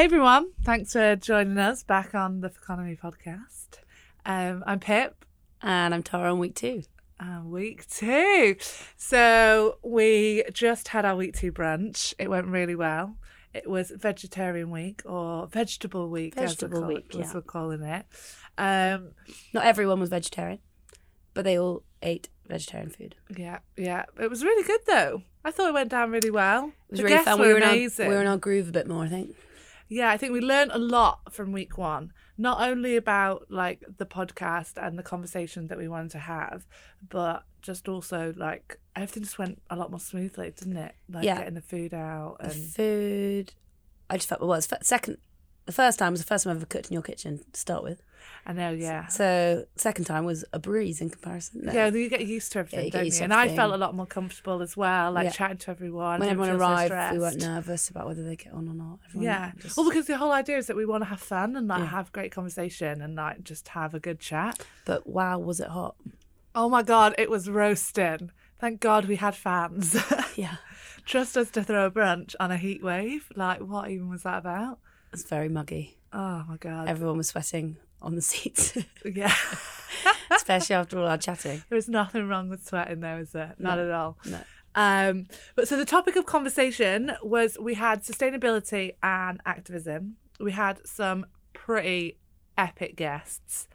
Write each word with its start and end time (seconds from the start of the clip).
Hey 0.00 0.06
everyone, 0.06 0.52
thanks 0.62 0.94
for 0.94 1.14
joining 1.14 1.58
us 1.58 1.82
back 1.82 2.14
on 2.14 2.40
the 2.40 2.48
Feconomy 2.48 2.98
podcast. 2.98 3.80
Um, 4.24 4.64
I'm 4.66 4.80
Pip. 4.80 5.26
And 5.60 5.92
I'm 5.92 6.02
Tara 6.02 6.32
on 6.32 6.38
week 6.38 6.54
two. 6.54 6.84
Uh, 7.20 7.42
week 7.44 7.86
two. 7.86 8.56
So 8.96 9.76
we 9.82 10.44
just 10.54 10.88
had 10.88 11.04
our 11.04 11.14
week 11.16 11.36
two 11.36 11.52
brunch. 11.52 12.14
It 12.18 12.30
went 12.30 12.46
really 12.46 12.74
well. 12.74 13.18
It 13.52 13.68
was 13.68 13.90
vegetarian 13.94 14.70
week 14.70 15.02
or 15.04 15.48
vegetable 15.48 16.08
week, 16.08 16.34
Vegetable 16.34 16.78
as 16.78 16.80
we're, 16.80 16.86
call- 16.86 16.94
week, 16.94 17.14
as 17.16 17.20
yeah. 17.20 17.32
we're 17.34 17.42
calling 17.42 17.82
it. 17.82 18.06
Um, 18.56 19.10
Not 19.52 19.66
everyone 19.66 20.00
was 20.00 20.08
vegetarian, 20.08 20.60
but 21.34 21.44
they 21.44 21.58
all 21.58 21.82
ate 22.00 22.30
vegetarian 22.48 22.88
food. 22.88 23.16
yeah, 23.36 23.58
yeah. 23.76 24.06
It 24.18 24.30
was 24.30 24.44
really 24.44 24.66
good 24.66 24.80
though. 24.86 25.24
I 25.44 25.50
thought 25.50 25.68
it 25.68 25.74
went 25.74 25.90
down 25.90 26.10
really 26.10 26.30
well. 26.30 26.68
It 26.88 26.92
was 26.92 26.98
the 27.00 27.04
really 27.04 27.16
guests 27.16 27.28
fun. 27.28 27.38
Were 27.38 27.48
We 27.48 27.52
were, 27.52 27.58
in 27.58 27.64
our, 27.64 27.72
we 27.72 27.78
amazing. 27.80 28.08
were 28.08 28.20
in 28.22 28.26
our 28.26 28.38
groove 28.38 28.70
a 28.70 28.72
bit 28.72 28.88
more, 28.88 29.04
I 29.04 29.08
think. 29.08 29.36
Yeah, 29.92 30.08
I 30.08 30.16
think 30.16 30.32
we 30.32 30.40
learned 30.40 30.70
a 30.72 30.78
lot 30.78 31.32
from 31.34 31.50
week 31.50 31.76
one, 31.76 32.12
not 32.38 32.60
only 32.66 32.94
about 32.96 33.46
like 33.50 33.82
the 33.98 34.06
podcast 34.06 34.74
and 34.76 34.96
the 34.96 35.02
conversation 35.02 35.66
that 35.66 35.76
we 35.76 35.88
wanted 35.88 36.12
to 36.12 36.20
have, 36.20 36.64
but 37.08 37.42
just 37.60 37.88
also 37.88 38.32
like 38.36 38.78
everything 38.94 39.24
just 39.24 39.36
went 39.38 39.60
a 39.68 39.74
lot 39.76 39.90
more 39.90 39.98
smoothly, 40.00 40.52
didn't 40.56 40.76
it? 40.76 40.94
Like 41.12 41.24
Yeah. 41.24 41.38
getting 41.38 41.54
the 41.54 41.60
food 41.60 41.92
out 41.92 42.36
The 42.38 42.44
and 42.46 42.54
food, 42.72 43.52
I 44.08 44.16
just 44.16 44.28
felt, 44.28 44.40
well, 44.40 44.52
it's 44.54 44.66
fir- 44.68 44.78
second, 44.82 45.18
the 45.66 45.72
first 45.72 45.98
time 45.98 46.12
was 46.12 46.20
the 46.20 46.26
first 46.26 46.44
time 46.44 46.52
I've 46.52 46.58
ever 46.58 46.66
cooked 46.66 46.86
in 46.86 46.94
your 46.94 47.02
kitchen 47.02 47.40
to 47.52 47.60
start 47.60 47.82
with. 47.82 48.00
I 48.46 48.52
know, 48.52 48.70
yeah. 48.70 49.06
So 49.08 49.64
second 49.76 50.04
time 50.06 50.24
was 50.24 50.44
a 50.52 50.58
breeze 50.58 51.00
in 51.00 51.10
comparison. 51.10 51.62
No. 51.64 51.72
Yeah, 51.72 51.88
you 51.88 52.08
get 52.08 52.26
used 52.26 52.52
to 52.52 52.60
everything, 52.60 52.86
you 52.86 52.90
don't 52.90 53.04
used 53.04 53.18
you? 53.18 53.24
And 53.24 53.34
I 53.34 53.54
felt 53.54 53.72
a 53.72 53.76
lot 53.76 53.94
more 53.94 54.06
comfortable 54.06 54.62
as 54.62 54.76
well, 54.76 55.12
like 55.12 55.24
Yeah. 55.24 55.30
chatting 55.30 55.58
to 55.58 55.70
everyone. 55.70 56.20
when 56.20 56.28
everyone 56.28 56.48
feel 56.50 56.58
so 56.58 56.64
arrived, 56.64 57.12
we 57.12 57.18
weren't 57.18 57.40
nervous 57.40 57.88
about 57.90 58.06
whether 58.06 58.22
they 58.24 58.36
get 58.36 58.52
on 58.52 58.68
or 58.68 58.74
not. 58.74 58.98
Everyone 59.06 59.24
Yeah. 59.24 59.52
just- 59.58 59.76
Well, 59.76 59.88
because 59.88 60.06
the 60.06 60.16
whole 60.16 60.32
idea 60.32 60.56
is 60.58 60.66
that 60.68 60.76
we 60.76 60.86
want 60.86 61.02
to 61.02 61.08
have 61.08 61.20
fun 61.20 61.56
and 61.56 61.68
like 61.68 61.80
Yeah. 61.80 61.86
have 61.86 62.12
great 62.12 62.32
conversation 62.32 63.00
and 63.02 63.14
like 63.14 63.42
just 63.44 63.68
have 63.68 63.94
a 63.94 64.00
good 64.00 64.20
chat. 64.20 64.64
but 64.84 65.06
wow, 65.06 65.38
was 65.38 65.60
it 65.60 65.68
hot? 65.68 65.96
Oh 66.54 66.68
my 66.68 66.82
god, 66.82 67.14
it 67.18 67.30
was 67.30 67.48
roasting. 67.48 68.30
Thank 68.58 68.80
God 68.80 69.04
we 69.06 69.16
had 69.16 69.34
fans. 69.36 69.96
Yeah. 70.36 70.56
Trust 71.04 71.36
us 71.36 71.50
to 71.52 71.62
throw 71.64 71.86
a 71.86 71.90
brunch 71.90 72.34
on 72.38 72.50
a 72.50 72.56
heat 72.56 72.82
wave. 72.82 73.30
Like, 73.34 73.60
what 73.60 73.90
even 73.90 74.08
was 74.08 74.22
that 74.22 74.38
about? 74.38 74.78
It's 75.12 75.24
very 75.24 75.48
muggy. 75.48 75.96
Oh 76.12 76.44
my 76.48 76.56
god. 76.58 76.88
Everyone 76.88 77.16
was 77.16 77.28
sweating 77.28 77.76
on 78.02 78.14
the 78.14 78.22
seats, 78.22 78.76
yeah. 79.04 79.34
especially 80.30 80.76
after 80.76 80.98
all 80.98 81.06
our 81.06 81.18
chatting. 81.18 81.62
There 81.68 81.76
was 81.76 81.88
nothing 81.88 82.28
wrong 82.28 82.48
with 82.48 82.66
sweating, 82.66 83.00
there 83.00 83.18
was 83.18 83.32
there? 83.32 83.54
Not 83.58 83.76
No. 83.78 83.84
at 83.84 83.90
all. 83.90 84.18
No. 84.26 84.40
Um, 84.74 85.26
but 85.56 85.66
so 85.66 85.76
the 85.76 85.84
topic 85.84 86.14
of 86.16 86.26
conversation 86.26 87.12
was 87.22 87.58
we 87.60 87.74
had 87.74 88.04
sustainability 88.04 88.92
and 89.02 89.40
activism. 89.44 90.16
We 90.38 90.52
had 90.52 90.86
some 90.86 91.26
pretty 91.52 92.18
epic 92.56 92.94
guests. 92.96 93.66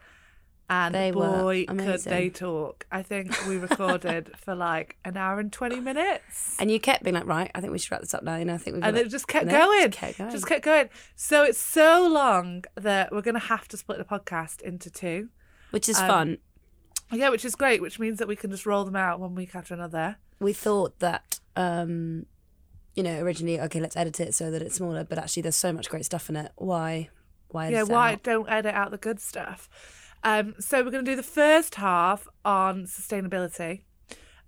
And 0.68 0.96
They 0.96 1.12
boy, 1.12 1.66
could 1.68 2.00
they 2.02 2.30
talk. 2.30 2.88
I 2.92 3.04
think 3.04 3.32
we 3.48 3.58
recorded 3.58 4.32
for 4.38 4.56
like 4.56 4.98
an 5.06 5.16
hour 5.16 5.40
and 5.40 5.52
20 5.54 5.80
minutes. 5.80 6.56
And 6.58 6.72
you 6.72 6.80
kept 6.80 7.04
being 7.04 7.14
like, 7.14 7.28
right, 7.28 7.52
I 7.54 7.62
think 7.62 7.72
we 7.72 7.78
should 7.78 7.92
wrap 7.92 8.02
this 8.02 8.16
up 8.16 8.24
now. 8.24 8.38
You 8.38 8.46
know, 8.46 8.56
I 8.56 8.58
think 8.58 8.76
we've 8.76 8.84
and 8.84 8.96
got 8.96 9.06
it 9.06 9.10
just 9.10 9.28
kept 9.28 9.48
going. 9.48 9.92
just 9.92 9.98
kept 10.00 10.18
going. 10.18 10.32
Just 10.32 10.48
kept 10.48 10.66
going. 10.66 10.90
So 11.16 11.44
it's 11.44 11.60
so 11.60 12.08
long 12.08 12.64
that 12.76 13.12
we're 13.12 13.22
going 13.22 13.36
to 13.36 13.40
have 13.40 13.68
to 13.70 13.78
split 13.78 14.00
the 14.00 14.06
podcast 14.06 14.62
into 14.62 14.90
two. 14.90 15.30
which 15.70 15.88
is 15.88 16.00
um, 16.00 16.08
fun. 16.08 16.38
Yeah, 17.12 17.30
which 17.30 17.46
is 17.46 17.54
great, 17.56 17.82
which 17.82 18.00
means 18.00 18.18
that 18.18 18.28
we 18.28 18.36
can 18.36 18.50
just 18.50 18.66
roll 18.66 18.86
them 18.86 18.96
out 18.96 19.20
one 19.20 19.36
week 19.36 19.54
after 19.56 19.76
another. 19.76 20.18
We 20.40 20.54
thought 20.54 20.98
that, 21.00 21.40
um, 21.56 22.26
you 22.96 23.04
know, 23.04 23.20
originally, 23.22 23.60
okay, 23.62 23.80
let's 23.80 23.96
edit 23.96 24.20
it 24.20 24.34
so 24.34 24.50
that 24.50 24.64
it's 24.64 24.76
smaller, 24.76 25.04
but 25.04 25.20
actually, 25.20 25.44
there's 25.44 25.56
so 25.56 25.72
much 25.72 25.90
great 25.90 26.06
stuff 26.06 26.28
in 26.30 26.36
it. 26.36 26.52
Why? 26.56 27.10
Why? 27.50 27.70
yeah, 27.70 27.84
why 27.84 28.14
out? 28.14 28.24
don't 28.24 28.50
edit 28.50 28.74
out 28.74 28.90
the 28.90 28.98
good 28.98 29.20
stuff? 29.20 29.70
Um, 30.26 30.56
so 30.60 30.84
we're 30.84 30.90
going 30.90 31.06
to 31.06 31.12
do 31.12 31.16
the 31.16 31.22
first 31.22 31.76
half 31.76 32.28
on 32.44 32.86
sustainability, 32.86 33.84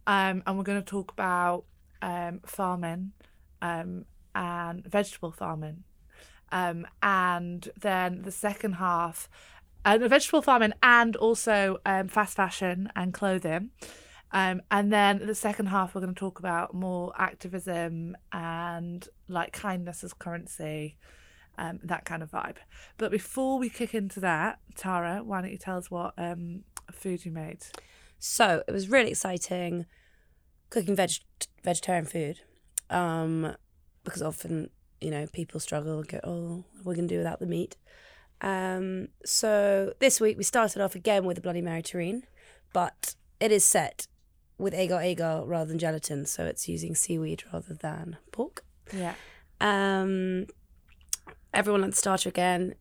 um, 0.07 0.41
and 0.47 0.57
we're 0.57 0.63
going 0.63 0.81
to 0.81 0.85
talk 0.85 1.11
about 1.11 1.65
um, 2.01 2.41
farming 2.47 3.11
um, 3.61 4.05
and 4.33 4.83
vegetable 4.87 5.31
farming, 5.31 5.83
um, 6.51 6.87
and 7.03 7.69
then 7.79 8.23
the 8.23 8.31
second 8.31 8.73
half, 8.73 9.29
uh, 9.85 9.99
vegetable 10.01 10.41
farming 10.41 10.73
and 10.81 11.15
also 11.15 11.77
um, 11.85 12.07
fast 12.07 12.35
fashion 12.35 12.91
and 12.95 13.13
clothing. 13.13 13.69
Um, 14.31 14.63
and 14.71 14.91
then 14.91 15.27
the 15.27 15.35
second 15.35 15.67
half, 15.67 15.93
we're 15.93 16.01
going 16.01 16.15
to 16.15 16.19
talk 16.19 16.39
about 16.39 16.73
more 16.73 17.13
activism 17.17 18.17
and 18.33 19.07
like 19.27 19.53
kindness 19.53 20.03
as 20.03 20.11
currency, 20.13 20.97
um, 21.57 21.79
that 21.83 22.05
kind 22.05 22.23
of 22.23 22.31
vibe. 22.31 22.57
But 22.97 23.11
before 23.11 23.57
we 23.57 23.69
kick 23.69 23.93
into 23.93 24.19
that, 24.21 24.59
Tara, 24.75 25.21
why 25.23 25.41
don't 25.41 25.51
you 25.51 25.57
tell 25.57 25.77
us 25.77 25.89
what 25.91 26.13
um, 26.17 26.63
food 26.91 27.25
you 27.25 27.31
made? 27.31 27.65
So 28.19 28.63
it 28.67 28.71
was 28.71 28.89
really 28.89 29.11
exciting 29.11 29.85
cooking 30.69 30.95
veg- 30.95 31.23
vegetarian 31.63 32.05
food, 32.05 32.41
um, 32.89 33.55
because 34.03 34.21
often 34.21 34.69
you 34.99 35.11
know 35.11 35.27
people 35.27 35.59
struggle 35.59 35.99
and 35.99 36.07
go, 36.07 36.19
oh, 36.23 36.65
we're 36.83 36.95
gonna 36.95 37.07
do 37.07 37.17
without 37.17 37.39
the 37.39 37.45
meat. 37.45 37.77
Um, 38.41 39.09
so 39.25 39.93
this 39.99 40.21
week 40.21 40.37
we 40.37 40.43
started 40.43 40.81
off 40.81 40.95
again 40.95 41.25
with 41.25 41.37
a 41.37 41.41
Bloody 41.41 41.61
Mary 41.61 41.81
terrine, 41.81 42.23
but 42.73 43.15
it 43.39 43.51
is 43.51 43.65
set 43.65 44.07
with 44.57 44.73
agar 44.73 44.99
agar 44.99 45.43
rather 45.45 45.69
than 45.69 45.79
gelatin, 45.79 46.25
so 46.25 46.45
it's 46.45 46.67
using 46.67 46.95
seaweed 46.95 47.43
rather 47.51 47.73
than 47.73 48.17
pork. 48.31 48.63
Yeah. 48.93 49.13
Um, 49.59 50.47
everyone 51.57 51.83
at 51.83 51.91
the 51.91 51.97
starter 51.97 52.29
again. 52.29 52.75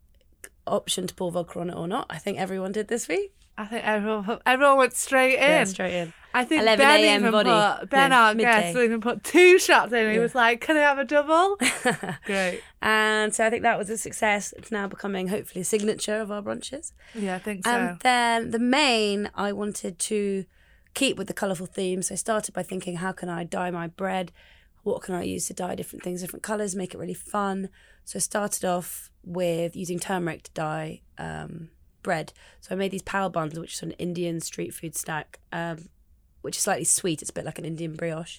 Option 0.66 1.06
to 1.06 1.14
pour 1.14 1.30
vodka 1.30 1.60
on 1.60 1.70
it 1.70 1.76
or 1.76 1.86
not. 1.86 2.06
I 2.10 2.18
think 2.18 2.38
everyone 2.38 2.72
did 2.72 2.88
this 2.88 3.06
week. 3.08 3.32
I 3.56 3.64
think 3.66 3.84
everyone 3.84 4.38
everyone 4.44 4.76
went 4.78 4.94
straight 4.94 5.34
in. 5.36 5.40
Yeah, 5.40 5.64
straight 5.64 5.94
in. 5.94 6.12
I 6.34 6.44
think 6.44 6.60
11 6.62 6.84
Ben 6.84 7.20
even 7.20 7.30
body. 7.32 7.48
put 7.80 7.88
Ben, 7.90 8.10
No, 8.10 8.16
our 8.16 8.34
midday. 8.34 8.72
guest, 8.72 8.76
even 8.76 9.00
put 9.00 9.24
two 9.24 9.58
shots 9.58 9.92
in. 9.92 10.10
He 10.10 10.16
Yeah. 10.16 10.22
was 10.22 10.34
like, 10.34 10.60
"Can 10.60 10.76
I 10.76 10.80
have 10.80 10.98
a 10.98 11.04
double?" 11.04 11.56
Great. 12.26 12.60
And 12.82 13.34
so 13.34 13.46
I 13.46 13.50
think 13.50 13.62
that 13.62 13.78
was 13.78 13.88
a 13.90 13.96
success. 13.96 14.52
It's 14.58 14.70
now 14.72 14.86
becoming 14.88 15.28
hopefully 15.28 15.62
a 15.62 15.64
signature 15.64 16.20
of 16.20 16.30
our 16.30 16.42
brunches. 16.42 16.92
Yeah, 17.14 17.36
I 17.36 17.38
think 17.38 17.64
so. 17.64 17.70
And 17.70 18.00
then 18.00 18.50
the 18.50 18.58
main, 18.58 19.30
I 19.34 19.52
wanted 19.52 19.98
to 20.00 20.44
keep 20.94 21.16
with 21.16 21.28
the 21.28 21.34
colourful 21.34 21.66
theme. 21.66 22.02
So 22.02 22.14
I 22.14 22.16
started 22.16 22.52
by 22.54 22.62
thinking, 22.64 22.96
how 22.96 23.12
can 23.12 23.28
I 23.28 23.44
dye 23.44 23.70
my 23.70 23.86
bread? 23.86 24.32
What 24.86 25.02
can 25.02 25.16
I 25.16 25.24
use 25.24 25.48
to 25.48 25.52
dye 25.52 25.74
different 25.74 26.04
things, 26.04 26.20
different 26.20 26.44
colours, 26.44 26.76
make 26.76 26.94
it 26.94 26.98
really 26.98 27.12
fun? 27.12 27.70
So 28.04 28.18
I 28.18 28.20
started 28.20 28.64
off 28.64 29.10
with 29.24 29.74
using 29.74 29.98
turmeric 29.98 30.44
to 30.44 30.50
dye 30.52 31.00
um, 31.18 31.70
bread. 32.04 32.32
So 32.60 32.72
I 32.72 32.78
made 32.78 32.92
these 32.92 33.02
pao 33.02 33.28
buns, 33.28 33.58
which 33.58 33.74
is 33.74 33.82
an 33.82 33.90
Indian 33.92 34.40
street 34.40 34.72
food 34.72 34.94
snack, 34.94 35.40
um, 35.50 35.88
which 36.42 36.56
is 36.56 36.62
slightly 36.62 36.84
sweet. 36.84 37.20
It's 37.20 37.32
a 37.32 37.34
bit 37.34 37.44
like 37.44 37.58
an 37.58 37.64
Indian 37.64 37.96
brioche. 37.96 38.38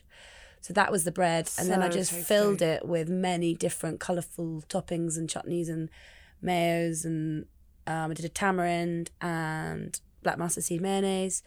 So 0.62 0.72
that 0.72 0.90
was 0.90 1.04
the 1.04 1.12
bread, 1.12 1.50
and 1.60 1.70
then 1.70 1.84
I 1.84 1.90
just 1.90 2.12
tasty. 2.12 2.24
filled 2.24 2.62
it 2.62 2.86
with 2.86 3.10
many 3.10 3.54
different 3.54 4.00
colourful 4.00 4.64
toppings 4.70 5.18
and 5.18 5.30
chutneys 5.30 5.68
and 5.68 5.90
mayos, 6.42 7.04
and 7.04 7.46
um, 7.86 8.12
I 8.12 8.14
did 8.14 8.26
a 8.26 8.30
tamarind 8.30 9.12
and 9.20 10.00
black 10.24 10.38
mustard 10.38 10.64
seed 10.64 10.82
mayonnaise, 10.82 11.44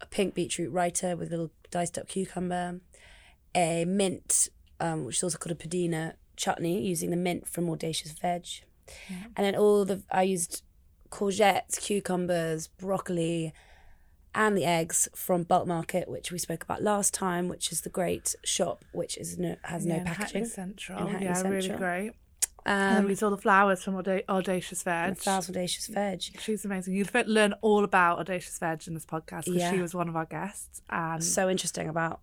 a 0.00 0.06
pink 0.06 0.34
beetroot 0.34 0.72
raita 0.72 1.18
with 1.18 1.28
a 1.28 1.30
little 1.32 1.50
diced 1.72 1.98
up 1.98 2.06
cucumber, 2.06 2.80
a 3.54 3.84
mint, 3.86 4.48
um, 4.80 5.04
which 5.04 5.16
is 5.16 5.22
also 5.22 5.38
called 5.38 5.52
a 5.52 5.68
Pudina 5.68 6.14
chutney, 6.36 6.80
using 6.84 7.10
the 7.10 7.16
mint 7.16 7.46
from 7.48 7.68
Audacious 7.70 8.12
Veg, 8.12 8.46
and 9.36 9.46
then 9.46 9.54
all 9.54 9.84
the 9.84 10.02
I 10.10 10.22
used 10.22 10.62
courgettes, 11.10 11.80
cucumbers, 11.80 12.66
broccoli, 12.68 13.52
and 14.34 14.56
the 14.56 14.64
eggs 14.64 15.08
from 15.14 15.44
Bulk 15.44 15.66
Market, 15.66 16.08
which 16.08 16.32
we 16.32 16.38
spoke 16.38 16.64
about 16.64 16.82
last 16.82 17.14
time, 17.14 17.48
which 17.48 17.70
is 17.70 17.82
the 17.82 17.90
great 17.90 18.34
shop, 18.44 18.84
which 18.92 19.16
is 19.16 19.38
no 19.38 19.56
has 19.62 19.86
yeah, 19.86 19.98
no 19.98 20.04
packaging. 20.04 20.44
Central. 20.46 21.08
Yeah, 21.20 21.40
really 21.42 21.60
Central. 21.68 21.78
great. 21.78 22.12
and 22.66 22.96
then 22.96 23.02
Um, 23.04 23.08
we 23.08 23.14
saw 23.14 23.30
the 23.30 23.36
flowers 23.36 23.82
from 23.84 23.94
Auda- 23.94 24.28
Audacious 24.28 24.82
Veg. 24.82 25.08
and 25.08 25.18
Thousand 25.18 25.54
Audacious 25.56 25.86
Veg. 25.86 26.22
She's 26.40 26.64
amazing. 26.64 26.94
You'll 26.94 27.06
learn 27.26 27.52
all 27.60 27.84
about 27.84 28.18
Audacious 28.18 28.58
Veg 28.58 28.88
in 28.88 28.94
this 28.94 29.04
podcast 29.06 29.44
because 29.44 29.56
Yeah. 29.60 29.70
she 29.70 29.80
was 29.80 29.94
one 29.94 30.08
of 30.08 30.16
our 30.16 30.24
guests. 30.24 30.80
And 30.90 31.22
So 31.22 31.48
interesting 31.48 31.88
about 31.88 32.20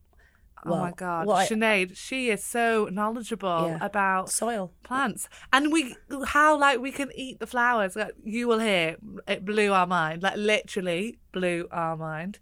oh 0.66 0.69
my 0.69 0.81
well, 0.81 0.94
god, 0.96 1.30
I- 1.30 1.48
Sinead, 1.48 1.96
she 1.98 2.30
is 2.30 2.44
so 2.44 2.88
knowledgeable 2.92 3.68
Yeah. 3.68 3.78
about 3.86 4.30
soil. 4.30 4.72
plants 4.84 5.28
and 5.54 5.72
we 5.72 5.96
how 6.28 6.58
like 6.58 6.80
we 6.80 6.92
can 6.92 7.10
eat 7.16 7.40
the 7.40 7.48
flowers. 7.48 7.96
Like, 7.96 8.13
you 8.24 8.48
will 8.48 8.60
hear 8.60 8.98
it 9.28 9.46
blew 9.46 9.74
our 9.74 9.88
mind. 9.88 10.24
Like 10.24 10.38
literally 10.38 11.18
blew 11.31 11.68
our 11.72 11.96
mind. 11.98 12.40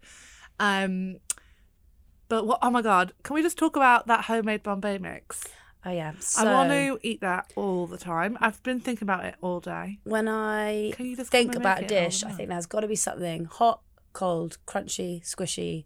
Um, 0.60 1.18
but 2.28 2.46
what? 2.46 2.60
Oh 2.62 2.70
my 2.70 2.82
god, 2.82 3.14
can 3.24 3.34
we 3.34 3.42
just 3.42 3.58
talk 3.58 3.76
about 3.76 4.08
that 4.08 4.26
homemade 4.26 4.64
Bombay 4.64 4.98
mix? 5.00 5.46
Oh 5.86 5.92
yeah. 5.92 6.14
So 6.20 6.46
I 6.46 6.54
want 6.54 6.70
to 6.72 7.00
eat 7.08 7.22
that 7.22 7.52
all 7.56 7.88
the 7.88 7.98
time. 7.98 8.38
I've 8.42 8.62
been 8.64 8.82
thinking 8.82 9.06
about 9.06 9.24
it 9.26 9.36
all 9.42 9.60
day. 9.62 10.00
when 10.04 10.28
I 10.28 10.92
Can 10.96 11.06
you 11.06 11.16
just 11.16 11.32
think 11.32 11.56
about 11.56 11.80
a 11.80 11.82
make 11.84 11.92
it 11.92 11.96
all 11.96 12.04
dish, 12.06 12.24
I 12.24 12.32
think 12.32 12.50
there's 12.50 12.66
got 12.66 12.82
to 12.82 12.88
be 12.88 12.98
something 12.98 13.46
hot, 13.46 13.82
cold, 14.12 14.58
crunchy, 14.68 15.24
squishy, 15.24 15.86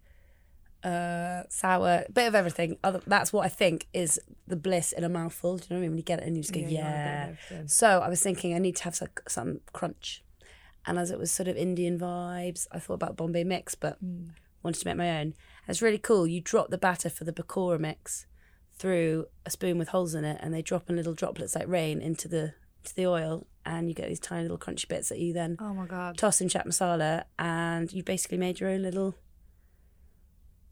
uh, 0.83 1.44
sour, 1.50 2.03
bit 2.13 2.27
of 2.27 2.35
everything. 2.35 2.77
Other, 2.83 3.01
that's 3.07 3.31
what 3.31 3.45
I 3.45 3.50
think 3.50 3.88
is 3.94 4.19
the 4.47 4.56
bliss 4.56 4.91
in 4.91 5.03
a 5.03 5.09
mouthful. 5.09 5.57
Do 5.57 5.63
you 5.63 5.68
know 5.69 5.75
what 5.75 5.80
I 5.80 5.81
mean? 5.81 5.91
When 5.91 5.97
you 5.97 6.03
get 6.03 6.19
it 6.19 6.27
and 6.27 6.35
you 6.35 6.44
just 6.44 6.53
go, 6.53 6.59
Yeah, 6.59 6.68
you 6.69 6.77
want 6.77 6.95
a 6.95 7.00
bit 7.00 7.13
of 7.13 7.38
yeah. 7.51 7.63
So 7.68 8.00
I 8.00 8.09
was 8.09 8.21
thinking 8.21 8.53
I 8.53 8.59
need 8.59 8.75
to 8.77 8.83
have 8.83 8.95
some, 8.95 9.09
some 9.27 9.62
crunch. 9.71 10.24
And 10.85 11.00
as 11.00 11.12
it 11.12 11.18
was 11.19 11.31
sort 11.31 11.47
of 11.47 11.56
Indian 11.56 11.97
vibes, 11.97 12.68
I 12.71 12.80
thought 12.80 12.95
about 12.95 13.15
Bombay 13.15 13.44
mix, 13.45 13.75
but 13.75 13.97
Hmm. 14.00 14.30
wanted 14.63 14.80
to 14.81 14.88
make 14.88 14.97
my 14.97 15.09
own. 15.19 15.27
And 15.27 15.69
it's 15.69 15.81
really 15.81 15.97
cool. 15.97 16.27
You 16.27 16.41
drop 16.41 16.69
the 16.69 16.77
batter 16.77 17.09
for 17.09 17.24
the 17.24 17.33
Pakora 17.33 17.80
mix 17.80 18.25
through 18.77 19.27
a 19.45 19.50
spoon 19.50 19.77
with 19.77 19.89
holes 19.89 20.13
in 20.15 20.25
it, 20.25 20.39
and 20.41 20.53
they 20.53 20.62
drop 20.62 20.89
in 20.89 20.95
little 20.97 21.13
droplets 21.13 21.56
like 21.56 21.68
rain 21.68 22.01
into 22.01 22.27
the 22.27 22.53
to 22.83 22.95
the 22.95 23.07
oil, 23.07 23.47
and 23.65 23.88
you 23.88 23.95
get 23.95 24.09
these 24.09 24.19
tiny 24.19 24.41
little 24.41 24.57
crunchy 24.57 24.88
bits 24.89 25.07
that 25.07 25.19
you 25.19 25.31
then 25.31 25.56
Oh 25.62 25.74
my 25.74 25.85
god. 25.85 26.18
toss 26.18 26.41
in 26.41 26.50
chaat 26.50 26.65
masala, 26.68 27.24
and 27.39 27.94
you 27.94 28.03
basically 28.03 28.38
made 28.38 28.59
your 28.59 28.69
own 28.69 28.81
little 28.81 29.15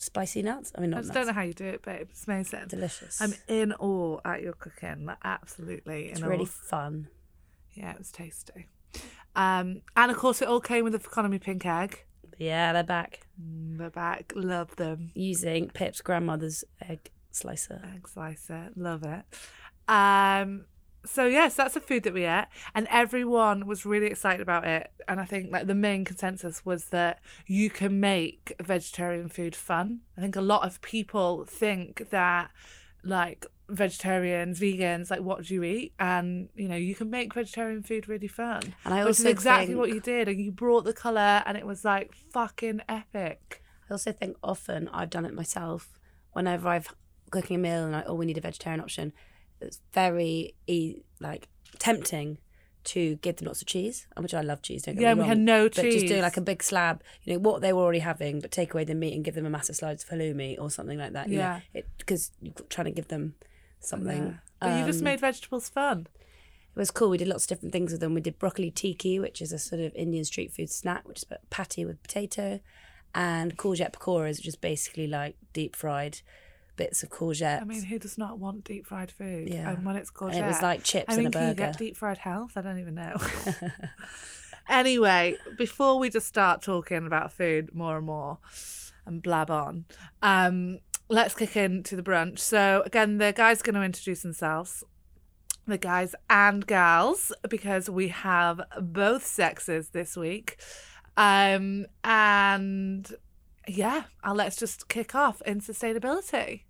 spicy 0.02 0.42
nuts. 0.42 0.72
I 0.76 0.82
mean, 0.82 0.94
I 0.94 0.98
not 0.98 1.04
just 1.04 1.14
nuts. 1.14 1.16
don't 1.18 1.28
know 1.28 1.40
how 1.40 1.46
you 1.46 1.54
do 1.54 1.66
it, 1.66 1.82
babe. 1.84 2.08
It's 2.10 2.26
amazing. 2.28 2.66
Delicious. 2.68 3.22
I'm 3.22 3.34
in 3.48 3.74
awe 3.74 4.20
at 4.26 4.42
your 4.42 4.54
cooking. 4.54 5.06
Like, 5.06 5.18
absolutely. 5.24 6.06
it's 6.10 6.22
really 6.22 6.44
awe. 6.44 6.68
fun. 6.70 7.08
Yeah, 7.74 7.92
it 7.92 7.98
was 7.98 8.12
tasty. 8.12 8.68
Um, 9.36 9.82
and 9.96 10.12
of 10.12 10.18
course, 10.18 10.42
it 10.42 10.48
all 10.48 10.60
came 10.60 10.84
with 10.84 10.94
the 10.94 11.00
Feconomy 11.00 11.40
pink 11.40 11.66
egg. 11.66 12.04
Yeah, 12.38 12.74
they're 12.74 12.84
back 12.84 13.22
Mm, 13.42 13.78
They're 13.78 13.90
back. 13.90 14.34
Love 14.36 14.76
them. 14.76 15.12
using 15.16 15.70
Pip's 15.70 16.02
grandmother's 16.02 16.64
egg 16.88 17.10
slicer. 17.32 17.82
Egg 17.96 18.08
slicer. 18.08 18.70
Love 18.76 19.04
it. 19.04 19.24
Um, 19.88 20.66
so 21.06 21.26
yes, 21.26 21.56
that's 21.56 21.76
a 21.76 21.82
food 21.82 22.04
that 22.04 22.14
we 22.14 22.26
ate, 22.26 22.48
and 22.76 22.88
everyone 22.90 23.66
was 23.66 23.86
really 23.86 24.08
excited 24.08 24.42
about 24.42 24.66
it. 24.68 24.92
And 25.08 25.20
I 25.20 25.26
think 25.26 25.52
like 25.52 25.68
the 25.68 25.76
main 25.76 26.06
consensus 26.06 26.66
was 26.66 26.86
that 26.86 27.20
you 27.48 27.70
can 27.70 28.00
make 28.00 28.54
vegetarian 28.62 29.30
food 29.30 29.56
fun. 29.56 30.02
I 30.18 30.22
think 30.22 30.36
a 30.36 30.42
lot 30.42 30.66
of 30.66 30.82
people 30.82 31.46
think 31.46 32.10
that 32.12 32.52
like 33.04 33.46
vegetarians, 33.68 34.60
vegans, 34.60 35.10
like 35.10 35.22
what 35.22 35.46
do 35.46 35.54
you 35.54 35.64
eat? 35.64 35.94
And 36.00 36.50
you 36.56 36.68
know, 36.68 36.76
you 36.76 36.96
can 36.96 37.10
make 37.10 37.34
vegetarian 37.34 37.84
food 37.84 38.08
really 38.08 38.28
fun. 38.28 38.76
And 38.86 38.94
I 38.94 39.02
also 39.02 39.30
exactly 39.30 39.76
what 39.76 39.90
you 39.90 40.00
did, 40.00 40.28
and 40.28 40.40
you 40.40 40.52
brought 40.52 40.84
the 40.84 40.94
color, 40.94 41.44
and 41.46 41.58
it 41.58 41.66
was 41.66 41.84
like 41.84 42.14
fucking 42.32 42.82
epic. 42.88 43.64
I 43.90 43.94
also 43.94 44.12
think 44.12 44.38
often 44.44 44.88
I've 44.90 45.10
done 45.10 45.26
it 45.26 45.34
myself. 45.34 46.00
Whenever 46.34 46.70
I've 46.70 46.96
cooking 47.32 47.56
a 47.56 47.60
meal 47.60 47.86
and 47.86 47.96
I, 47.96 48.04
oh, 48.06 48.14
we 48.14 48.26
need 48.26 48.38
a 48.38 48.42
vegetarian 48.42 48.80
option, 48.80 49.14
it's 49.62 49.80
very 49.94 50.56
e- 50.68 51.02
like 51.20 51.48
tempting 51.80 52.38
to 52.84 53.16
give 53.18 53.36
them 53.36 53.46
lots 53.46 53.62
of 53.62 53.68
cheese, 53.68 54.08
which 54.18 54.34
I 54.34 54.42
love 54.42 54.62
cheese. 54.64 54.84
Don't 54.84 54.96
get 54.96 55.02
Yeah, 55.04 55.14
me 55.14 55.22
we 55.22 55.28
had 55.28 55.38
no 55.38 55.66
But 55.70 55.76
just 55.84 56.08
do 56.08 56.20
like 56.20 56.38
a 56.38 56.42
big 56.42 56.64
slab, 56.64 57.04
you 57.24 57.34
know, 57.34 57.40
what 57.40 57.62
they 57.62 57.74
were 57.74 57.82
already 57.84 58.00
having, 58.00 58.40
but 58.40 58.50
take 58.50 58.74
away 58.74 58.84
the 58.86 58.96
meat 58.96 59.14
and 59.14 59.24
give 59.24 59.36
them 59.36 59.46
a 59.46 59.52
massive 59.52 59.76
slice 59.76 60.04
of 60.04 60.10
halloumi 60.10 60.60
or 60.60 60.72
something 60.72 60.98
like 60.98 61.14
that. 61.14 61.30
Yeah. 61.30 61.60
because 62.00 62.32
you're 62.42 62.54
trying 62.70 62.86
to 62.86 62.92
give 62.92 63.08
them 63.10 63.36
something. 63.80 64.24
Yeah. 64.26 64.34
But 64.60 64.80
you 64.80 64.86
just 64.86 65.00
Um, 65.02 65.06
made 65.06 65.20
vegetables 65.20 65.70
fun. 65.70 66.08
It 66.76 66.80
was 66.80 66.90
cool. 66.90 67.10
We 67.10 67.18
did 67.20 67.28
lots 67.28 67.44
of 67.46 67.50
different 67.50 67.72
things 67.74 67.92
with 67.92 68.02
them. 68.02 68.14
We 68.16 68.22
did 68.22 68.40
broccoli 68.40 68.72
tikki, 68.72 69.20
which 69.20 69.42
is 69.42 69.52
a 69.52 69.60
sort 69.60 69.82
of 69.82 69.94
Indian 69.94 70.24
street 70.26 70.52
food 70.52 70.70
snack, 70.70 71.08
which 71.08 71.20
is 71.20 71.26
a 71.30 71.38
patty 71.50 71.84
with 71.86 72.02
potato, 72.02 72.62
and 73.14 73.58
courgette 73.58 73.92
pakoras, 73.94 74.38
which 74.38 74.48
is 74.48 74.56
basically 74.56 75.06
like 75.06 75.36
deep 75.54 75.76
fried 75.76 76.22
bits 76.76 77.04
of 77.04 77.10
courgette. 77.10 77.62
I 77.62 77.66
mean, 77.66 77.84
who 77.84 78.00
does 78.00 78.18
not 78.18 78.40
want 78.40 78.64
deep 78.64 78.86
fried 78.86 79.12
food? 79.12 79.50
Yeah. 79.50 79.70
And 79.70 79.86
when 79.86 79.96
it's 79.96 80.12
courgette. 80.12 80.36
and 80.36 80.46
it 80.46 80.48
was 80.48 80.62
like 80.62 80.84
chips 80.84 81.06
I 81.10 81.18
mean, 81.18 81.28
in 81.28 81.28
a 81.28 81.32
can 81.32 81.42
you 81.42 81.48
burger. 81.54 81.72
get 81.72 81.78
deep 81.78 81.98
fried 81.98 82.18
health? 82.18 82.54
I 82.56 82.62
don't 82.62 82.80
even 82.80 82.96
know. 82.96 83.18
anyway, 84.70 85.38
before 85.58 86.00
we 86.00 86.10
just 86.10 86.28
start 86.28 86.62
talking 86.62 87.06
about 87.06 87.32
food 87.34 87.74
more 87.74 87.98
and 87.98 88.06
more 88.06 88.40
and 89.06 89.22
blab 89.22 89.50
on, 89.52 89.86
um, 90.22 90.80
let's 91.10 91.36
kick 91.36 91.56
into 91.56 91.96
the 91.96 92.04
brunch. 92.04 92.40
So 92.40 92.84
again, 92.86 93.18
the 93.18 93.34
guys 93.34 93.62
are 93.62 93.64
going 93.64 93.76
to 93.76 93.84
introduce 93.84 94.22
themselves. 94.22 94.84
The 95.68 95.78
guys 95.78 96.16
and 96.30 96.66
gals, 96.66 97.32
because 97.48 97.90
we 97.90 98.08
have 98.08 98.62
both 98.82 99.26
sexes 99.26 99.90
this 99.90 100.18
week. 100.18 100.58
Um, 101.18 101.86
and 102.04 103.08
yeah, 103.68 104.04
uh, 104.24 104.34
let's 104.34 104.56
just 104.56 104.88
kick 104.88 105.16
off 105.16 105.42
in 105.44 105.62
sustainability. 105.62 106.62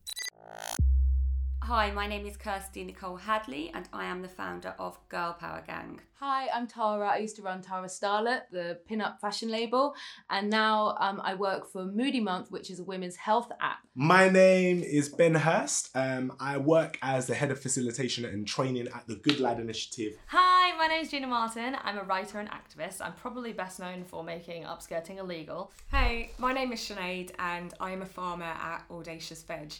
Hi, 1.73 1.89
my 1.89 2.05
name 2.05 2.25
is 2.25 2.35
Kirsti 2.35 2.85
Nicole 2.85 3.15
Hadley, 3.15 3.71
and 3.73 3.87
I 3.93 4.03
am 4.03 4.21
the 4.21 4.27
founder 4.27 4.75
of 4.77 4.99
Girl 5.07 5.31
Power 5.39 5.63
Gang. 5.65 6.01
Hi, 6.19 6.49
I'm 6.53 6.67
Tara. 6.67 7.07
I 7.07 7.19
used 7.19 7.37
to 7.37 7.43
run 7.43 7.61
Tara 7.61 7.87
Starlet, 7.87 8.41
the 8.51 8.79
pin-up 8.85 9.21
fashion 9.21 9.47
label, 9.47 9.95
and 10.29 10.49
now 10.49 10.97
um, 10.99 11.21
I 11.23 11.33
work 11.33 11.71
for 11.71 11.85
Moody 11.85 12.19
Month, 12.19 12.51
which 12.51 12.69
is 12.69 12.81
a 12.81 12.83
women's 12.83 13.15
health 13.15 13.53
app. 13.61 13.77
My 13.95 14.27
name 14.27 14.83
is 14.83 15.07
Ben 15.07 15.33
Hurst. 15.33 15.91
Um, 15.95 16.33
I 16.41 16.57
work 16.57 16.99
as 17.01 17.27
the 17.27 17.35
head 17.35 17.51
of 17.51 17.59
facilitation 17.61 18.25
and 18.25 18.45
training 18.45 18.89
at 18.89 19.07
the 19.07 19.15
Good 19.15 19.39
Lad 19.39 19.57
Initiative. 19.57 20.17
Hi, 20.27 20.77
my 20.77 20.87
name 20.87 21.03
is 21.03 21.09
Gina 21.09 21.27
Martin. 21.27 21.77
I'm 21.85 21.97
a 21.97 22.03
writer 22.03 22.39
and 22.39 22.49
activist. 22.49 22.99
I'm 22.99 23.13
probably 23.13 23.53
best 23.53 23.79
known 23.79 24.03
for 24.03 24.25
making 24.25 24.63
upskirting 24.63 25.19
illegal. 25.19 25.71
Hey, 25.89 26.31
my 26.37 26.51
name 26.51 26.73
is 26.73 26.81
Sinead 26.81 27.31
and 27.39 27.73
I 27.79 27.91
am 27.91 28.01
a 28.01 28.05
farmer 28.05 28.43
at 28.43 28.83
Audacious 28.91 29.41
Veg. 29.43 29.71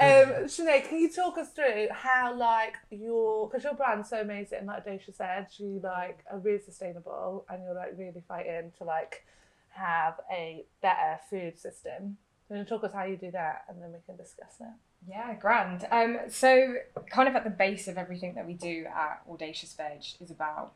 Um, 0.00 0.46
Sinead, 0.46 0.88
can 0.88 0.98
you 0.98 1.10
talk 1.10 1.36
us 1.36 1.50
through 1.50 1.88
how, 1.90 2.34
like, 2.34 2.76
your 2.90 3.48
because 3.48 3.62
your 3.62 3.74
brand's 3.74 4.08
so 4.08 4.20
amazing, 4.20 4.66
like 4.66 4.78
Audacious 4.78 5.18
Veg, 5.18 5.46
you 5.58 5.80
like 5.82 6.24
are 6.30 6.38
really 6.38 6.60
sustainable 6.60 7.44
and 7.50 7.62
you're 7.62 7.74
like 7.74 7.94
really 7.98 8.22
fighting 8.26 8.72
to 8.78 8.84
like 8.84 9.24
have 9.70 10.14
a 10.30 10.64
better 10.80 11.18
food 11.28 11.58
system. 11.58 12.16
Can 12.48 12.56
you 12.58 12.64
talk 12.64 12.84
us 12.84 12.92
how 12.92 13.04
you 13.04 13.16
do 13.16 13.30
that, 13.30 13.64
and 13.68 13.82
then 13.82 13.92
we 13.92 13.98
can 14.06 14.16
discuss 14.16 14.56
it. 14.60 14.66
Yeah, 15.08 15.34
grand. 15.34 15.86
Um, 15.90 16.18
so, 16.28 16.74
kind 17.10 17.28
of 17.28 17.34
at 17.34 17.44
the 17.44 17.50
base 17.50 17.88
of 17.88 17.98
everything 17.98 18.34
that 18.34 18.46
we 18.46 18.54
do 18.54 18.86
at 18.86 19.22
Audacious 19.30 19.74
Veg 19.74 20.04
is 20.20 20.30
about 20.30 20.72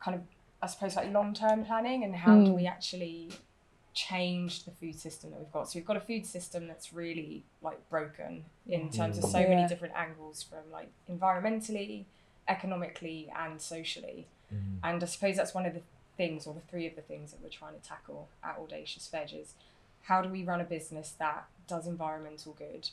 kind 0.00 0.14
of, 0.14 0.22
I 0.62 0.66
suppose, 0.66 0.96
like 0.96 1.12
long 1.12 1.34
term 1.34 1.64
planning 1.64 2.04
and 2.04 2.14
how 2.14 2.42
do 2.42 2.52
we 2.52 2.66
actually 2.66 3.30
change 3.98 4.64
the 4.64 4.70
food 4.70 4.96
system 4.98 5.30
that 5.30 5.40
we've 5.40 5.52
got. 5.52 5.68
So, 5.68 5.78
we've 5.78 5.86
got 5.92 5.96
a 5.96 6.06
food 6.10 6.24
system 6.24 6.68
that's 6.68 6.92
really 6.92 7.44
like 7.62 7.80
broken 7.90 8.44
in 8.66 8.88
mm. 8.88 8.96
terms 8.96 9.18
of 9.18 9.24
so 9.24 9.40
Yeah. 9.40 9.48
many 9.54 9.68
different 9.68 9.94
angles 9.96 10.42
from 10.42 10.70
like 10.70 10.90
environmentally, 11.10 12.04
economically, 12.46 13.30
and 13.44 13.60
socially. 13.60 14.28
Mm. 14.54 14.78
And 14.84 15.02
I 15.02 15.06
suppose 15.06 15.36
that's 15.36 15.54
one 15.54 15.66
of 15.66 15.74
the 15.74 15.82
things, 16.16 16.46
or 16.46 16.54
the 16.54 16.66
three 16.70 16.86
of 16.86 16.94
the 16.94 17.02
things 17.02 17.32
that 17.32 17.42
we're 17.42 17.48
trying 17.48 17.74
to 17.80 17.88
tackle 17.88 18.28
at 18.42 18.56
Audacious 18.58 19.08
Veg 19.08 19.32
is 19.32 19.54
how 20.02 20.22
do 20.22 20.28
we 20.28 20.42
run 20.44 20.60
a 20.60 20.64
business 20.64 21.14
that 21.18 21.46
does 21.66 21.86
environmental 21.86 22.52
good, 22.54 22.90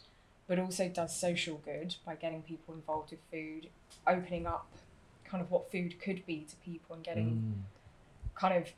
but 0.48 0.60
also 0.60 0.90
does 0.90 1.16
social 1.16 1.58
good 1.64 1.96
by 2.06 2.16
getting 2.16 2.42
people 2.42 2.74
involved 2.74 3.12
with 3.12 3.20
food, 3.32 3.70
opening 4.06 4.46
up 4.46 4.68
kind 5.24 5.42
of 5.42 5.50
what 5.50 5.72
food 5.72 6.00
could 6.00 6.26
be 6.26 6.46
to 6.50 6.56
people 6.58 6.96
and 6.96 7.04
getting 7.04 7.30
mm. 7.30 8.40
kind 8.40 8.56
of, 8.58 8.74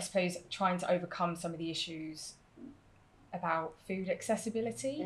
I 0.00 0.02
suppose, 0.02 0.38
trying 0.48 0.78
to 0.78 0.90
overcome 0.90 1.36
some 1.36 1.52
of 1.52 1.58
the 1.58 1.70
issues 1.70 2.34
about 3.34 3.74
food 3.86 4.08
accessibility. 4.08 4.96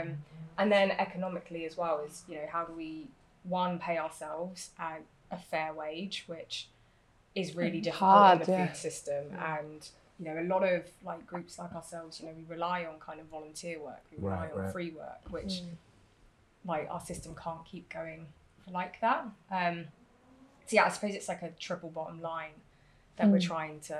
Um, 0.00 0.08
and 0.56 0.72
then 0.72 0.90
economically 0.92 1.66
as 1.66 1.76
well 1.76 2.00
is, 2.06 2.24
you 2.28 2.36
know, 2.36 2.46
how 2.50 2.64
do 2.64 2.72
we, 2.72 3.08
one, 3.44 3.78
pay 3.78 3.98
ourselves 3.98 4.70
at 4.78 5.02
a 5.30 5.36
fair 5.36 5.74
wage, 5.74 6.24
which 6.26 6.68
is 7.34 7.54
really 7.54 7.80
difficult 7.82 8.10
Hard, 8.10 8.40
in 8.40 8.46
the 8.46 8.52
yeah. 8.52 8.66
food 8.66 8.76
system. 8.76 9.24
And, 9.38 9.86
you 10.18 10.24
know, 10.24 10.40
a 10.40 10.46
lot 10.54 10.64
of 10.64 10.82
like 11.04 11.26
groups 11.26 11.58
like 11.58 11.74
ourselves, 11.74 12.20
you 12.20 12.26
know, 12.26 12.32
we 12.34 12.44
rely 12.48 12.86
on 12.86 12.98
kind 12.98 13.20
of 13.20 13.26
volunteer 13.26 13.78
work, 13.78 14.02
we 14.10 14.16
rely 14.24 14.44
Right, 14.44 14.52
on 14.52 14.58
right. 14.62 14.72
free 14.72 14.90
work, 14.90 15.20
which 15.30 15.60
like 16.64 16.88
our 16.90 17.00
system 17.00 17.36
can't 17.44 17.64
keep 17.66 17.92
going 17.92 18.26
like 18.72 18.98
that. 19.02 19.26
Um, 19.50 19.84
so 20.66 20.76
yeah, 20.76 20.86
I 20.86 20.88
suppose 20.88 21.14
it's 21.14 21.28
like 21.28 21.42
a 21.42 21.50
triple 21.50 21.90
bottom 21.90 22.20
line 22.22 22.56
that 23.16 23.28
we're 23.28 23.40
trying 23.40 23.80
to 23.80 23.98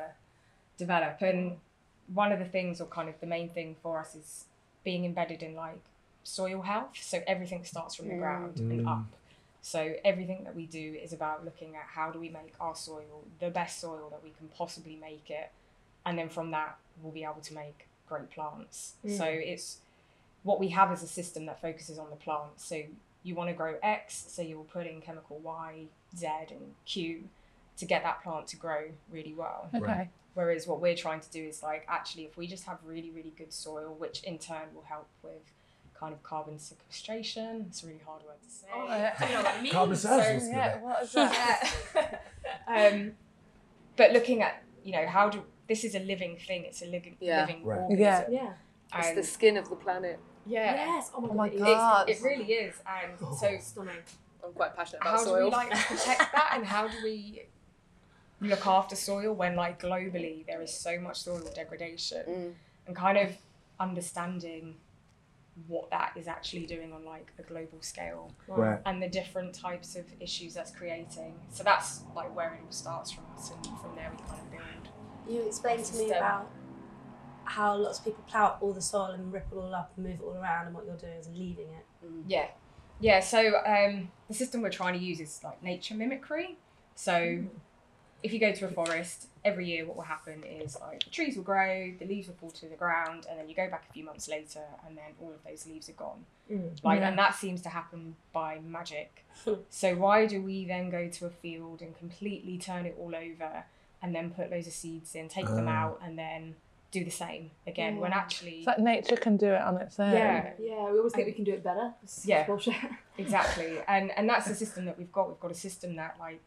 develop. 0.79 1.21
And 1.21 1.59
one 2.15 2.33
of 2.33 2.39
the 2.39 2.47
things, 2.47 2.81
or 2.81 2.87
kind 2.87 3.11
of 3.11 3.21
the 3.21 3.27
main 3.27 3.51
thing 3.51 3.77
for 3.83 4.01
us, 4.01 4.15
is 4.15 4.45
being 4.85 5.05
embedded 5.05 5.43
in 5.43 5.55
like 5.55 5.81
soil 6.25 6.63
health. 6.63 6.97
So 7.01 7.21
everything 7.27 7.65
starts 7.65 7.95
from 7.95 8.09
the 8.09 8.15
mm. 8.15 8.21
ground 8.21 8.59
and 8.59 8.87
mm. 8.87 8.91
up. 8.91 9.05
So 9.61 9.95
everything 10.05 10.45
that 10.45 10.55
we 10.55 10.67
do 10.67 10.97
is 11.03 11.13
about 11.13 11.45
looking 11.45 11.77
at 11.77 11.83
how 11.83 12.11
do 12.11 12.19
we 12.19 12.31
make 12.31 12.55
our 12.61 12.75
soil 12.75 13.25
the 13.41 13.51
best 13.51 13.81
soil 13.81 14.09
that 14.11 14.23
we 14.23 14.31
can 14.39 14.49
possibly 14.57 14.97
make 14.97 15.29
it, 15.29 15.51
and 16.07 16.17
then 16.17 16.29
from 16.29 16.53
that 16.53 16.79
we'll 17.03 17.13
be 17.13 17.25
able 17.25 17.43
to 17.43 17.55
make 17.55 17.87
great 18.09 18.31
plants. 18.31 18.95
Mm. 19.05 19.19
So 19.19 19.25
it's 19.25 19.79
what 20.45 20.61
we 20.61 20.69
have 20.69 20.93
is 20.93 21.03
a 21.03 21.09
system 21.09 21.45
that 21.47 21.61
focuses 21.61 21.99
on 21.99 22.09
the 22.09 22.17
plants. 22.17 22.65
So 22.65 22.83
you 23.25 23.35
want 23.35 23.51
to 23.51 23.55
grow 23.55 23.75
X, 23.83 24.27
so 24.29 24.41
you'll 24.41 24.65
put 24.65 24.87
in 24.87 25.01
chemical 25.01 25.39
Y, 25.43 25.87
Z, 26.17 26.27
and 26.51 26.75
Q 26.87 27.25
to 27.77 27.85
get 27.85 28.03
that 28.05 28.23
plant 28.23 28.47
to 28.49 28.57
grow 28.57 28.85
really 29.11 29.35
well. 29.35 29.69
Okay. 29.75 30.09
Whereas 30.39 30.69
what 30.69 30.81
we're 30.81 30.95
trying 30.95 31.19
to 31.19 31.31
do 31.31 31.43
is 31.43 31.65
like 31.65 31.85
actually 31.89 32.23
if 32.23 32.37
we 32.37 32.47
just 32.47 32.65
have 32.67 32.79
really, 32.85 33.11
really 33.11 33.35
good 33.37 33.53
soil, 33.53 33.97
which 33.99 34.23
in 34.23 34.39
turn 34.39 34.67
will 34.73 34.85
help 34.85 35.09
with 35.25 35.43
kind 35.99 36.13
of 36.15 36.23
carbon 36.23 36.61
sequestration. 36.61 37.65
It's 37.69 37.83
a 37.83 37.89
really 37.89 38.03
hard 38.07 38.23
word 38.23 38.41
to 38.45 38.49
say. 38.49 38.69
Oh, 38.73 38.87
yeah. 38.87 39.27
You 39.29 39.35
know 39.35 39.43
what 39.43 39.55
I 39.57 39.61
mean? 39.63 39.73
Carbon 39.73 39.97
So- 39.97 40.09
sequestration. 40.11 40.53
That's 40.53 40.77
Yeah. 40.77 40.81
What 40.81 41.03
is 41.03 41.13
that? 41.13 41.73
Yeah. 42.69 42.89
um, 42.95 43.13
but 43.97 44.13
looking 44.13 44.43
at, 44.43 44.63
you 44.85 44.93
know, 44.93 45.09
how 45.09 45.29
do 45.29 45.43
this 45.67 45.83
is 45.83 45.97
a 45.97 46.01
living 46.13 46.37
thing, 46.37 46.65
it's 46.67 46.83
a 46.83 46.87
living, 46.87 47.17
Yeah. 47.19 47.41
living 47.41 47.65
Right. 47.65 47.81
organism. 47.81 48.33
Yeah. 48.33 48.43
Yeah. 48.43 48.53
It's 48.99 49.09
And 49.09 49.19
the 49.19 49.25
skin 49.25 49.57
of 49.57 49.69
the 49.69 49.75
planet. 49.77 50.21
yeah, 50.47 50.73
Yes. 50.87 51.11
Oh 51.17 51.21
my, 51.21 51.29
Oh 51.31 51.35
my 51.35 51.49
God. 51.49 51.59
God. 51.67 52.09
it 52.11 52.23
really 52.23 52.45
is. 52.53 52.77
And 52.87 53.19
so 53.37 53.57
Stunning. 53.59 53.97
I'm 54.45 54.53
quite 54.53 54.77
passionate 54.77 55.03
about 55.03 55.15
how 55.19 55.25
do 55.25 55.31
soil. 55.31 55.45
we 55.47 55.51
like 55.51 55.71
protect 55.71 56.31
that 56.33 56.51
and 56.55 56.65
how 56.65 56.87
do 56.87 56.95
we 57.03 57.43
look 58.41 58.67
after 58.67 58.95
soil 58.97 59.33
when 59.35 59.57
like 59.57 59.81
globally 59.81 60.47
there 60.47 60.63
is 60.63 60.73
so 60.73 60.99
much 61.01 61.19
soil 61.23 61.41
degradation 61.55 62.25
Mm. 62.27 62.55
and 62.87 62.97
kind 62.97 63.19
of 63.19 63.37
understanding 63.81 64.77
what 65.67 65.91
that 65.91 66.13
is 66.17 66.29
actually 66.29 66.67
doing 66.67 66.93
on 66.93 67.05
like 67.05 67.33
a 67.39 67.43
global 67.43 67.79
scale 67.81 68.31
Right. 68.47 68.79
and 68.87 69.03
the 69.03 69.09
different 69.09 69.55
types 69.55 69.97
of 69.97 70.05
issues 70.21 70.55
that's 70.55 70.71
creating 70.71 71.35
so 71.51 71.65
that's 71.65 72.03
like 72.15 72.35
where 72.35 72.55
it 72.55 72.61
all 72.65 72.71
starts 72.71 73.11
from 73.11 73.25
us 73.37 73.51
and 73.51 73.65
from 73.81 73.97
there 73.97 74.11
we 74.13 74.19
kind 74.29 74.41
of 74.41 74.51
build 74.53 74.89
You 75.35 75.43
explained 75.47 75.85
to 75.87 75.97
me 75.99 76.11
about 76.13 76.49
how 77.45 77.77
lots 77.77 77.99
of 77.99 78.05
people 78.05 78.23
plough 78.29 78.47
up 78.47 78.59
all 78.61 78.73
the 78.73 78.81
soil 78.81 79.07
and 79.13 79.33
rip 79.33 79.47
it 79.51 79.57
all 79.57 79.75
up 79.75 79.93
and 79.97 80.07
move 80.07 80.21
it 80.21 80.23
all 80.23 80.35
around, 80.37 80.67
and 80.67 80.75
what 80.75 80.85
you're 80.85 80.97
doing 80.97 81.15
is 81.19 81.29
leaving 81.35 81.67
it. 81.69 81.85
Yeah, 82.27 82.49
yeah. 83.01 83.21
So 83.21 83.57
um, 83.65 84.11
the 84.29 84.35
system 84.35 84.61
we're 84.61 84.69
trying 84.71 84.99
to 84.99 85.05
use 85.05 85.19
is 85.19 85.41
like 85.43 85.63
nature 85.63 85.95
mimicry. 85.95 86.59
So 86.95 87.43
if 88.23 88.33
you 88.33 88.39
go 88.41 88.53
to 88.53 88.65
a 88.67 88.69
forest 88.71 89.27
every 89.45 89.67
year, 89.67 89.87
what 89.87 89.97
will 89.97 90.03
happen 90.05 90.43
is 90.43 90.77
like 90.81 91.05
the 91.05 91.11
trees 91.11 91.37
will 91.37 91.45
grow, 91.45 91.93
the 91.99 92.05
leaves 92.07 92.27
will 92.29 92.35
fall 92.35 92.51
to 92.51 92.67
the 92.69 92.75
ground, 92.77 93.27
and 93.31 93.39
then 93.39 93.49
you 93.49 93.55
go 93.55 93.69
back 93.71 93.85
a 93.89 93.93
few 93.93 94.05
months 94.05 94.29
later, 94.29 94.65
and 94.87 94.97
then 94.97 95.05
all 95.21 95.31
of 95.31 95.43
those 95.47 95.67
leaves 95.67 95.89
are 95.89 95.93
gone. 95.93 96.25
Like, 96.83 97.01
and 97.03 97.19
that 97.19 97.35
seems 97.35 97.61
to 97.63 97.69
happen 97.69 98.17
by 98.33 98.59
magic. 98.65 99.25
so 99.71 99.95
why 99.95 100.27
do 100.27 100.43
we 100.43 100.65
then 100.65 100.91
go 100.91 101.09
to 101.09 101.27
a 101.27 101.31
field 101.31 101.83
and 101.83 101.97
completely 101.97 102.59
turn 102.59 102.87
it 102.87 102.97
all 102.99 103.15
over, 103.15 103.65
and 104.03 104.15
then 104.15 104.31
put 104.31 104.51
loads 104.51 104.67
of 104.67 104.73
seeds 104.73 105.15
in, 105.15 105.29
take 105.29 105.47
them 105.47 105.69
Ah. 105.69 105.83
out, 105.85 106.01
and 106.03 106.19
then 106.19 106.57
do 106.91 107.05
the 107.05 107.11
same 107.11 107.51
again? 107.67 107.99
When 107.99 108.13
actually, 108.13 108.59
It's 108.59 108.67
like 108.67 108.79
nature 108.81 109.17
can 109.17 109.37
do 109.37 109.53
it 109.53 109.61
on 109.61 109.77
its 109.77 110.01
own. 110.01 110.13
yeah, 110.13 110.53
Yeah, 110.59 110.91
we 110.91 110.99
always 110.99 111.13
think 111.13 111.27
we 111.27 111.33
can 111.33 111.45
do 111.45 111.53
it 111.53 111.63
better. 111.63 111.95
It's 112.03 112.25
Yeah. 112.27 112.47
bullshit. 112.47 112.75
exactly 113.19 113.79
and 113.89 114.11
and 114.17 114.29
that's 114.29 114.47
the 114.47 114.55
system 114.55 114.85
that 114.87 114.97
we've 114.97 115.11
got 115.13 115.29
we've 115.29 115.41
got 115.41 115.51
a 115.51 115.55
system 115.55 115.97
that 115.97 116.15
like 116.21 116.41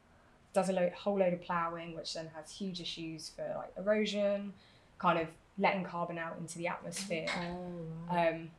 does 0.53 0.69
a 0.69 0.73
load, 0.73 0.91
whole 0.93 1.17
load 1.19 1.33
of 1.33 1.41
ploughing 1.41 1.95
which 1.95 2.13
then 2.13 2.29
has 2.35 2.51
huge 2.51 2.79
issues 2.79 3.29
for 3.35 3.45
like 3.57 3.71
erosion 3.77 4.53
kind 4.99 5.19
of 5.19 5.27
letting 5.57 5.83
carbon 5.83 6.17
out 6.17 6.37
into 6.39 6.57
the 6.57 6.67
atmosphere 6.67 7.27
um, 8.09 8.49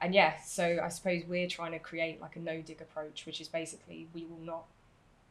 and 0.00 0.14
yeah 0.14 0.34
so 0.44 0.78
i 0.82 0.88
suppose 0.88 1.22
we're 1.28 1.48
trying 1.48 1.72
to 1.72 1.78
create 1.78 2.20
like 2.20 2.36
a 2.36 2.38
no 2.38 2.60
dig 2.60 2.80
approach 2.80 3.26
which 3.26 3.40
is 3.40 3.48
basically 3.48 4.08
we 4.14 4.24
will 4.24 4.44
not 4.44 4.64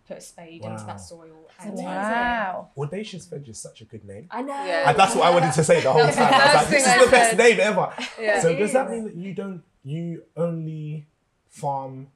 put 0.08 0.18
a 0.18 0.22
spade 0.22 0.64
into 0.64 0.84
that 0.86 0.98
soil 1.00 1.50
and 1.62 1.76
Wow. 1.76 2.70
Audacious 2.76 3.26
Veg 3.26 3.48
is 3.48 3.60
such 3.60 3.82
a 3.82 3.86
good 3.86 4.04
name. 4.04 4.28
I 4.32 4.42
know. 4.42 4.66
Yeah. 4.66 4.90
And 4.90 4.98
that's 4.98 5.14
what 5.14 5.28
I 5.28 5.30
wanted 5.30 5.54
to 5.54 5.64
say 5.64 5.82
the 5.82 5.94
whole 5.94 6.02
time. 6.02 6.34
I 6.34 6.46
was 6.46 6.56
like, 6.56 6.68
this 6.70 6.88
is 6.88 7.06
the 7.06 7.12
best 7.12 7.38
name 7.38 7.60
ever. 7.60 7.94
Yeah. 8.20 8.42
So 8.42 8.56
does 8.56 8.74
that 8.74 8.90
mean 8.90 9.04
that 9.04 9.16
you 9.16 9.36
don't 9.36 9.62
you 9.84 10.24
only 10.36 11.06
farm 11.48 12.08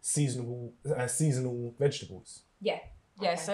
seasonal 0.00 0.72
uh, 0.96 1.06
seasonal 1.06 1.74
vegetables? 1.78 2.40
yeah 2.60 2.78
yeah 3.20 3.30
Okay. 3.32 3.40
so 3.42 3.52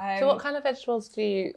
I, 0.00 0.14
um, 0.14 0.18
So 0.20 0.26
what 0.26 0.38
kind 0.38 0.56
of 0.56 0.62
vegetables 0.62 1.08
do 1.08 1.22
you 1.22 1.54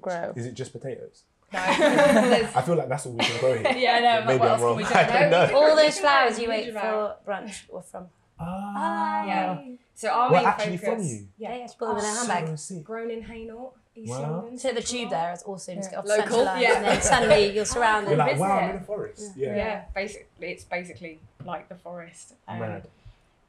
grow? 0.00 0.32
is 0.36 0.46
it 0.46 0.54
just 0.54 0.72
potatoes? 0.72 1.24
no, 1.52 1.58
I 1.60 2.62
feel 2.62 2.76
like 2.76 2.88
that's 2.88 3.06
all 3.06 3.12
we 3.12 3.24
can 3.24 3.40
grow 3.40 3.58
here. 3.58 3.72
yeah 3.76 3.98
no 3.98 4.20
but 4.20 4.26
Maybe 4.26 4.38
what 4.38 4.46
I'm 4.46 4.50
else 4.52 4.60
can 4.60 4.66
wrong. 4.66 4.76
we 4.76 4.82
do? 4.84 4.94
I 4.94 5.04
don't 5.04 5.30
know. 5.30 5.58
All 5.58 5.76
those 5.76 5.98
flowers 5.98 6.38
you 6.38 6.50
a 6.50 6.54
ate 6.54 6.72
for 6.72 7.16
brunch 7.26 7.68
were 7.68 7.82
from. 7.82 8.06
Ah, 8.38 9.24
yeah 9.26 9.58
so 9.94 10.08
our 10.08 10.30
Well, 10.30 10.40
main 10.42 10.48
actually 10.48 10.76
focus 10.78 10.94
from 10.94 11.04
you? 11.04 11.28
Yeah, 11.36 11.56
yeah, 11.56 11.66
she 11.66 11.74
brought 11.78 11.96
them 11.96 12.04
in 12.04 12.04
a 12.10 12.14
handbag. 12.34 12.58
sick. 12.58 12.82
grown 12.84 13.10
in 13.10 13.22
Hainault, 13.22 13.74
East 13.94 14.08
Wow. 14.10 14.36
London. 14.36 14.56
Take 14.58 14.74
the 14.76 14.80
tube 14.82 15.00
Line. 15.02 15.10
there, 15.10 15.32
it's 15.34 15.42
also 15.42 15.74
just 15.74 15.90
get 15.90 15.98
off 15.98 16.06
Local. 16.06 16.22
central 16.44 16.44
Yeah. 16.62 16.76
and 16.76 16.84
then 16.86 17.02
suddenly 17.02 17.46
you're 17.54 17.64
surrounded. 17.66 18.10
You're 18.16 18.16
surrounded. 18.18 18.38
like, 18.40 18.48
wow, 18.50 18.58
I'm 18.60 18.70
in 18.70 18.76
a 18.76 18.80
forest. 18.80 19.32
Yeah. 19.36 19.56
Yeah. 19.56 19.84
basically, 19.94 20.48
it's 20.52 20.64
basically 20.64 21.20
like 21.44 21.68
the 21.68 21.74
forest. 21.74 22.32
Um, 22.48 22.60
Mad. 22.60 22.86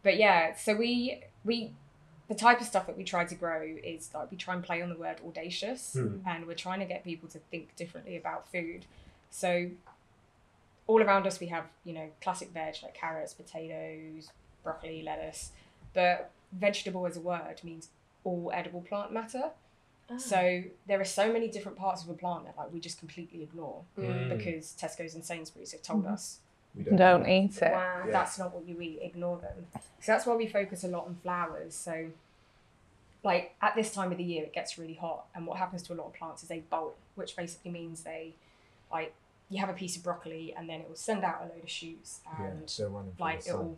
But 0.03 0.17
yeah, 0.17 0.53
so 0.55 0.74
we 0.75 1.21
we 1.45 1.71
the 2.32 2.36
type 2.38 2.62
of 2.62 2.68
stuff 2.68 2.86
that 2.88 2.98
we 2.98 3.04
try 3.04 3.26
to 3.26 3.36
grow 3.36 3.62
is 3.84 4.10
like 4.14 4.32
we 4.32 4.38
try 4.38 4.54
and 4.54 4.64
play 4.64 4.82
on 4.82 4.88
the 4.90 4.96
word 4.96 5.18
audacious, 5.28 5.94
Hmm. 5.94 6.20
and 6.26 6.48
we're 6.48 6.56
trying 6.68 6.80
to 6.80 6.86
get 6.86 7.04
people 7.04 7.28
to 7.30 7.40
think 7.52 7.76
differently 7.76 8.16
about 8.16 8.42
food. 8.52 8.86
So 9.30 9.70
all 10.88 11.02
around 11.02 11.28
us 11.28 11.40
we 11.40 11.48
have 11.48 11.66
you 11.84 11.94
know 11.94 12.08
classic 12.22 12.50
veg 12.52 12.76
like 12.84 12.94
carrots, 12.94 13.34
potatoes, 13.34 14.30
broccoli, 14.64 15.02
lettuce, 15.04 15.52
but 15.94 16.32
vegetable 16.54 17.06
as 17.06 17.18
a 17.18 17.22
word 17.22 17.60
means 17.64 17.90
all 18.24 18.50
edible 18.54 18.82
plant 18.82 19.12
matter. 19.12 19.52
So 20.18 20.64
there 20.88 21.00
are 21.00 21.06
so 21.06 21.32
many 21.32 21.48
different 21.48 21.78
parts 21.78 22.04
of 22.04 22.10
a 22.10 22.14
plant 22.14 22.44
that 22.46 22.58
like 22.58 22.72
we 22.74 22.80
just 22.82 23.00
completely 23.00 23.44
ignore 23.44 23.84
Mm. 23.98 24.30
because 24.38 24.76
Tesco's 24.80 25.16
and 25.16 25.24
Sainsbury's 25.24 25.72
have 25.72 25.82
told 25.82 26.06
us 26.06 26.40
We 26.75 26.84
Don't 26.96 27.28
eat 27.28 27.58
it. 27.62 27.72
wow, 27.72 28.04
Yeah. 28.06 28.12
that's 28.12 28.40
not 28.40 28.54
what 28.54 28.66
you 28.68 28.80
eat. 28.82 29.00
Ignore 29.01 29.38
them. 29.40 29.68
So 30.00 30.12
that's 30.13 30.25
why 30.25 30.36
we 30.36 30.48
focus 30.48 30.84
a 30.84 30.88
lot 30.88 31.06
on 31.06 31.16
flowers. 31.22 31.75
So, 31.75 32.08
like 33.24 33.56
at 33.62 33.75
this 33.75 33.94
time 33.94 34.12
of 34.12 34.18
the 34.18 34.24
year, 34.24 34.44
it 34.44 34.54
gets 34.54 34.78
really 34.78 34.96
hot, 34.96 35.25
and 35.36 35.46
what 35.46 35.58
happens 35.58 35.84
to 35.84 35.94
a 35.94 35.96
lot 35.96 36.08
of 36.08 36.13
plants 36.13 36.44
is 36.44 36.50
they 36.50 36.60
bolt, 36.60 36.96
which 37.16 37.36
basically 37.36 37.72
means 37.72 38.01
they, 38.04 38.34
like, 38.92 39.13
you 39.50 39.60
have 39.60 39.70
a 39.70 39.74
piece 39.74 39.96
of 39.98 40.04
broccoli, 40.04 40.54
and 40.58 40.68
then 40.70 40.80
it 40.82 40.88
will 40.90 40.96
send 40.96 41.24
out 41.24 41.42
a 41.42 41.54
load 41.54 41.62
of 41.63 41.70
shoots, 41.70 42.22
and 42.40 42.68
they're 42.78 42.90
running 42.90 43.12
from 43.12 43.24
like 43.25 43.46
it 43.48 43.54
will 43.54 43.78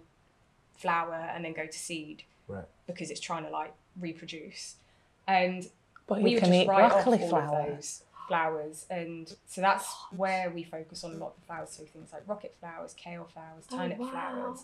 flower 0.78 1.16
and 1.34 1.44
then 1.44 1.54
go 1.54 1.66
to 1.66 1.78
seed, 1.78 2.24
Right. 2.48 2.66
because 2.88 3.10
it's 3.12 3.20
trying 3.20 3.44
to 3.44 3.50
like 3.50 3.74
reproduce, 4.00 4.76
and 5.28 5.68
But 6.08 6.22
we 6.22 6.30
you 6.32 6.36
would 6.36 6.44
can 6.44 6.52
just 6.52 6.64
eat 6.64 6.68
write 6.70 6.92
broccoli 6.92 7.24
off 7.24 7.30
all 8.34 8.40
flower. 8.40 8.60
of 8.60 8.66
those 8.68 8.84
flowers 8.84 8.86
and 8.90 9.36
so 9.46 9.62
that's 9.62 9.86
where 10.16 10.50
we 10.50 10.64
focus 10.64 11.04
on 11.04 11.12
a 11.14 11.18
lot 11.18 11.28
of 11.36 11.40
the 11.40 11.46
flowers 11.46 11.70
so 11.70 11.84
things 11.84 12.12
like 12.14 12.28
rocket 12.28 12.56
flowers 12.60 12.94
kale 12.96 13.28
flowers 13.34 13.66
Oh, 13.72 13.78
turnip 13.78 14.00
wow. 14.00 14.10
flowers 14.12 14.64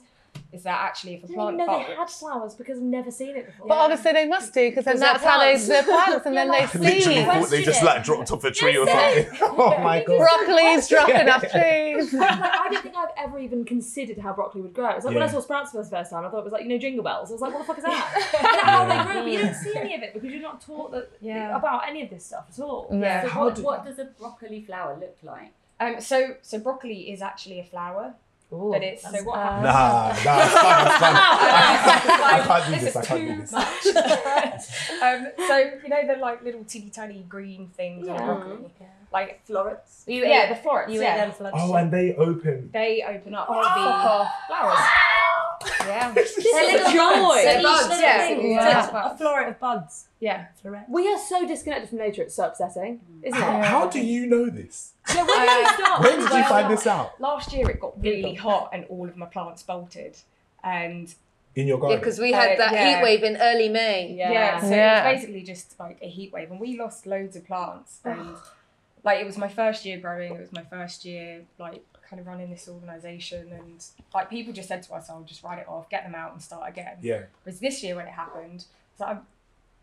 is 0.52 0.64
that 0.64 0.82
actually 0.82 1.14
if 1.14 1.22
a 1.22 1.26
I 1.26 1.28
didn't 1.28 1.36
plant 1.36 1.54
even 1.56 1.68
know 1.68 1.88
they 1.88 1.96
had 1.96 2.10
flowers 2.10 2.56
because 2.56 2.78
I've 2.78 2.84
never 2.84 3.12
seen 3.12 3.36
it 3.36 3.46
before. 3.46 3.68
But 3.68 3.78
obviously 3.78 4.14
they 4.14 4.28
must 4.28 4.52
do 4.54 4.70
because 4.70 4.86
then 4.86 5.00
that's 5.00 5.24
how 5.24 5.38
they 5.40 5.52
plants. 5.52 5.68
they're 5.68 5.84
plants 5.84 6.26
and 6.26 6.36
then 6.36 6.48
they 6.52 6.62
Literally 6.62 7.02
seed. 7.02 7.26
thought 7.26 7.50
they 7.50 7.64
just 7.64 7.84
like 7.84 8.04
dropped 8.04 8.32
off 8.32 8.44
a 8.44 8.52
tree 8.52 8.76
or 8.78 8.88
something. 8.88 9.28
oh 9.42 9.78
my 9.84 10.04
god. 10.04 10.20
Broccoli's 10.20 10.88
dropping 10.94 11.30
off 11.30 11.42
trees. 11.42 12.14
like, 12.14 12.32
I 12.42 12.68
don't 12.72 12.82
think 12.82 12.96
I've 12.98 13.10
ever 13.18 13.38
even 13.40 13.64
considered 13.64 14.18
how 14.18 14.34
broccoli 14.34 14.62
would 14.62 14.74
grow. 14.74 14.90
It's 14.90 15.06
like 15.06 15.14
when 15.14 15.22
I 15.22 15.28
Yeah. 15.28 15.32
saw 15.34 15.42
sprouts 15.42 15.72
for 15.72 15.84
the 15.84 15.90
first 15.90 16.10
time, 16.12 16.26
I 16.26 16.30
thought 16.30 16.40
it 16.40 16.44
was 16.46 16.54
like, 16.54 16.64
you 16.64 16.70
know, 16.70 16.78
jingle 16.80 17.04
bells. 17.04 17.30
I 17.30 17.34
was 17.34 17.42
like, 17.42 17.54
what 17.54 17.60
the 17.60 17.66
fuck 17.66 17.78
is 17.78 17.84
that? 17.84 18.38
I 18.40 18.56
don't 18.56 18.88
know 18.88 18.96
how 18.96 19.06
they 19.06 19.14
grow, 19.14 19.24
but 19.24 19.32
you 19.32 19.40
don't 19.40 19.54
see 19.56 19.76
any 19.78 19.96
of 19.96 20.02
it 20.02 20.14
because 20.16 20.32
you're 20.32 20.42
not 20.42 20.62
taught 20.62 20.92
that 20.94 21.12
Yeah. 21.22 21.56
about 21.56 21.88
any 21.88 22.02
of 22.02 22.10
this 22.10 22.26
stuff 22.26 22.46
at 22.52 22.60
all. 22.60 22.88
Yeah. 22.92 23.22
So 23.22 23.28
How 23.30 23.46
what, 23.46 23.56
do- 23.56 23.64
what 23.64 23.86
does 23.86 24.00
a 24.00 24.06
broccoli 24.06 24.62
flower 24.62 24.98
look 25.00 25.16
like? 25.22 25.52
um 25.82 26.02
so 26.02 26.36
so 26.42 26.60
broccoli 26.60 27.10
is 27.10 27.22
actually 27.22 27.58
a 27.60 27.64
flower 27.64 28.14
Ooh, 28.52 28.72
but 28.72 28.82
it's 28.84 29.04
so 29.04 29.10
that's- 29.12 29.26
what 29.28 29.38
happens 29.38 29.64
Nah, 29.64 30.08
nah, 30.26 30.42
it's 30.42 30.54
fun, 30.54 30.86
it's 30.88 30.98
fun. 30.98 31.16
I 32.34 32.44
can't 32.48 32.66
do 32.66 32.72
This 32.72 32.84
this, 32.84 32.96
I 32.96 33.00
is 33.02 33.08
can't 33.08 33.22
do 33.22 33.28
too 33.36 33.42
this. 33.42 33.52
much. 33.52 35.02
um, 35.04 35.28
so 35.48 35.58
you 35.84 35.90
know 35.90 36.08
the 36.08 36.20
like 36.20 36.44
little 36.44 36.64
teeny 36.64 36.90
tiny 36.90 37.24
green 37.30 37.68
things 37.70 38.08
on 38.08 38.16
Yeah. 38.16 38.26
broccoli, 38.26 38.72
like 39.12 39.46
Florets. 39.46 40.04
You 40.08 40.26
yeah, 40.26 40.44
ate, 40.44 40.50
the 40.50 40.56
florets. 40.56 40.94
you 40.94 41.02
ate 41.02 41.16
them 41.16 41.32
for 41.32 41.44
lunch. 41.46 41.56
Oh, 41.58 41.74
and 41.76 41.92
they 41.92 42.14
open. 42.16 42.70
they 42.72 43.04
open 43.08 43.34
up 43.36 43.48
Oh, 43.50 43.54
to 43.56 43.60
be 43.60 43.66
fuck 43.66 44.06
off. 44.06 44.28
flowers. 44.48 44.80
Yeah, 45.88 46.12
They're 46.14 46.24
is 46.24 46.38
a 46.38 46.42
little 46.42 46.92
joy. 46.92 46.96
buds. 46.96 47.44
They're 47.44 47.54
They're 47.54 47.62
buds, 47.64 47.88
little 47.90 48.02
yeah. 48.02 48.28
things. 48.28 48.44
Yeah. 48.46 49.12
A 49.12 49.18
floret 49.18 49.50
of 49.50 49.60
buds. 49.60 50.08
yeah. 50.20 50.46
Floret. 50.64 50.88
We 50.90 51.08
are 51.12 51.18
so 51.20 51.46
disconnected 51.48 51.90
from 51.90 51.98
nature, 51.98 52.22
it's 52.22 52.36
so 52.36 52.46
upsetting, 52.46 53.02
isn't 53.24 53.40
How, 53.40 53.60
it? 53.60 53.66
how 53.66 53.88
do 53.88 54.00
you 54.00 54.26
know 54.26 54.50
this? 54.50 54.94
Yeah, 55.14 55.24
when 55.26 55.48
did 55.48 55.68
start? 55.74 56.02
When 56.02 56.20
did 56.20 56.30
you 56.32 56.44
find 56.46 56.72
this 56.72 56.88
out? 56.88 57.20
Last 57.20 57.52
year 57.52 57.70
it 57.70 57.80
got 57.80 58.02
really 58.02 58.36
hot 58.36 58.70
and 58.74 58.86
all 58.90 59.08
of 59.10 59.18
my 59.18 59.26
plants 59.26 59.64
bolted, 59.64 60.18
and 60.64 61.14
In 61.56 61.68
your 61.68 61.78
Yeah, 61.78 61.82
garden? 61.82 62.00
because 62.00 62.20
we 62.20 62.32
had 62.32 62.52
Uh, 62.54 62.56
that 62.58 62.72
yeah. 62.74 62.96
heat 62.98 63.04
wave 63.04 63.24
in 63.24 63.36
early 63.38 63.68
May. 63.70 64.14
Yeah, 64.14 64.62
so 64.62 64.70
Yeah. 64.70 65.10
it 65.10 65.12
was 65.14 65.22
basically 65.22 65.42
just 65.44 65.78
like 65.80 65.98
a 66.02 66.08
heat 66.08 66.32
wave, 66.32 66.52
and 66.52 66.60
we 66.60 66.78
lost 66.78 67.06
loads 67.06 67.36
of 67.36 67.46
plants. 67.46 68.00
And 68.06 68.36
like 69.04 69.20
it 69.20 69.26
was 69.26 69.38
my 69.38 69.48
first 69.48 69.86
year 69.86 69.98
growing, 69.98 70.34
it 70.36 70.40
was 70.40 70.52
my 70.52 70.64
first 70.64 71.06
year 71.06 71.42
like 71.58 71.84
kind 72.10 72.20
of 72.20 72.26
running 72.28 72.50
this 72.50 72.68
organization, 72.68 73.52
and 73.52 73.86
like 74.14 74.30
people 74.30 74.52
just 74.54 74.68
said 74.68 74.84
to 74.84 74.94
us, 74.94 75.10
"I'll 75.10 75.22
just 75.24 75.44
write 75.44 75.60
it 75.60 75.68
off, 75.68 75.90
get 75.90 76.04
them 76.04 76.16
out, 76.16 76.34
and 76.34 76.42
start 76.42 76.68
again." 76.70 76.98
yeah. 77.02 77.24
Whereas 77.44 77.60
this 77.60 77.84
year 77.84 77.96
when 77.96 78.08
it 78.08 78.12
happened, 78.14 78.66
it's 78.92 79.00
like, 79.00 79.10
I'm- 79.10 79.28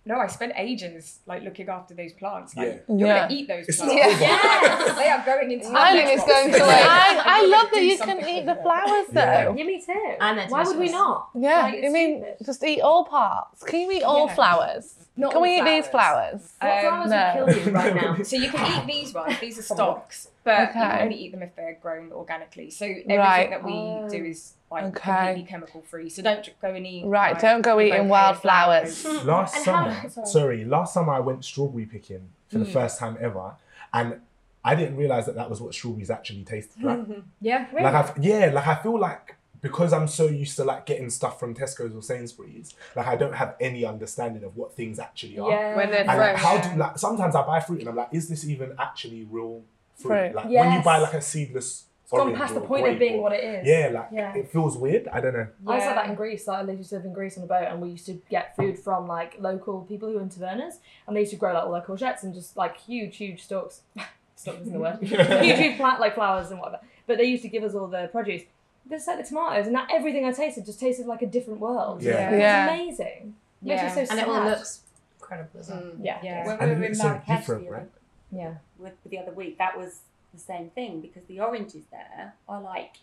no, 0.08 0.20
I 0.20 0.28
spent 0.28 0.52
ages 0.54 1.18
like 1.26 1.42
looking 1.42 1.68
after 1.68 1.92
those 1.92 2.12
plants. 2.12 2.56
Like 2.56 2.84
Yeah. 2.88 2.96
you're 2.96 3.08
Yeah. 3.08 3.18
gonna 3.22 3.34
eat 3.34 3.48
those 3.48 3.66
It's 3.68 3.78
plants. 3.78 3.94
not 3.96 4.06
over. 4.12 4.22
Yeah, 4.22 4.94
they 4.98 5.08
are 5.08 5.24
going 5.26 5.50
into. 5.50 5.66
I 5.74 5.92
the 5.92 5.98
think 5.98 6.10
it's 6.14 6.22
box. 6.22 6.32
going 6.32 6.52
to 6.52 6.58
I, 6.62 6.66
waste. 6.68 7.26
I 7.26 7.40
You're 7.40 7.50
love 7.50 7.62
gonna 7.62 7.74
that 7.74 7.82
you 7.84 7.98
can 7.98 8.06
something 8.08 8.28
eat 8.28 8.36
with 8.36 8.46
the 8.46 8.52
it. 8.60 8.62
flowers 8.62 9.06
though. 9.12 9.20
Yeah. 9.20 9.54
Yeah, 9.56 9.64
me 9.64 9.82
too. 9.84 10.16
And 10.20 10.38
they're 10.38 10.46
Why 10.48 10.62
would 10.62 10.78
we 10.78 10.90
not? 10.90 11.30
Yeah, 11.34 11.62
Like, 11.62 11.84
I 11.84 11.88
mean, 11.88 12.22
stupid. 12.22 12.46
just 12.46 12.62
eat 12.64 12.80
all 12.82 13.04
parts. 13.04 13.64
Can 13.64 13.80
you 13.80 13.90
eat 13.90 14.02
all 14.04 14.26
Yeah. 14.26 14.34
flowers? 14.36 14.94
Not 15.18 15.32
Can 15.32 15.40
we 15.42 15.58
all 15.60 15.66
eat 15.66 15.70
these 15.70 15.86
flowers? 15.88 16.52
What 16.60 16.70
Um, 16.70 16.80
flowers 17.08 17.10
no. 17.10 17.44
would 17.46 17.54
kill 17.54 17.64
you 17.66 17.72
right 17.72 17.94
now? 17.94 18.16
So 18.22 18.36
you 18.36 18.50
can 18.50 18.82
eat 18.82 18.86
these 18.92 19.14
ones. 19.14 19.40
These 19.40 19.58
are 19.58 19.62
stocks, 19.74 20.28
but 20.44 20.60
you 20.60 20.66
can 20.74 21.02
only 21.02 21.14
eat 21.16 21.32
them 21.32 21.42
if 21.42 21.56
they're 21.56 21.78
grown 21.80 22.12
organically. 22.12 22.70
So 22.70 22.84
everything 22.84 23.18
Right. 23.18 23.48
that 23.50 23.64
we 23.64 23.72
Oh. 23.72 24.08
do 24.10 24.24
is 24.24 24.54
like 24.70 24.84
Okay. 24.84 25.00
completely 25.00 25.44
chemical 25.44 25.82
free. 25.82 26.10
So 26.10 26.22
don't 26.22 26.46
go 26.60 26.68
and 26.74 26.86
eat. 26.86 27.06
Right, 27.06 27.32
like, 27.32 27.40
don't 27.40 27.62
go 27.62 27.80
eating 27.80 28.08
wild 28.08 28.36
of 28.36 28.42
flowers. 28.42 29.04
Last 29.24 29.64
summer, 29.64 29.90
how- 29.90 30.08
sorry, 30.24 30.64
last 30.64 30.92
summer 30.92 31.14
I 31.14 31.20
went 31.20 31.44
strawberry 31.44 31.86
picking 31.86 32.28
for 32.48 32.58
the 32.58 32.64
Mm. 32.66 32.72
first 32.72 32.98
time 32.98 33.16
ever, 33.20 33.52
and 33.94 34.20
I 34.64 34.74
didn't 34.74 34.96
realize 34.96 35.26
that 35.26 35.36
that 35.36 35.48
was 35.48 35.60
what 35.60 35.72
strawberries 35.72 36.10
actually 36.10 36.42
tasted 36.44 36.82
like. 36.82 36.98
Yeah, 37.40 37.66
Like 37.72 37.94
I, 37.94 38.12
yeah, 38.20 38.50
like 38.52 38.66
I 38.66 38.74
feel 38.74 38.98
like 38.98 39.35
because 39.62 39.92
I'm 39.92 40.08
so 40.08 40.26
used 40.26 40.56
to 40.56 40.64
like 40.64 40.86
getting 40.86 41.10
stuff 41.10 41.38
from 41.40 41.54
Tesco's 41.54 41.94
or 41.94 42.02
Sainsbury's, 42.02 42.74
like 42.94 43.06
I 43.06 43.16
don't 43.16 43.34
have 43.34 43.56
any 43.60 43.84
understanding 43.84 44.44
of 44.44 44.56
what 44.56 44.74
things 44.74 44.98
actually 44.98 45.38
are. 45.38 45.50
Yeah. 45.50 45.76
When 45.76 45.90
they're 45.90 46.00
And 46.00 46.18
like, 46.18 46.36
how 46.36 46.58
do 46.58 46.76
like 46.78 46.98
sometimes 46.98 47.34
I 47.34 47.42
buy 47.46 47.60
fruit 47.60 47.80
and 47.80 47.88
I'm 47.88 47.96
like, 47.96 48.08
is 48.12 48.28
this 48.28 48.46
even 48.46 48.74
actually 48.78 49.24
real 49.30 49.62
fruit? 49.96 50.08
Fruit. 50.08 50.34
Like 50.34 50.44
when 50.50 50.72
you 50.72 50.82
buy 50.82 50.98
like 50.98 51.14
a 51.14 51.20
seedless. 51.22 51.84
It's 52.08 52.12
gone 52.12 52.36
past 52.36 52.54
the 52.54 52.60
point 52.60 52.86
of 52.86 53.00
being 53.00 53.14
or- 53.16 53.22
what 53.22 53.32
it 53.32 53.42
is. 53.42 53.66
Yeah, 53.66 53.90
like 53.92 54.08
Yeah. 54.12 54.32
it 54.36 54.48
feels 54.52 54.76
weird. 54.78 55.08
I 55.08 55.20
don't 55.20 55.32
know. 55.32 55.48
I 55.66 55.74
was 55.74 55.84
like 55.84 55.94
that 55.96 56.06
in 56.08 56.14
Greece. 56.14 56.46
Like 56.46 56.68
I 56.68 56.70
used 56.70 56.90
to 56.90 56.96
live 56.96 57.04
in 57.04 57.12
Greece 57.12 57.36
on 57.36 57.42
a 57.42 57.48
boat, 57.48 57.64
and 57.68 57.80
we 57.80 57.88
used 57.90 58.06
to 58.06 58.12
get 58.30 58.54
food 58.54 58.78
from 58.78 59.08
like 59.08 59.34
local 59.40 59.80
people 59.82 60.08
who 60.08 60.14
were 60.14 60.20
in 60.22 60.28
tavernas, 60.28 60.74
and 61.08 61.16
they 61.16 61.20
used 61.20 61.32
to 61.32 61.36
grow 61.36 61.52
like 61.54 61.64
all 61.64 61.72
their 61.72 61.80
courgettes 61.82 62.22
and 62.22 62.32
just 62.32 62.56
like 62.56 62.76
huge, 62.78 63.16
huge 63.16 63.42
stalks. 63.42 63.80
Stalks 64.36 64.60
isn't 64.60 64.72
the 64.74 64.78
word. 64.78 64.98
huge, 65.02 65.58
huge 65.58 65.76
plant 65.78 65.98
like 65.98 66.14
flowers 66.14 66.50
and 66.50 66.60
whatever. 66.60 66.80
But 67.08 67.16
they 67.18 67.24
used 67.24 67.42
to 67.42 67.48
give 67.48 67.64
us 67.64 67.74
all 67.74 67.86
the 67.88 68.08
produce. 68.12 68.42
Just 68.88 69.06
like 69.08 69.18
the 69.18 69.24
tomatoes, 69.24 69.66
and 69.66 69.74
that 69.74 69.88
everything 69.92 70.24
I 70.24 70.32
tasted 70.32 70.64
just 70.64 70.78
tasted 70.78 71.06
like 71.06 71.22
a 71.22 71.26
different 71.26 71.60
world. 71.60 72.02
Yeah. 72.02 72.28
It 72.28 72.32
was 72.32 72.40
Yeah. 72.40 72.68
amazing. 72.74 73.34
Makes 73.62 73.82
Yeah. 73.82 73.88
me 73.88 73.92
so 73.94 73.98
and 74.00 74.08
sad. 74.08 74.18
it 74.18 74.28
all 74.28 74.44
looks 74.44 74.80
incredible 75.18 75.60
as 75.60 75.68
well. 75.70 75.78
Mm. 75.80 75.96
yeah. 76.00 76.18
Yeah. 76.22 76.46
When 76.46 76.58
we 76.58 76.64
it 76.64 76.68
were 76.68 76.74
in 76.74 76.80
looks 76.82 76.98
so 76.98 77.04
Marrakesh 77.08 77.38
different, 77.38 77.62
the 77.62 77.68
other- 77.68 77.76
right? 77.78 77.90
Yeah. 78.30 78.54
with 78.78 78.92
the 79.04 79.18
other 79.18 79.32
week, 79.32 79.58
that 79.58 79.76
was 79.78 80.00
the 80.34 80.38
same 80.40 80.70
thing 80.70 81.00
because 81.00 81.24
the 81.24 81.40
oranges 81.40 81.82
there 81.90 82.34
are 82.48 82.60
like 82.60 82.98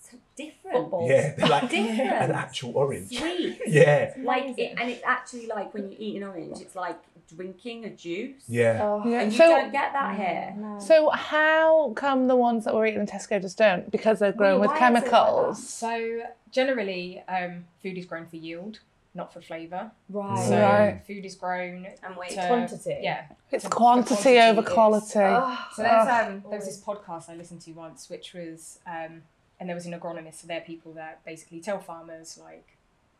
so 0.00 0.16
different. 0.36 0.76
Footballs. 0.78 1.10
Yeah, 1.10 1.34
they're 1.36 1.46
like 1.48 1.70
Different. 1.70 2.00
an 2.00 2.32
actual 2.32 2.76
orange. 2.76 3.16
Sweet. 3.16 3.60
Yeah, 3.68 4.14
Like 4.22 4.58
it, 4.58 4.74
and 4.78 4.90
it's 4.90 5.02
actually 5.06 5.46
like 5.46 5.72
when 5.74 5.90
you 5.90 5.96
eat 6.00 6.16
an 6.16 6.24
orange, 6.24 6.60
it's 6.60 6.74
like 6.74 6.98
drinking 7.28 7.84
a 7.84 7.90
juice. 7.90 8.42
yeah. 8.48 8.80
Oh. 8.82 9.02
Yeah. 9.08 9.20
And 9.22 9.32
you 9.32 9.38
So, 9.38 9.46
don't 9.48 9.72
get 9.72 9.92
that 9.92 10.16
here. 10.16 10.54
so 10.80 11.10
how 11.10 11.92
come 11.96 12.26
the 12.28 12.36
ones 12.36 12.64
that 12.64 12.74
we're 12.74 12.86
eating 12.86 13.00
in 13.00 13.06
Tesco 13.06 13.40
just 13.40 13.58
don't? 13.58 13.90
Because 13.90 14.18
they're 14.18 14.32
grown 14.32 14.60
Well, 14.60 14.68
with 14.68 14.70
why 14.70 14.76
is 14.76 14.80
it 14.80 14.94
like 14.94 15.04
chemicals. 15.04 15.68
So 15.68 16.22
generally, 16.50 17.22
um, 17.28 17.64
food 17.82 17.98
is 17.98 18.06
grown 18.06 18.26
for 18.26 18.36
yield, 18.36 18.80
not 19.14 19.32
for 19.32 19.40
flavour. 19.40 19.90
Right. 20.08 20.38
So 20.48 20.60
Right. 20.60 21.02
food 21.06 21.24
is 21.24 21.34
grown 21.34 21.86
And 22.02 22.16
wait. 22.16 22.30
to 22.30 22.46
Quantity. 22.46 22.98
Yeah. 23.00 23.24
it's 23.50 23.64
the 23.64 23.70
quantity, 23.70 24.14
quantity 24.14 24.38
over 24.40 24.62
is- 24.62 24.68
quality. 24.72 25.06
So 25.06 25.58
there's 25.78 26.08
Ugh. 26.08 26.26
um 26.28 26.42
there 26.48 26.58
was 26.58 26.66
this 26.66 26.80
podcast 26.82 27.28
I 27.28 27.34
listened 27.34 27.60
to 27.62 27.72
once, 27.72 28.08
which 28.08 28.32
was 28.34 28.78
um 28.86 29.22
and 29.60 29.68
there 29.68 29.76
was 29.76 29.86
an 29.86 29.92
agronomist. 29.92 30.36
So 30.40 30.46
they're 30.48 30.60
people 30.62 30.92
that 30.94 31.24
basically 31.24 31.60
tell 31.60 31.78
farmers 31.78 32.38
like 32.42 32.76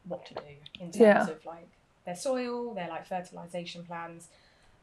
what 0.08 0.24
to 0.26 0.34
do 0.34 0.40
in 0.80 0.86
terms 0.90 0.96
Yeah. 0.96 1.22
of 1.28 1.44
like 1.44 1.68
their 2.04 2.16
soil, 2.16 2.74
their 2.74 2.88
like 2.88 3.06
fertilization 3.06 3.84
plans, 3.84 4.28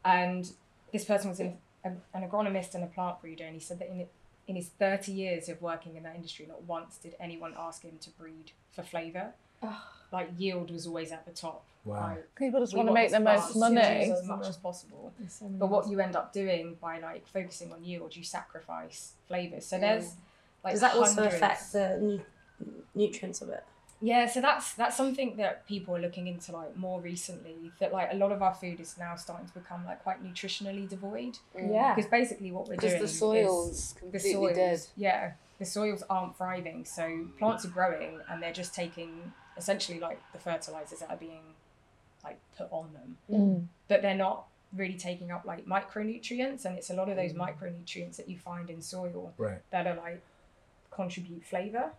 and 0.06 0.52
this 0.94 1.06
person 1.06 1.30
was 1.30 1.40
an, 1.40 1.58
an 1.84 2.02
agronomist 2.16 2.76
and 2.76 2.84
a 2.84 2.88
plant 2.88 3.22
breeder, 3.22 3.44
and 3.46 3.54
he 3.56 3.60
said 3.60 3.80
that 3.80 3.90
in 3.90 4.06
in 4.48 4.56
his 4.56 4.70
30 4.80 5.12
years 5.12 5.48
of 5.48 5.62
working 5.62 5.96
in 5.96 6.02
that 6.04 6.16
industry, 6.16 6.46
not 6.48 6.64
once 6.64 6.98
did 6.98 7.16
anyone 7.20 7.54
ask 7.56 7.84
him 7.84 8.00
to 8.02 8.10
breed 8.12 8.52
for 8.72 8.82
flavour. 8.82 9.34
Like 10.12 10.30
yield 10.40 10.72
was 10.72 10.88
always 10.88 11.12
at 11.12 11.24
the 11.28 11.32
top. 11.32 11.64
Wow. 11.86 12.08
Like, 12.16 12.34
People 12.36 12.60
just 12.62 12.74
want 12.76 12.88
to 12.88 12.94
make 12.94 13.12
the 13.12 13.20
most 13.20 13.56
money. 13.56 13.78
as 13.80 14.26
much 14.26 14.48
as 14.48 14.58
possible. 14.58 15.14
But 15.42 15.68
what 15.70 15.88
you 15.88 16.00
end 16.00 16.16
up 16.16 16.34
doing 16.34 16.78
by 16.82 16.98
like 17.00 17.28
focusing 17.28 17.72
on 17.72 17.84
yield, 17.84 18.16
you 18.16 18.24
sacrifice 18.24 19.14
flavors. 19.28 19.68
So 19.68 19.78
there's 19.78 20.14
like 20.64 20.74
Does 20.74 20.82
that 20.82 20.96
also 20.96 21.22
hundreds- 21.22 21.36
affect 21.36 21.74
the 21.74 21.98
nu- 22.02 22.22
nutrients 22.96 23.42
of 23.44 23.50
it? 23.50 23.64
Yeah, 24.02 24.28
so 24.28 24.40
that's 24.40 24.74
that's 24.76 24.96
something 24.96 25.36
that 25.38 25.68
people 25.68 25.96
are 25.96 26.00
looking 26.00 26.28
into 26.28 26.52
like 26.54 26.76
more 26.78 27.02
recently. 27.02 27.72
That 27.80 27.92
like 27.92 28.10
a 28.14 28.16
lot 28.16 28.32
of 28.32 28.42
our 28.42 28.54
food 28.54 28.80
is 28.80 28.98
now 28.98 29.16
starting 29.16 29.48
to 29.48 29.54
become 29.54 29.86
like 29.86 30.02
quite 30.04 30.24
nutritionally 30.24 30.88
devoid. 30.88 31.38
Yeah. 31.58 31.96
Because 31.96 32.10
basically 32.10 32.52
what 32.52 32.68
we're 32.68 32.76
Because 32.76 32.92
doing 32.92 33.02
the 33.02 33.08
soil's 33.10 33.70
is 33.72 33.96
the 34.12 34.20
soils, 34.20 34.56
dead. 34.56 34.82
Yeah, 34.96 35.32
the 35.60 35.66
soils 35.66 36.04
aren't 36.10 36.38
thriving, 36.38 36.86
so 36.86 37.26
plants 37.38 37.66
are 37.66 37.70
growing 37.70 38.20
and 38.30 38.42
they're 38.42 38.54
just 38.54 38.74
taking 38.74 39.34
essentially 39.58 40.00
like 40.00 40.22
the 40.32 40.40
fertilizers 40.40 41.00
that 41.00 41.10
are 41.10 41.18
being 41.18 41.44
like 42.24 42.40
put 42.58 42.68
on 42.72 42.94
them, 42.94 43.18
Mm. 43.30 43.66
but 43.90 44.02
they're 44.02 44.16
not 44.16 44.46
really 44.74 44.96
taking 44.98 45.32
up 45.32 45.44
like 45.46 45.66
micronutrients, 45.66 46.64
and 46.64 46.78
it's 46.78 46.90
a 46.90 46.94
lot 46.94 47.10
of 47.10 47.16
those 47.18 47.34
micronutrients 47.34 48.16
that 48.18 48.30
you 48.30 48.38
find 48.38 48.70
in 48.70 48.82
soil 48.82 49.34
Right. 49.38 49.60
that 49.72 49.88
are 49.88 49.96
like 49.96 50.22
contribute 50.92 51.44
flavor 51.44 51.92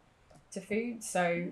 to 0.52 0.60
food. 0.60 1.02
So 1.04 1.48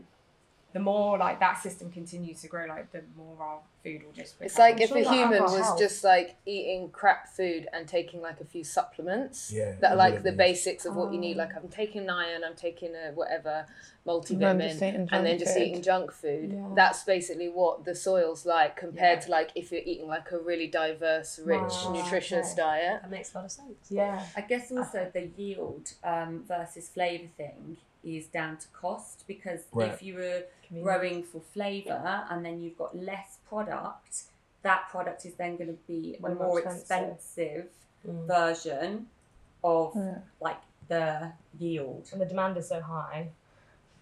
the 0.75 0.79
more 0.81 1.17
like 1.17 1.41
that 1.41 1.63
system 1.63 1.91
continues 1.91 2.43
to 2.43 2.47
grow, 2.49 2.67
like 2.67 2.93
the 2.93 3.03
more 3.17 3.37
our 3.41 3.59
food 3.83 4.03
will 4.05 4.13
just. 4.13 4.35
It's 4.41 4.55
become- 4.55 4.71
like 4.71 4.81
if 4.83 4.89
sure 4.91 4.99
a 4.99 5.11
human 5.13 5.43
was 5.43 5.59
helps. 5.65 5.81
just 5.81 6.05
like 6.05 6.37
eating 6.45 6.91
crap 6.91 7.27
food 7.29 7.67
and 7.73 7.89
taking 7.89 8.21
like 8.21 8.41
a 8.41 8.45
few 8.45 8.63
supplements 8.65 9.51
Yeah, 9.51 9.77
that 9.81 9.93
are 9.93 9.97
like 9.97 10.23
the 10.23 10.31
be. 10.31 10.37
basics 10.37 10.85
of 10.85 10.95
what 10.95 11.11
you 11.13 11.19
need. 11.19 11.39
Like 11.39 11.57
I'm 11.57 11.69
taking 11.69 12.11
iron, 12.11 12.45
I'm 12.45 12.55
taking 12.55 12.95
a 12.95 13.13
whatever 13.15 13.65
multivitamin, 14.07 15.09
and 15.13 15.27
then 15.27 15.39
just 15.39 15.55
food. 15.55 15.63
eating 15.63 15.83
junk 15.83 16.13
food. 16.13 16.53
Yeah. 16.53 16.69
That's 16.75 17.03
basically 17.05 17.49
what 17.49 17.85
the 17.85 17.95
soil's 17.95 18.45
like 18.47 18.77
compared 18.77 19.19
Yeah. 19.21 19.25
to 19.27 19.31
like 19.31 19.51
if 19.55 19.71
you're 19.73 19.83
eating 19.85 20.09
like 20.09 20.31
a 20.33 20.39
really 20.39 20.67
diverse, 20.67 21.39
rich, 21.45 21.61
Wow, 21.61 21.93
nutritious 21.95 22.53
okay. 22.53 22.57
diet. 22.63 23.03
That 23.03 23.11
makes 23.11 23.33
a 23.35 23.39
lot 23.39 23.45
of 23.47 23.53
sense. 23.53 23.91
Yeah. 23.91 24.23
I 24.37 24.43
guess 24.43 24.71
also 24.73 25.11
the 25.13 25.29
yield 25.37 25.93
um, 26.05 26.45
versus 26.47 26.89
flavour 26.89 27.27
thing 27.37 27.79
is 28.05 28.27
down 28.27 28.57
to 28.59 28.69
cost 28.69 29.25
because 29.27 29.61
Right. 29.73 29.93
if 29.93 30.03
you 30.03 30.15
were 30.15 30.45
growing 30.83 31.23
for 31.23 31.41
flavour 31.41 32.25
and 32.31 32.45
then 32.45 32.61
you've 32.63 32.77
got 32.79 32.97
less 32.97 33.39
product, 33.49 34.25
that 34.63 34.89
product 34.91 35.25
is 35.25 35.35
then 35.35 35.57
going 35.57 35.69
to 35.69 35.79
be 35.87 36.17
a 36.19 36.23
Way 36.23 36.35
more 36.35 36.47
more 36.49 36.59
expensive. 36.61 36.83
expensive 37.15 37.67
Mm. 38.07 38.27
version 38.29 39.07
of 39.65 39.93
Yeah. 39.97 40.19
like 40.41 40.59
the 40.89 41.33
yield. 41.59 42.09
And 42.13 42.21
the 42.21 42.27
demand 42.27 42.57
is 42.57 42.69
so 42.69 42.81
high. 42.81 43.29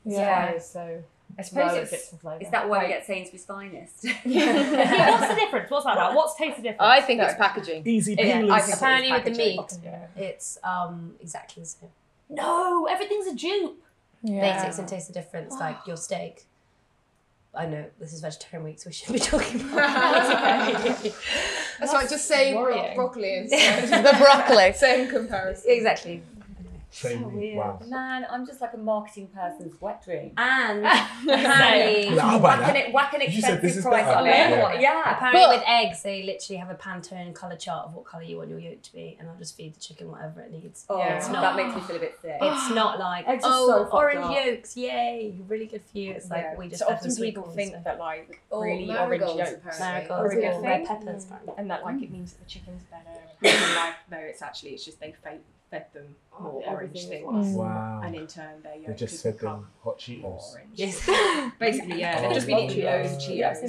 Yeah. 0.04 0.58
Supply 0.58 0.58
so 0.58 1.02
I 1.38 1.42
suppose 1.42 1.72
low, 1.72 1.78
it's, 1.80 1.92
it's 1.92 2.08
for 2.10 2.16
flavour. 2.16 2.42
Is 2.44 2.50
that 2.50 2.68
why 2.68 2.78
we 2.78 2.84
Like- 2.84 2.88
get 2.94 3.06
Sainsbury's 3.06 3.44
finest? 3.46 4.04
yeah, 4.24 5.10
what's 5.10 5.28
the 5.28 5.34
difference? 5.34 5.70
What's 5.70 5.84
that 5.86 5.94
about? 5.94 6.14
What's 6.14 6.36
taste 6.36 6.56
the 6.58 6.62
difference? 6.62 6.82
I 6.82 7.00
think 7.00 7.20
No. 7.20 7.26
it's 7.26 7.34
packaging. 7.36 7.86
Easy 7.86 8.14
Yeah, 8.14 8.22
I 8.22 8.42
peelers. 8.42 8.64
think- 8.64 8.76
Apparently, 8.76 9.12
with 9.12 9.24
the 9.24 9.30
meat, 9.30 9.78
Yeah. 9.82 10.06
it's 10.16 10.58
um 10.62 11.16
exactly 11.20 11.62
the 11.62 11.68
same. 11.68 11.90
No, 12.28 12.86
everything's 12.86 13.26
a 13.28 13.34
dupe. 13.34 13.82
Yeah. 14.22 14.40
Basics 14.56 14.78
and 14.78 14.88
taste 14.88 15.06
the 15.08 15.12
difference, 15.14 15.54
like 15.58 15.86
your 15.86 15.96
steak. 15.96 16.44
I 17.56 17.66
know 17.66 17.84
this 17.98 18.12
is 18.12 18.20
vegetarian 18.20 18.64
week, 18.64 18.78
so 18.80 18.88
we 18.88 18.92
shouldn't 18.92 19.14
be 19.18 19.24
talking 19.24 19.60
about 19.62 19.76
that. 19.76 21.14
That's 21.80 21.92
why 21.92 22.06
just 22.10 22.26
say 22.26 22.52
bro- 22.52 22.94
broccoli 22.94 23.34
instead. 23.38 23.88
the 24.04 24.16
broccoli. 24.18 24.72
Same 24.74 25.08
comparison. 25.08 25.70
exactly. 25.70 26.22
Same. 26.90 27.34
weird. 27.34 27.56
Wow. 27.58 27.80
Man, 27.88 28.26
I'm 28.30 28.46
just 28.46 28.60
like 28.60 28.72
a 28.72 28.78
marketing 28.78 29.28
person's 29.28 29.78
wet 29.80 30.02
dream. 30.04 30.32
And 30.38 30.86
apparently, 31.28 32.14
Yeah, 32.16 32.26
I'll 32.26 32.38
buy 32.40 32.56
Whacking 32.58 32.74
that. 32.74 32.76
it, 32.88 32.92
whack 32.94 33.12
an 33.14 33.22
expensive 33.22 33.60
this 33.62 33.82
price 33.82 34.06
on 34.06 34.26
it. 34.26 34.30
Yeah. 34.30 34.80
Yeah. 34.80 35.16
apparently 35.16 35.40
But- 35.42 35.56
with 35.58 35.64
eggs, 35.68 36.02
they 36.02 36.22
literally 36.22 36.58
have 36.58 36.70
a 36.70 36.74
Pantone 36.74 37.34
color 37.34 37.56
chart 37.56 37.86
of 37.88 37.94
what 37.94 38.04
color 38.04 38.22
you 38.22 38.38
want 38.38 38.48
your 38.50 38.58
yolk 38.58 38.82
to 38.82 38.92
be, 38.92 39.16
and 39.18 39.28
I'll 39.28 39.36
just 39.36 39.56
feed 39.56 39.74
the 39.74 39.80
chicken 39.80 40.10
whatever 40.10 40.40
it 40.40 40.52
needs. 40.52 40.84
Oh, 40.88 40.98
Yeah. 40.98 41.16
It's 41.16 41.28
that 41.28 41.56
makes 41.56 41.74
me 41.74 41.80
feel 41.82 41.96
a 41.96 42.00
bit 42.00 42.18
sick. 42.22 42.36
It's 42.40 42.70
not 42.70 42.98
like 42.98 43.26
Eggs 43.28 43.44
are 43.44 43.50
oh 43.52 43.66
so 43.68 43.82
fucked 43.84 43.94
orange 43.94 44.20
up. 44.24 44.46
yolks, 44.46 44.76
yay, 44.76 45.34
really 45.48 45.66
good 45.66 45.82
for 45.82 45.98
you. 45.98 46.12
It's 46.12 46.30
like 46.30 46.42
Yeah. 46.44 46.56
we 46.56 46.68
just 46.68 46.80
so 46.80 46.88
often 46.88 47.14
people 47.16 47.42
corn, 47.42 47.56
think 47.56 47.74
so- 47.74 47.80
that 47.84 47.98
like 47.98 48.40
Or 48.50 48.64
really 48.64 48.90
orange 48.96 49.20
yolks 49.22 49.52
apparently. 49.52 49.80
marigolds, 49.86 50.10
are 50.10 50.26
a 50.26 50.34
good 50.34 50.42
yeah, 50.42 50.60
red 50.60 50.86
thing. 50.86 50.86
peppers, 50.86 51.24
apparently. 51.24 51.54
and 51.58 51.70
that 51.70 51.84
like 51.84 52.02
it 52.02 52.10
means 52.10 52.32
that 52.32 52.44
the 52.44 52.48
chicken's 52.50 52.82
better 52.84 53.02
and 53.42 53.50
healthy 53.50 53.74
life. 53.76 53.94
No, 54.10 54.18
it's 54.18 54.40
actually 54.42 54.70
it's 54.70 54.84
just 54.84 55.00
they 55.00 55.12
fed, 55.22 55.40
fed 55.70 55.86
them 55.92 56.14
oh, 56.38 56.42
more 56.42 56.62
Oh, 56.66 56.75
orange 56.76 56.96
everything 57.04 57.30
things, 57.32 57.46
mm. 57.48 57.54
Wow. 57.56 58.00
and 58.04 58.14
in 58.14 58.26
turn 58.26 58.62
their 58.62 58.72
They 58.74 58.78
yolk 58.80 58.90
uh, 58.90 58.94
just 58.94 59.12
has 59.14 59.22
fed 59.22 59.38
them 59.40 59.66
hot 59.82 59.84
more 59.84 59.96
Cheetos. 60.38 60.52
orange. 60.52 60.68
Yes. 60.74 61.06
Basically, 61.58 62.00
yeah, 62.00 62.20
they've 62.20 62.30
Oh 62.30 62.34
just 62.34 62.46
been 62.46 62.58
eating 62.58 62.84
my 62.84 62.96
loads 62.96 63.12
of 63.12 63.18
God. 63.18 63.28
Cheetos. 63.28 63.60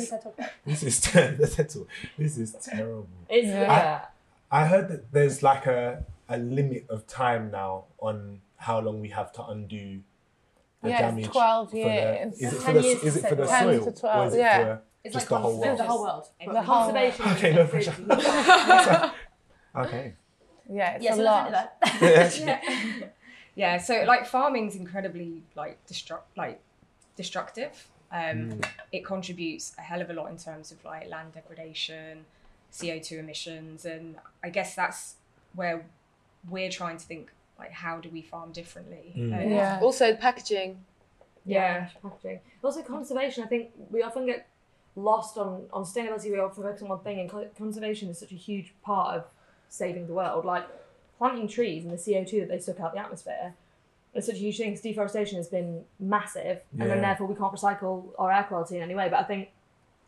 This 0.66 0.84
is 0.84 1.02
ter- 1.08 1.32
this 2.18 2.38
is 2.38 2.52
terrible. 2.62 3.08
It's 3.30 3.48
Yeah. 3.48 3.62
yeah. 3.62 4.06
I 4.52 4.66
heard 4.66 4.88
that 4.90 5.12
there's 5.12 5.44
like 5.44 5.66
a, 5.66 6.06
a 6.30 6.38
limit 6.38 6.86
of 6.90 7.06
time 7.08 7.52
now 7.52 7.86
on 8.00 8.42
how 8.58 8.80
long 8.80 9.02
we 9.02 9.10
have 9.10 9.32
to 9.34 9.46
undo 9.46 10.02
the 10.82 10.90
Yeah, 10.90 10.96
it's 10.96 11.02
damage. 11.02 11.28
12 11.32 11.70
for 11.70 11.76
the- 11.76 11.80
years. 11.84 12.40
is 12.40 12.54
it 12.54 12.58
for 12.58 12.66
10 12.66 12.74
the, 12.76 12.80
is 12.80 13.02
to 13.02 13.08
it 13.20 13.30
for 13.30 13.36
the 13.36 13.48
set- 13.48 13.60
10 13.60 13.80
soil? 13.82 13.86
to 13.92 14.00
12, 14.00 14.18
or 14.24 14.28
is 14.28 14.34
it 14.34 14.38
yeah. 14.40 14.64
for 14.64 14.82
It's 15.04 15.14
just 15.16 15.26
like 15.26 15.30
the 15.30 15.38
whole 15.44 15.60
world? 15.60 15.78
conservation. 15.78 15.86
the 15.86 15.92
whole 15.92 16.02
world. 16.04 16.26
The 16.40 16.62
whole 16.62 16.84
Conservation. 16.94 17.26
Okay, 17.34 17.54
no 17.56 17.68
pressure. 17.68 19.12
okay. 19.76 20.14
Yeah, 20.72 20.96
it's 20.96 21.04
Yes, 21.04 21.18
a 21.18 21.22
I 21.22 21.24
lot. 21.24 21.52
that. 21.52 22.62
Yeah, 23.56 23.80
so 23.80 24.04
like 24.06 24.28
farming's 24.28 24.76
incredibly 24.76 25.42
like 25.56 25.78
destruct 25.88 26.22
like 26.36 26.60
destructive. 27.16 27.88
Um, 28.12 28.52
Mm. 28.52 28.66
It 28.92 29.04
contributes 29.04 29.74
a 29.78 29.82
hell 29.82 30.02
of 30.02 30.10
a 30.10 30.14
lot 30.14 30.30
in 30.30 30.38
terms 30.38 30.72
of 30.72 30.84
like 30.86 31.10
land 31.10 31.34
degradation, 31.34 32.26
CO 32.80 33.00
two 33.00 33.18
emissions, 33.20 33.84
and 33.86 34.16
I 34.44 34.50
guess 34.50 34.76
that's 34.76 35.16
where 35.56 35.86
we're 36.50 36.70
trying 36.70 36.98
to 36.98 37.06
think 37.06 37.32
like 37.60 37.72
how 37.72 38.00
do 38.00 38.10
we 38.10 38.22
farm 38.22 38.52
differently? 38.52 39.14
Mm. 39.18 39.34
Um, 39.46 39.52
Yeah. 39.52 39.80
Also, 39.82 40.16
packaging. 40.16 40.78
Yeah. 41.46 41.90
packaging. 42.04 42.40
Also, 42.64 42.82
conservation. 42.84 43.44
I 43.44 43.48
think 43.48 43.72
we 43.90 44.04
often 44.04 44.26
get 44.28 44.48
lost 44.96 45.38
on 45.38 45.66
on 45.74 45.84
sustainability. 45.84 46.32
We 46.32 46.40
often 46.40 46.64
focus 46.64 46.84
on 46.84 46.90
one 46.90 47.00
thing, 47.00 47.20
and 47.22 47.30
co- 47.30 47.50
conservation 47.58 48.08
is 48.10 48.20
such 48.20 48.32
a 48.32 48.36
huge 48.36 48.74
part 48.84 49.18
of 49.18 49.26
saving 49.70 50.08
the 50.08 50.14
world. 50.14 50.46
Like 50.46 50.66
planting 51.18 51.48
trees 51.48 51.84
and 51.86 51.92
the 51.98 51.98
CO 51.98 52.24
two 52.24 52.40
that 52.42 52.50
they 52.50 52.60
suck 52.60 52.80
out 52.80 52.94
the 52.94 53.00
atmosphere. 53.00 53.54
It's 54.14 54.26
such 54.28 54.36
a 54.36 54.40
huge 54.40 54.58
thing. 54.58 54.72
'cause 54.74 54.82
deforestation 54.82 55.38
has 55.38 55.48
been 55.48 55.84
massive, 56.00 56.62
and 56.80 56.90
then 56.90 57.02
therefore 57.02 57.28
we 57.28 57.36
can't 57.36 57.54
recycle 57.54 58.10
our 58.18 58.32
air 58.32 58.44
quality 58.44 58.78
in 58.78 58.84
any 58.84 58.96
way. 58.96 59.10
But 59.10 59.20
I 59.20 59.24
think 59.24 59.50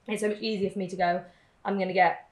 it's 0.07 0.21
so 0.21 0.29
much 0.29 0.39
easier 0.39 0.69
for 0.69 0.79
me 0.79 0.87
to 0.87 0.95
go. 0.95 1.23
I'm 1.65 1.75
going 1.75 1.89
to 1.89 1.93
get 1.93 2.27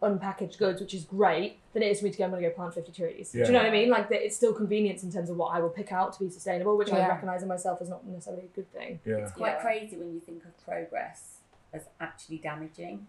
unpackaged 0.00 0.58
goods, 0.58 0.80
which 0.80 0.94
is 0.94 1.04
great, 1.04 1.58
than 1.72 1.82
it 1.82 1.90
is 1.90 1.98
for 1.98 2.04
me 2.06 2.12
to 2.12 2.18
go. 2.18 2.24
I'm 2.24 2.30
going 2.30 2.42
to 2.42 2.48
go 2.48 2.54
plant 2.54 2.72
50 2.74 2.92
trees. 2.92 3.32
Do 3.32 3.38
you 3.38 3.44
know 3.50 3.58
what 3.58 3.66
I 3.66 3.70
mean? 3.72 3.90
Like 3.90 4.08
that, 4.10 4.24
it's 4.24 4.36
still 4.36 4.54
convenience 4.54 5.02
in 5.02 5.10
terms 5.10 5.28
of 5.28 5.36
what 5.36 5.48
I 5.54 5.60
will 5.60 5.70
pick 5.70 5.90
out 5.92 6.12
to 6.14 6.20
be 6.20 6.30
sustainable, 6.30 6.76
which 6.76 6.92
I 6.92 7.06
recognise 7.08 7.42
in 7.42 7.48
myself 7.48 7.82
as 7.82 7.88
not 7.88 8.06
necessarily 8.06 8.44
a 8.44 8.54
good 8.54 8.70
thing. 8.72 9.00
Yeah. 9.04 9.16
It's 9.16 9.32
quite 9.32 9.54
Yeah. 9.54 9.60
crazy 9.60 9.96
when 9.96 10.14
you 10.14 10.20
think 10.20 10.44
of 10.44 10.56
progress 10.64 11.38
as 11.72 11.88
actually 12.00 12.38
damaging. 12.38 13.06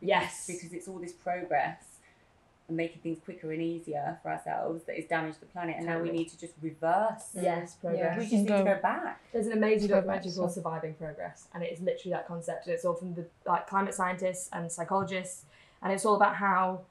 Yes. 0.00 0.46
Because 0.48 0.72
it's 0.72 0.88
all 0.88 0.98
this 0.98 1.12
progress 1.12 1.91
and 2.68 2.76
making 2.76 3.00
things 3.02 3.18
quicker 3.24 3.52
and 3.52 3.60
easier 3.62 4.18
for 4.22 4.30
ourselves 4.30 4.84
that 4.84 4.96
has 4.96 5.04
damaged 5.06 5.40
the 5.40 5.46
planet, 5.46 5.76
and 5.76 5.86
now 5.86 5.98
we 5.98 6.10
need 6.10 6.28
to 6.28 6.38
just 6.38 6.54
reverse. 6.62 7.30
Yes, 7.34 7.74
progress. 7.74 8.16
We 8.18 8.22
just 8.24 8.32
need 8.32 8.48
to 8.48 8.62
go 8.64 8.78
back. 8.80 9.20
There's 9.32 9.46
an 9.46 9.52
amazing 9.52 9.88
Progress, 9.88 10.04
documentary 10.04 10.30
so- 10.30 10.40
called 10.40 10.52
Surviving 10.52 10.94
Progress, 10.94 11.48
and 11.54 11.62
it 11.62 11.72
is 11.72 11.80
literally 11.80 12.12
that 12.12 12.26
concept. 12.26 12.66
And 12.66 12.74
it's 12.74 12.84
all 12.84 12.94
from 12.94 13.14
the 13.14 13.26
like 13.46 13.66
climate 13.66 13.94
scientists 13.94 14.48
and 14.52 14.70
psychologists, 14.70 15.44
and 15.82 15.92
it's 15.92 16.04
all 16.04 16.14
about 16.14 16.36
how, 16.36 16.82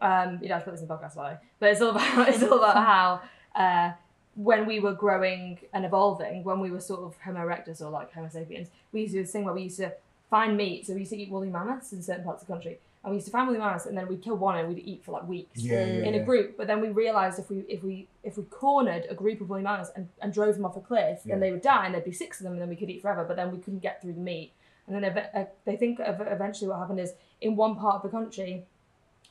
um, 0.00 0.38
you 0.42 0.48
know, 0.48 0.56
I 0.56 0.60
put 0.60 0.72
this 0.72 0.80
in 0.80 0.88
the 0.88 0.94
podcast, 0.94 1.16
by 1.16 1.38
but 1.58 1.70
it's 1.70 1.80
all 1.80 1.90
about 1.90 2.28
it's 2.28 2.42
all 2.42 2.58
about 2.58 2.76
how 2.76 3.20
uh, 3.54 3.92
when 4.34 4.66
we 4.66 4.80
were 4.80 4.94
growing 4.94 5.58
and 5.72 5.84
evolving, 5.84 6.44
when 6.44 6.60
we 6.60 6.70
were 6.70 6.80
sort 6.80 7.00
of 7.00 7.16
Homo 7.24 7.40
erectus 7.40 7.80
or 7.82 7.90
like 7.90 8.12
Homo 8.12 8.28
sapiens, 8.28 8.68
we 8.92 9.02
used 9.02 9.12
to 9.12 9.18
do 9.18 9.22
this 9.24 9.32
thing 9.32 9.44
where 9.44 9.54
we 9.54 9.62
used 9.64 9.78
to 9.78 9.92
find 10.30 10.56
meat. 10.56 10.86
So 10.86 10.94
we 10.94 11.00
used 11.00 11.12
to 11.12 11.18
eat 11.18 11.30
woolly 11.30 11.50
mammoths 11.50 11.92
in 11.92 12.02
certain 12.02 12.24
parts 12.24 12.42
of 12.42 12.48
the 12.48 12.54
country, 12.54 12.78
and 13.02 13.10
we 13.10 13.16
used 13.16 13.26
to 13.26 13.32
family 13.32 13.52
woolly 13.54 13.64
mammoths, 13.64 13.86
and 13.86 13.96
then 13.96 14.06
we'd 14.08 14.22
kill 14.22 14.36
one 14.36 14.58
and 14.58 14.68
we'd 14.68 14.78
eat 14.84 15.02
for 15.04 15.12
like 15.12 15.26
weeks 15.26 15.60
Yeah, 15.60 15.84
yeah, 15.84 16.04
in 16.04 16.14
yeah. 16.14 16.20
a 16.20 16.24
group. 16.24 16.56
But 16.58 16.66
then 16.66 16.80
we 16.80 16.88
realised 16.88 17.38
if 17.38 17.48
we 17.50 17.58
if 17.68 17.82
we 17.82 18.08
if 18.22 18.36
we 18.36 18.44
cornered 18.44 19.06
a 19.08 19.14
group 19.14 19.40
of 19.40 19.48
woolly 19.48 19.62
mammoths 19.62 19.90
and, 19.96 20.08
and 20.20 20.32
drove 20.32 20.54
them 20.56 20.64
off 20.66 20.76
a 20.76 20.80
cliff, 20.80 21.20
Yeah. 21.24 21.34
then 21.34 21.40
they 21.40 21.50
would 21.52 21.62
die, 21.62 21.86
and 21.86 21.94
there'd 21.94 22.04
be 22.04 22.12
six 22.12 22.40
of 22.40 22.44
them, 22.44 22.52
and 22.54 22.60
then 22.62 22.68
we 22.68 22.76
could 22.76 22.90
eat 22.90 23.00
forever. 23.02 23.24
But 23.24 23.36
then 23.36 23.50
we 23.50 23.58
couldn't 23.58 23.80
get 23.80 24.02
through 24.02 24.14
the 24.14 24.20
meat. 24.20 24.52
And 24.86 24.94
then 24.96 25.04
ev- 25.04 25.28
uh, 25.34 25.44
they 25.64 25.76
think 25.76 26.00
ev- 26.00 26.20
eventually 26.26 26.68
what 26.68 26.78
happened 26.78 27.00
is 27.00 27.12
in 27.40 27.54
one 27.56 27.76
part 27.76 27.96
of 27.96 28.02
the 28.02 28.08
country, 28.08 28.64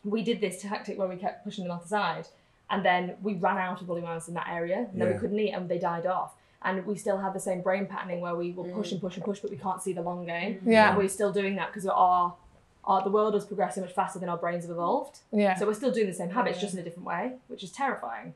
we 0.04 0.24
did 0.24 0.40
this 0.42 0.62
tactic 0.62 0.98
where 0.98 1.08
we 1.08 1.18
kept 1.18 1.44
pushing 1.44 1.66
them 1.66 1.72
off 1.74 1.84
the 1.84 1.90
side, 1.90 2.28
and 2.70 2.84
then 2.86 3.16
we 3.22 3.34
ran 3.36 3.58
out 3.58 3.82
of 3.82 3.88
woolly 3.88 4.02
mammoths 4.02 4.28
in 4.30 4.34
that 4.36 4.48
area, 4.50 4.88
and 4.92 5.00
then 5.02 5.08
Yeah. 5.10 5.14
we 5.16 5.20
couldn't 5.20 5.40
eat, 5.40 5.52
and 5.52 5.68
they 5.70 5.78
died 5.80 6.06
off. 6.06 6.36
And 6.62 6.86
we 6.86 6.96
still 6.98 7.18
have 7.18 7.34
the 7.34 7.40
same 7.40 7.62
brain 7.62 7.86
patterning 7.88 8.20
where 8.22 8.36
we 8.36 8.52
will 8.52 8.66
push 8.66 8.92
and 8.92 9.00
push 9.02 9.16
and 9.16 9.24
push, 9.26 9.40
but 9.40 9.50
we 9.52 9.58
can't 9.58 9.82
see 9.82 9.94
the 9.94 10.02
long 10.02 10.26
game. 10.26 10.60
Yeah. 10.66 10.90
And 10.90 10.98
we're 10.98 11.08
still 11.10 11.32
doing 11.32 11.56
that 11.56 11.68
because 11.68 11.86
our, 11.88 12.36
our 12.86 13.04
the 13.04 13.10
world 13.10 13.34
has 13.34 13.46
progressed 13.46 13.76
so 13.76 13.82
much 13.82 13.94
faster 13.94 14.20
than 14.20 14.30
our 14.30 14.38
brains 14.38 14.64
have 14.64 14.72
evolved. 14.72 15.20
Yeah. 15.32 15.56
So 15.56 15.66
we're 15.68 15.74
still 15.74 15.92
doing 15.92 16.08
the 16.08 16.14
same 16.14 16.30
habits, 16.30 16.60
just 16.60 16.74
in 16.74 16.80
a 16.80 16.84
different 16.84 17.08
way, 17.08 17.34
which 17.48 17.64
is 17.64 17.72
terrifying. 17.72 18.34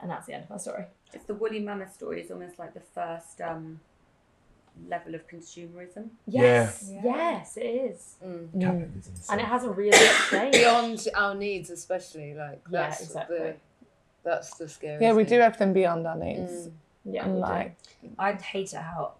And 0.00 0.10
that's 0.10 0.26
the 0.26 0.34
end 0.34 0.44
of 0.44 0.50
my 0.50 0.56
story. 0.58 0.84
It's 1.12 1.24
the 1.24 1.34
woolly 1.34 1.60
mammoth 1.60 1.92
story 1.94 2.20
is 2.20 2.30
almost 2.30 2.58
like 2.58 2.74
the 2.74 2.80
first 2.80 3.40
um, 3.40 3.80
level 4.88 5.14
of 5.14 5.26
consumerism. 5.28 6.10
Yes, 6.26 6.90
yes, 7.02 7.56
it 7.56 7.60
is. 7.62 8.16
Mm. 8.24 8.48
Mm. 8.48 8.60
Capitalism. 8.60 9.14
And 9.30 9.40
it 9.40 9.46
hasn't 9.46 9.76
really 9.76 9.98
changed. 10.30 10.58
Beyond 10.58 11.08
our 11.14 11.34
needs, 11.34 11.70
especially 11.70 12.34
like 12.34 12.60
Yeah, 12.70 12.82
that's 12.82 13.02
exactly. 13.02 13.38
the 13.38 13.54
that's 14.24 14.56
the 14.56 14.68
scary. 14.68 15.02
Yeah, 15.02 15.14
we 15.14 15.24
do 15.24 15.40
everything 15.40 15.72
beyond 15.72 16.06
our 16.06 16.16
needs. 16.16 16.52
Mm. 16.52 16.72
Yeah, 17.04 17.24
and 17.24 17.34
we 17.34 17.40
do. 17.40 17.46
like, 17.46 17.76
I'd 18.18 18.42
hate 18.42 18.72
it 18.72 18.76
how, 18.80 19.12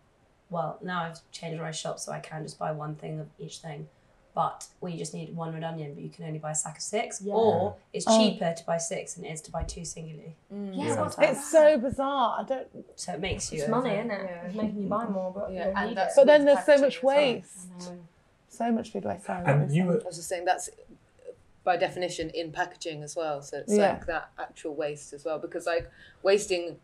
well, 0.51 0.79
now 0.83 1.05
I've 1.05 1.19
changed 1.33 1.61
my 1.61 1.71
shop 1.71 1.99
so 1.99 2.13
I 2.13 2.21
can 2.21 2.43
just 2.43 2.59
buy 2.59 2.73
one 2.73 2.95
thing 2.97 3.19
of 3.21 3.29
each 3.39 3.59
thing. 3.59 3.89
But 4.35 4.67
we 4.81 4.97
just 4.97 5.15
need 5.15 5.35
one 5.35 5.53
red 5.53 5.65
onion, 5.65 5.95
but 5.95 6.03
you 6.03 6.11
can 6.11 6.25
only 6.25 6.39
buy 6.39 6.53
a 6.53 6.55
sack 6.55 6.77
of 6.77 6.83
six. 6.83 7.21
Yeah. 7.21 7.35
Or 7.35 7.75
it's 7.93 8.05
Oh. 8.09 8.17
cheaper 8.19 8.55
to 8.55 8.65
buy 8.65 8.77
six 8.79 9.15
than 9.15 9.25
it 9.25 9.33
is 9.33 9.41
to 9.43 9.51
buy 9.51 9.65
two 9.65 9.85
singularly. 9.85 10.37
Mm. 10.53 10.71
Yeah, 10.77 10.95
Sometimes. 10.95 11.17
what's 11.17 11.19
it's 11.39 11.51
so 11.51 11.79
bizarre. 11.79 12.37
I 12.41 12.45
don't. 12.45 12.69
So 12.95 13.15
it 13.15 13.21
makes 13.21 13.53
you. 13.53 13.61
It's 13.61 13.69
money, 13.69 13.91
over- 13.91 13.99
isn't 14.01 14.11
it? 14.13 14.31
It's 14.47 14.55
making 14.55 14.83
you 14.83 14.89
buy 14.89 15.07
more, 15.19 15.33
but 15.33 15.51
Yeah, 15.53 15.69
you 15.71 15.75
and 15.75 15.89
need 15.89 15.97
that's- 15.97 16.17
it. 16.17 16.21
But 16.21 16.27
then 16.29 16.45
there's 16.45 16.65
so 16.65 16.79
much 16.79 17.03
waste. 17.03 17.69
So 18.49 18.71
much 18.73 18.91
food 18.93 19.05
waste. 19.05 19.25
Sorry, 19.25 19.43
what 19.43 19.51
And 19.51 19.63
you 19.71 19.83
saying? 19.83 19.87
were 19.89 20.01
I 20.03 20.07
was 20.07 20.17
just 20.17 20.29
saying 20.29 20.45
that's 20.45 20.71
by 21.65 21.77
definition 21.77 22.31
in 22.31 22.53
packaging 22.53 23.03
as 23.03 23.17
well. 23.17 23.43
So 23.43 23.59
it's 23.59 23.73
Yeah. 23.75 23.93
like 23.95 24.07
that 24.07 24.31
actual 24.39 24.75
waste 24.75 25.13
as 25.13 25.25
well 25.25 25.39
because 25.39 25.67
like 25.67 25.91
wasting, 26.23 26.79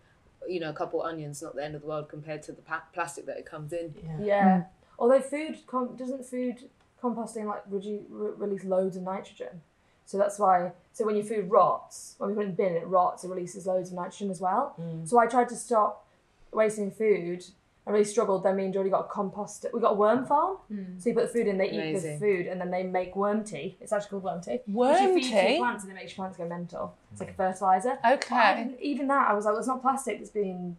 you 0.48 0.61
know, 0.61 0.70
a 0.70 0.74
couple 0.74 1.02
onions 1.02 1.40
not 1.42 1.54
the 1.54 1.64
end 1.64 1.74
of 1.74 1.83
the 1.83 1.87
world 1.88 2.09
compared 2.09 2.42
to 2.44 2.52
the 2.52 2.62
pa- 2.62 2.85
plastic 2.92 3.26
that 3.26 3.38
it 3.38 3.46
comes 3.46 3.72
in. 3.72 3.94
Yeah. 4.02 4.11
Mm. 4.18 4.26
Yeah. 4.26 4.64
Although 4.98 5.20
food 5.20 5.59
com- 5.66 5.96
doesn't 5.96 6.24
food 6.26 6.68
composting 7.04 7.46
like 7.46 7.68
redu- 7.70 8.04
re- 8.08 8.32
release 8.36 8.64
loads 8.64 8.96
of 8.96 9.02
nitrogen, 9.02 9.60
so 10.06 10.18
that's 10.18 10.38
why. 10.38 10.72
So 10.92 11.04
when 11.06 11.16
your 11.16 11.24
food 11.24 11.50
rots, 11.50 12.14
when 12.18 12.30
we 12.30 12.34
put 12.36 12.42
it 12.42 12.44
in 12.44 12.50
the 12.52 12.56
bin, 12.62 12.72
it 12.76 12.86
rots. 12.86 13.24
It 13.24 13.28
releases 13.28 13.66
loads 13.66 13.90
of 13.90 13.96
nitrogen 13.96 14.30
as 14.30 14.40
well. 14.40 14.74
Mm. 14.80 15.08
So 15.08 15.18
I 15.18 15.26
tried 15.26 15.48
to 15.50 15.56
stop 15.56 16.06
wasting 16.52 16.90
food. 16.90 17.44
I 17.86 17.90
really 17.90 18.04
struggled. 18.04 18.44
Then 18.44 18.56
me 18.56 18.64
and 18.64 18.72
Geordie 18.72 18.88
got 18.90 19.00
a 19.00 19.08
compost. 19.08 19.66
We 19.74 19.80
got 19.80 19.90
a 19.92 19.94
worm 19.94 20.24
farm. 20.24 20.56
Mm. 20.72 21.02
So 21.02 21.10
you 21.10 21.14
put 21.14 21.26
the 21.26 21.32
food 21.36 21.46
in, 21.48 21.58
they 21.58 21.70
eat 21.70 22.00
the 22.00 22.16
food, 22.18 22.46
and 22.46 22.58
then 22.60 22.70
they 22.70 22.82
make 22.84 23.14
worm 23.14 23.44
tea. 23.44 23.76
It's 23.80 23.92
actually 23.92 24.08
called 24.10 24.22
worm 24.22 24.40
tea. 24.40 24.60
Worm 24.68 25.14
Which 25.14 25.24
you 25.24 25.30
feed 25.30 25.48
tea? 25.50 25.58
plants 25.58 25.82
and 25.84 25.92
it 25.92 25.96
makes 25.96 26.12
your 26.12 26.16
plants 26.24 26.38
go 26.38 26.48
mental. 26.48 26.94
It's 27.12 27.20
like 27.20 27.30
a 27.30 27.34
fertilizer. 27.34 27.98
Okay. 28.14 28.54
didn't- 28.56 28.80
even 28.80 29.08
that, 29.08 29.28
I 29.28 29.34
was 29.34 29.44
like, 29.44 29.52
well, 29.52 29.58
it's 29.58 29.68
not 29.68 29.82
plastic 29.82 30.18
that's 30.18 30.30
being 30.30 30.76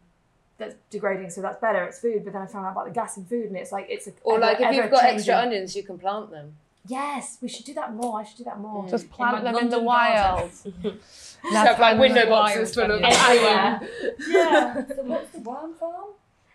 that's 0.57 0.75
degrading, 0.89 1.29
so 1.31 1.41
that's 1.41 1.59
better. 1.59 1.83
It's 1.83 1.99
food. 1.99 2.23
But 2.23 2.33
then 2.33 2.41
I 2.41 2.45
found 2.47 2.65
out 2.65 2.71
about 2.71 2.85
the 2.85 2.91
gas 2.91 3.17
in 3.17 3.25
food, 3.25 3.47
and 3.47 3.57
it's 3.57 3.71
like 3.71 3.87
it's 3.89 4.07
a 4.07 4.11
Or 4.23 4.35
ever- 4.35 4.45
like 4.45 4.61
if 4.61 4.75
you've 4.75 4.91
got 4.91 5.03
extra 5.03 5.35
onions, 5.37 5.75
you 5.75 5.83
can 5.83 5.97
plant 5.97 6.31
them. 6.31 6.55
Yes, 6.87 7.39
we 7.41 7.47
should 7.49 7.65
do 7.65 7.73
that 7.73 7.93
more. 7.95 8.19
I 8.19 8.23
should 8.23 8.37
do 8.37 8.43
that 8.43 8.59
more. 8.59 8.87
Just 8.87 9.09
plant 9.09 9.43
my 9.43 9.51
them 9.51 9.63
in 9.63 9.69
the 9.69 9.79
wild. 9.79 10.51
garden. 10.63 10.99
Have 11.51 11.79
like 11.79 11.97
window 11.99 12.27
boxes 12.29 12.73
full 12.75 12.91
of 12.91 13.01
Everywhere. 13.01 13.81
yeah. 14.29 14.85
So 14.87 15.03
what's 15.03 15.31
the 15.31 15.39
worm 15.39 15.73
farm? 15.73 16.09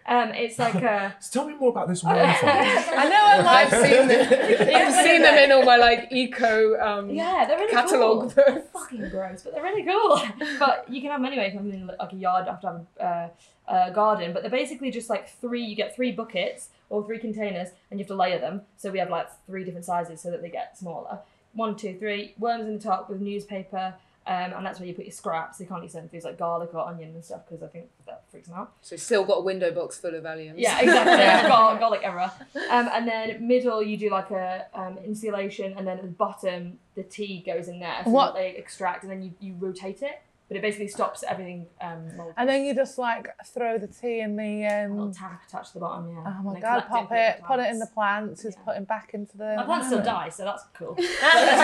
Um, 0.06 0.30
it's 0.34 0.58
like 0.58 0.74
a. 0.76 1.14
So 1.20 1.40
tell 1.40 1.48
me 1.48 1.54
more 1.56 1.70
about 1.70 1.88
this 1.88 2.02
worm 2.04 2.16
farm. 2.16 2.32
I 2.44 3.08
know 3.08 3.22
I 3.22 3.40
like 3.42 3.72
I've 3.72 3.86
seen 3.86 4.08
them. 4.08 4.74
I've 4.76 5.04
seen 5.04 5.22
them 5.22 5.34
in 5.34 5.52
all 5.52 5.64
my 5.64 5.76
like 5.76 6.08
eco 6.12 6.80
um, 6.80 7.10
Yeah, 7.10 7.44
they're 7.46 7.58
really 7.58 7.72
catalogue 7.72 8.32
cool. 8.34 8.44
books. 8.54 8.66
Fucking 8.72 9.08
gross, 9.10 9.42
but 9.42 9.52
they're 9.54 9.62
really 9.62 9.82
cool. 9.84 10.20
but 10.60 10.86
you 10.88 11.00
can 11.00 11.10
have 11.10 11.20
them 11.20 11.26
anyway 11.26 11.48
if 11.52 11.58
I'm 11.60 11.70
in 11.72 11.86
like 11.88 12.12
a 12.12 12.16
yard. 12.16 12.46
You 12.46 12.52
have 12.52 12.60
to 12.62 12.66
have 12.68 12.86
a 13.00 13.04
uh, 13.04 13.28
uh, 13.70 13.90
garden. 13.90 14.32
But 14.34 14.42
they're 14.42 14.50
basically 14.50 14.90
just 14.90 15.08
like 15.08 15.28
three. 15.40 15.62
You 15.64 15.76
get 15.76 15.94
three 15.96 16.12
buckets 16.12 16.68
or 16.90 17.04
three 17.06 17.18
containers, 17.18 17.68
and 17.90 17.98
you 17.98 18.04
have 18.04 18.08
to 18.08 18.14
layer 18.14 18.38
them. 18.38 18.62
So 18.76 18.90
we 18.90 18.98
have 18.98 19.08
like 19.10 19.28
three 19.46 19.64
different 19.64 19.86
sizes 19.86 20.20
so 20.20 20.30
that 20.30 20.42
they 20.42 20.50
get 20.50 20.76
smaller. 20.78 21.20
One, 21.54 21.76
two, 21.76 21.96
three. 21.98 22.34
Worms 22.38 22.66
in 22.66 22.74
the 22.76 22.82
top 22.82 23.08
with 23.08 23.20
newspaper. 23.20 23.94
Um, 24.26 24.52
and 24.52 24.64
that's 24.66 24.78
where 24.78 24.86
you 24.86 24.94
put 24.94 25.06
your 25.06 25.12
scraps. 25.12 25.58
You 25.58 25.66
can't 25.66 25.82
eat 25.82 25.90
certain 25.90 26.08
foods 26.08 26.24
like 26.24 26.38
garlic 26.38 26.72
or 26.74 26.86
onion 26.86 27.14
and 27.14 27.24
stuff 27.24 27.40
because 27.48 27.62
I 27.64 27.66
think 27.68 27.86
that 28.06 28.22
freaks 28.30 28.48
them 28.48 28.58
out. 28.58 28.72
So 28.82 28.94
still 28.96 29.24
got 29.24 29.38
a 29.38 29.40
window 29.40 29.72
box 29.72 29.98
full 29.98 30.14
of 30.14 30.22
alliums. 30.24 30.54
Yeah, 30.58 30.78
exactly. 30.78 31.48
Gar- 31.48 31.78
garlic 31.78 32.02
error. 32.04 32.30
Um, 32.70 32.88
and 32.92 33.08
then 33.08 33.48
middle, 33.48 33.82
you 33.82 33.96
do 33.96 34.10
like 34.10 34.30
a 34.30 34.66
um, 34.74 34.98
insulation, 34.98 35.74
and 35.76 35.86
then 35.86 35.96
at 35.96 36.02
the 36.04 36.10
bottom, 36.10 36.78
the 36.94 37.02
tea 37.02 37.42
goes 37.44 37.66
in 37.66 37.80
there. 37.80 38.02
So 38.04 38.10
What- 38.10 38.34
that 38.34 38.40
they 38.40 38.50
extract, 38.56 39.02
and 39.04 39.10
then 39.10 39.22
you, 39.22 39.32
you 39.40 39.54
rotate 39.58 40.02
it. 40.02 40.20
But 40.50 40.56
it 40.56 40.62
basically 40.62 40.88
stops 40.88 41.22
everything 41.22 41.68
um, 41.80 42.16
mold. 42.16 42.34
And 42.36 42.48
then 42.48 42.64
you 42.64 42.74
just 42.74 42.98
like 42.98 43.28
throw 43.46 43.78
the 43.78 43.86
tea 43.86 44.18
in 44.18 44.34
the. 44.34 44.64
A 44.64 44.88
little 44.90 45.04
Um, 45.04 45.12
tap 45.14 45.42
attached 45.46 45.68
to 45.68 45.74
the 45.74 45.80
bottom, 45.80 46.08
yeah. 46.10 46.24
oh 46.26 46.42
my 46.42 46.52
then 46.54 46.62
god! 46.62 46.86
Pop 46.88 47.08
put 47.08 47.16
it, 47.18 47.40
put 47.46 47.60
it 47.60 47.70
in 47.70 47.78
the 47.78 47.86
plants. 47.86 47.94
plants. 47.94 48.42
Just 48.42 48.58
Yeah. 48.58 48.64
put 48.64 48.76
it 48.78 48.88
back 48.88 49.14
into 49.14 49.36
the. 49.38 49.54
My 49.58 49.62
plants 49.62 49.86
still 49.86 50.02
die, 50.02 50.28
so 50.28 50.42
that's 50.44 50.64
cool. 50.76 50.94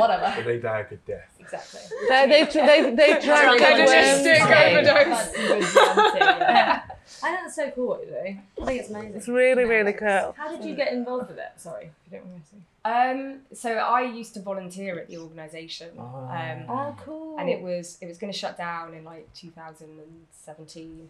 Whatever. 0.00 0.32
But 0.36 0.44
they 0.44 0.58
die 0.58 0.80
a 0.80 0.84
good 0.84 1.04
death. 1.06 1.30
Exactly. 1.40 1.80
They 2.08 2.26
they 2.26 2.44
they 2.44 2.94
they 2.94 3.20
drank 3.24 3.60
They 3.60 3.74
the 3.76 3.86
just 3.86 3.94
worm 3.94 4.18
stick 4.20 4.42
tea. 4.42 4.76
overdose. 4.76 5.32
Good 5.32 5.50
worm 5.50 6.38
yeah. 6.40 6.82
I 7.22 7.28
think 7.30 7.40
that's 7.44 7.54
so 7.54 7.70
cool 7.70 7.86
what 7.88 8.00
you 8.02 8.06
do. 8.08 8.16
I 8.62 8.64
think 8.66 8.80
it's 8.80 8.90
amazing. 8.90 9.14
It's 9.14 9.28
really 9.28 9.64
really 9.64 9.92
cool. 9.94 10.34
How 10.36 10.48
did 10.54 10.64
you 10.64 10.74
get 10.74 10.92
involved 10.92 11.28
with 11.28 11.38
it? 11.38 11.52
Sorry, 11.56 11.90
if 12.06 12.12
you 12.12 12.18
don't 12.18 12.26
mind 12.26 12.36
me 12.36 12.40
asking. 12.42 12.64
Um, 12.94 13.40
so 13.52 13.70
I 13.72 14.02
used 14.02 14.34
to 14.34 14.40
volunteer 14.40 14.98
at 15.00 15.08
the 15.08 15.16
organisation, 15.18 15.90
Ah. 15.98 16.52
um, 16.52 16.64
Oh, 16.68 16.96
cool. 17.04 17.36
and 17.38 17.48
it 17.48 17.60
was 17.60 17.98
it 18.00 18.06
was 18.06 18.16
going 18.18 18.32
to 18.32 18.38
shut 18.38 18.56
down 18.56 18.94
in 18.94 19.02
like 19.04 19.26
2017. 19.34 21.08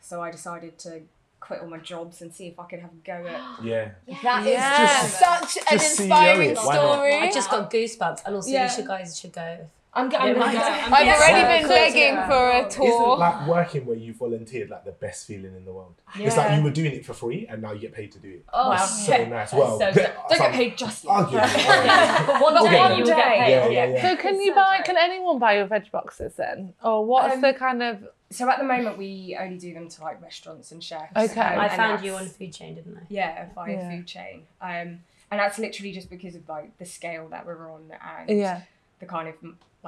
So 0.00 0.22
I 0.22 0.30
decided 0.30 0.78
to 0.80 1.00
quit 1.40 1.60
all 1.60 1.68
my 1.68 1.78
jobs 1.78 2.20
and 2.22 2.32
see 2.34 2.46
if 2.48 2.58
I 2.58 2.64
could 2.64 2.80
have 2.80 2.90
a 2.92 3.02
go 3.04 3.26
at. 3.26 3.40
Yeah. 3.64 3.90
That 4.22 4.46
is 4.46 4.52
Yeah. 4.52 4.86
just 4.86 5.18
such 5.18 5.56
an 5.70 5.78
Just 5.78 5.98
CEO 5.98 6.02
inspiring 6.04 6.50
it, 6.50 6.58
story. 6.58 7.14
I 7.14 7.30
just 7.32 7.50
got 7.50 7.70
goosebumps, 7.70 8.22
and 8.24 8.34
also 8.34 8.50
Yeah. 8.50 8.64
you 8.64 8.70
should 8.70 8.86
guys 8.86 9.18
should 9.18 9.32
go. 9.32 9.68
I'm, 9.94 10.08
go- 10.10 10.18
I'm 10.18 10.34
gonna 10.34 10.52
go. 10.52 10.58
I'm 10.60 10.94
I've 10.94 11.04
gonna 11.06 11.10
already 11.16 11.58
been 11.60 11.66
Cool. 11.68 11.76
begging 11.76 12.14
for 12.28 12.50
a 12.50 12.58
Isn't 12.66 12.70
tour. 12.82 13.16
like 13.18 13.46
working 13.48 13.86
where 13.86 13.96
you 13.96 14.12
volunteered 14.12 14.70
like 14.70 14.84
the 14.84 14.92
best 14.92 15.26
feeling 15.26 15.56
in 15.56 15.64
the 15.64 15.72
world? 15.72 15.94
It's 16.14 16.36
like 16.36 16.56
you 16.56 16.62
were 16.62 16.70
doing 16.70 16.92
it 16.92 17.04
for 17.06 17.14
free 17.14 17.46
and 17.48 17.62
now 17.62 17.72
you 17.72 17.80
get 17.80 17.92
paid 17.94 18.12
to 18.12 18.18
do 18.18 18.28
it. 18.28 18.44
Oh, 18.52 18.70
Wow. 18.70 18.76
so 18.84 19.16
yeah. 19.16 19.28
nice. 19.28 19.52
Well, 19.52 19.78
so 19.78 19.90
th- 19.90 20.06
Don't 20.06 20.28
some- 20.28 20.38
get 20.38 20.52
paid 20.52 20.76
just 20.78 21.04
yet. 21.04 21.12
Arguably, 21.14 21.40
arguably. 21.40 22.26
But 22.26 22.40
one 22.42 22.54
We'll 22.54 22.64
day 22.70 22.70
get 22.70 22.96
you 22.98 23.02
will 23.04 23.06
get 23.10 23.28
paid. 23.28 23.50
Yeah, 23.50 23.68
yeah, 23.68 23.84
yeah. 23.86 24.02
So 24.02 24.16
can 24.22 24.40
you 24.40 24.48
so 24.50 24.54
buy? 24.54 24.76
great. 24.76 24.84
Can 24.86 24.96
anyone 24.98 25.38
buy 25.38 25.56
your 25.56 25.66
veg 25.66 25.90
boxes 25.90 26.34
then, 26.36 26.74
or 26.82 27.04
what's 27.04 27.34
Um, 27.34 27.40
the 27.40 27.54
kind 27.54 27.82
of? 27.82 28.06
So 28.30 28.48
at 28.50 28.58
the 28.58 28.64
moment 28.64 28.98
we 28.98 29.36
only 29.40 29.56
do 29.56 29.72
them 29.72 29.88
to 29.88 30.02
like 30.02 30.20
restaurants 30.22 30.70
and 30.70 30.84
chefs. 30.84 31.16
Okay. 31.16 31.40
um, 31.40 31.60
I 31.60 31.68
found 31.70 32.04
you 32.04 32.12
on 32.12 32.18
that's- 32.18 32.36
food 32.36 32.52
chain, 32.52 32.74
didn't 32.74 32.98
I? 32.98 33.00
Yeah, 33.08 33.46
via 33.54 33.72
Yeah. 33.72 33.90
food 33.90 34.06
chain. 34.06 34.42
Um, 34.60 35.00
and 35.30 35.40
that's 35.40 35.58
literally 35.58 35.92
just 35.92 36.08
because 36.10 36.34
of 36.34 36.46
like 36.48 36.76
the 36.78 36.84
scale 36.84 37.26
that 37.30 37.46
we're 37.46 37.70
on 37.72 37.90
and 38.28 38.38
Yeah. 38.38 38.60
the 39.00 39.06
kind 39.06 39.28
of 39.28 39.34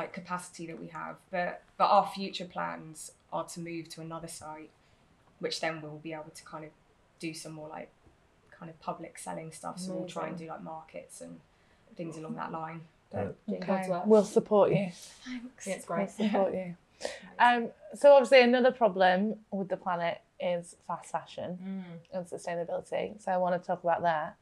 like 0.00 0.12
capacity 0.12 0.66
that 0.66 0.80
we 0.80 0.88
have. 0.88 1.16
But 1.30 1.62
but 1.76 1.86
our 1.96 2.06
future 2.06 2.44
plans 2.46 3.12
are 3.32 3.44
to 3.54 3.60
move 3.60 3.88
to 3.90 4.00
another 4.00 4.28
site, 4.28 4.70
which 5.38 5.60
then 5.60 5.80
we'll 5.82 5.98
be 6.02 6.12
able 6.12 6.32
to 6.34 6.44
kind 6.44 6.64
of 6.64 6.70
do 7.18 7.34
some 7.34 7.52
more 7.52 7.68
like 7.68 7.90
kind 8.50 8.70
of 8.70 8.80
public 8.80 9.18
selling 9.18 9.52
stuff. 9.52 9.78
So 9.78 9.92
we'll 9.92 10.08
try 10.08 10.28
and 10.28 10.36
do 10.38 10.46
like 10.48 10.62
markets 10.62 11.20
and 11.20 11.40
things 11.96 12.16
along 12.16 12.34
that 12.36 12.52
line. 12.52 12.80
But 13.10 13.36
Okay. 13.48 13.88
We'll 14.06 14.24
support 14.24 14.70
you. 14.70 14.90
thanks. 15.24 15.66
Yeah, 15.66 15.74
it's 15.74 15.88
We'll 15.88 16.06
support 16.06 16.54
you. 16.54 16.76
Um, 17.38 17.68
so 17.94 18.12
obviously 18.12 18.42
another 18.42 18.70
problem 18.72 19.36
with 19.50 19.68
the 19.68 19.76
planet 19.76 20.20
is 20.38 20.76
fast 20.86 21.10
fashion 21.10 21.84
and 22.12 22.26
sustainability. 22.26 23.20
So 23.22 23.32
I 23.32 23.36
want 23.38 23.60
to 23.60 23.66
talk 23.66 23.82
about 23.82 24.02
that. 24.02 24.36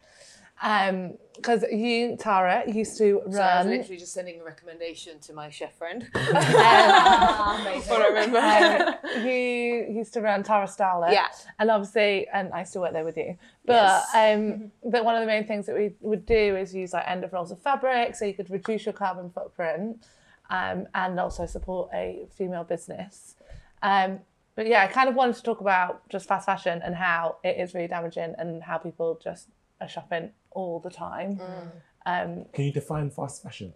Because 0.61 1.65
you, 1.71 2.17
Tara, 2.17 2.65
used 2.67 2.99
to 2.99 3.21
run. 3.21 3.33
So 3.33 3.41
I 3.41 3.59
was 3.59 3.67
run. 3.67 3.77
literally 3.77 3.97
just 3.97 4.13
sending 4.13 4.41
a 4.41 4.45
recommendation 4.45 5.21
to 5.21 5.33
my 5.33 5.51
chef 5.51 5.75
friend. 5.79 6.09
Amazing. 6.15 7.91
What 7.91 8.03
I 8.03 8.09
remember. 8.09 8.39
um, 8.39 9.27
you 9.27 9.87
used 9.91 10.13
to 10.15 10.21
run 10.21 10.43
Tara 10.43 10.67
Starlet. 10.67 11.13
Yeah. 11.13 11.29
And 11.59 11.71
obviously, 11.71 12.27
and 12.33 12.53
I 12.53 12.65
still 12.65 12.83
work 12.83 12.93
there 12.93 13.05
with 13.05 13.17
you. 13.17 13.37
But 13.65 13.75
Yes. 14.13 14.37
um, 14.37 14.73
but 14.85 15.05
one 15.05 15.15
of 15.15 15.21
the 15.21 15.27
main 15.27 15.47
things 15.47 15.67
that 15.67 15.77
we 15.77 15.95
would 16.01 16.27
do 16.27 16.57
is 16.57 16.75
use 16.75 16.93
like 16.93 17.05
end 17.07 17.25
of 17.25 17.33
rolls 17.33 17.53
of 17.53 17.61
fabric, 17.61 18.17
so 18.17 18.25
you 18.25 18.35
could 18.35 18.51
reduce 18.51 18.85
your 18.87 18.93
carbon 18.95 19.31
footprint, 19.31 20.05
um, 20.51 20.87
and 20.95 21.21
also 21.21 21.47
support 21.47 21.91
a 21.95 22.27
female 22.37 22.65
business. 22.65 23.35
Um, 23.83 24.21
but 24.57 24.67
yeah, 24.67 24.83
I 24.83 24.89
kind 24.89 25.09
of 25.09 25.15
wanted 25.15 25.37
to 25.37 25.43
talk 25.43 25.61
about 25.61 26.09
just 26.09 26.27
fast 26.27 26.47
fashion 26.47 26.81
and 26.85 26.97
how 26.97 27.37
it 27.45 27.59
is 27.59 27.75
really 27.75 27.87
damaging 27.87 28.35
and 28.39 28.61
how 28.65 28.77
people 28.79 29.21
just 29.23 29.49
are 29.81 29.89
shopping 29.89 30.31
all 30.51 30.81
the 30.81 30.91
time. 30.91 31.41
Um, 32.07 32.47
Can 32.53 32.65
you 32.65 32.73
define 32.73 33.11
fast 33.11 33.43
fashion? 33.43 33.73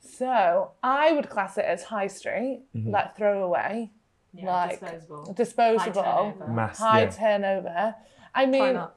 so 0.00 0.72
I 0.82 1.12
would 1.12 1.28
class 1.30 1.56
it 1.58 1.64
as 1.64 1.84
high 1.84 2.06
street, 2.08 2.62
Mhm. 2.74 2.90
like 2.90 3.16
throwaway, 3.16 3.90
Yeah, 4.32 4.46
like 4.46 4.80
disposable. 4.80 5.32
disposable, 5.32 6.02
High 6.02 6.30
turnover. 6.32 6.52
Mass, 6.52 6.78
high 6.78 7.02
yeah. 7.02 7.10
turnover. 7.10 7.94
I 8.34 8.46
mean, 8.46 8.62
Primark. 8.74 8.90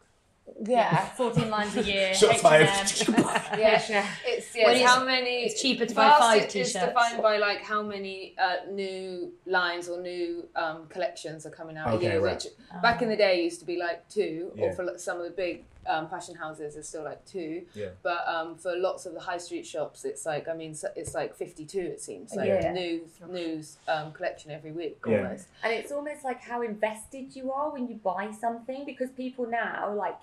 yeah, 0.66 1.06
14 1.16 1.50
lines 1.50 1.78
a 1.78 1.84
year. 1.84 2.14
Shots 2.14 2.40
H&M. 2.40 2.42
fired. 2.42 2.68
Yeah, 3.58 3.76
it's 3.78 3.90
yeah, 3.90 4.06
it's 4.26 4.56
it's- 4.56 4.82
how 4.84 5.04
many. 5.06 5.44
it's 5.46 5.62
cheaper 5.62 5.86
to 5.86 5.96
buy 5.96 6.16
five 6.20 6.42
it- 6.42 6.44
It's 6.46 6.54
t-shirts. 6.74 6.86
defined 6.88 7.22
by 7.24 7.38
like 7.38 7.62
how 7.62 7.82
many 7.82 8.36
uh, 8.38 8.70
new 8.72 9.34
lines 9.46 9.88
or 9.90 10.00
new 10.02 10.48
um, 10.56 10.88
collections 10.88 11.46
are 11.46 11.50
coming 11.52 11.78
out 11.78 11.94
Okay, 11.96 12.08
a 12.08 12.12
year. 12.14 12.22
right. 12.22 12.34
Which 12.44 12.48
back 12.82 13.02
in 13.02 13.10
the 13.10 13.16
day 13.16 13.42
used 13.44 13.60
to 13.62 13.66
be 13.66 13.78
like 13.78 14.08
two, 14.10 14.52
Yeah. 14.56 14.66
or 14.66 14.74
for 14.74 14.84
like, 14.84 15.00
some 15.00 15.18
of 15.20 15.24
the 15.24 15.32
big 15.32 15.64
um, 15.88 16.08
fashion 16.10 16.36
houses, 16.36 16.76
it's 16.76 16.90
still 16.90 17.04
like 17.04 17.26
two. 17.26 17.64
Yeah. 17.74 17.90
But 18.04 18.28
um, 18.28 18.56
for 18.56 18.76
lots 18.76 19.06
of 19.06 19.14
the 19.14 19.20
high 19.20 19.38
street 19.38 19.66
shops, 19.66 20.06
it's 20.06 20.26
like 20.26 20.48
I 20.48 20.54
mean, 20.54 20.76
it's 20.96 21.14
like 21.14 21.36
fifty-two. 21.36 21.80
It 21.80 22.02
seems 22.02 22.36
like 22.36 22.48
Yeah. 22.48 22.72
new 22.72 23.08
new 23.30 23.64
um, 23.88 24.12
collection 24.12 24.52
every 24.52 24.72
week 24.72 25.00
Yeah. 25.08 25.18
almost. 25.24 25.48
And 25.64 25.74
it's 25.74 25.92
almost 25.92 26.24
like 26.24 26.42
how 26.42 26.62
invested 26.62 27.36
you 27.36 27.52
are 27.52 27.72
when 27.72 27.88
you 27.88 27.96
buy 27.96 28.32
something 28.32 28.86
because 28.86 29.10
people 29.12 29.46
now, 29.48 29.94
like 29.94 30.18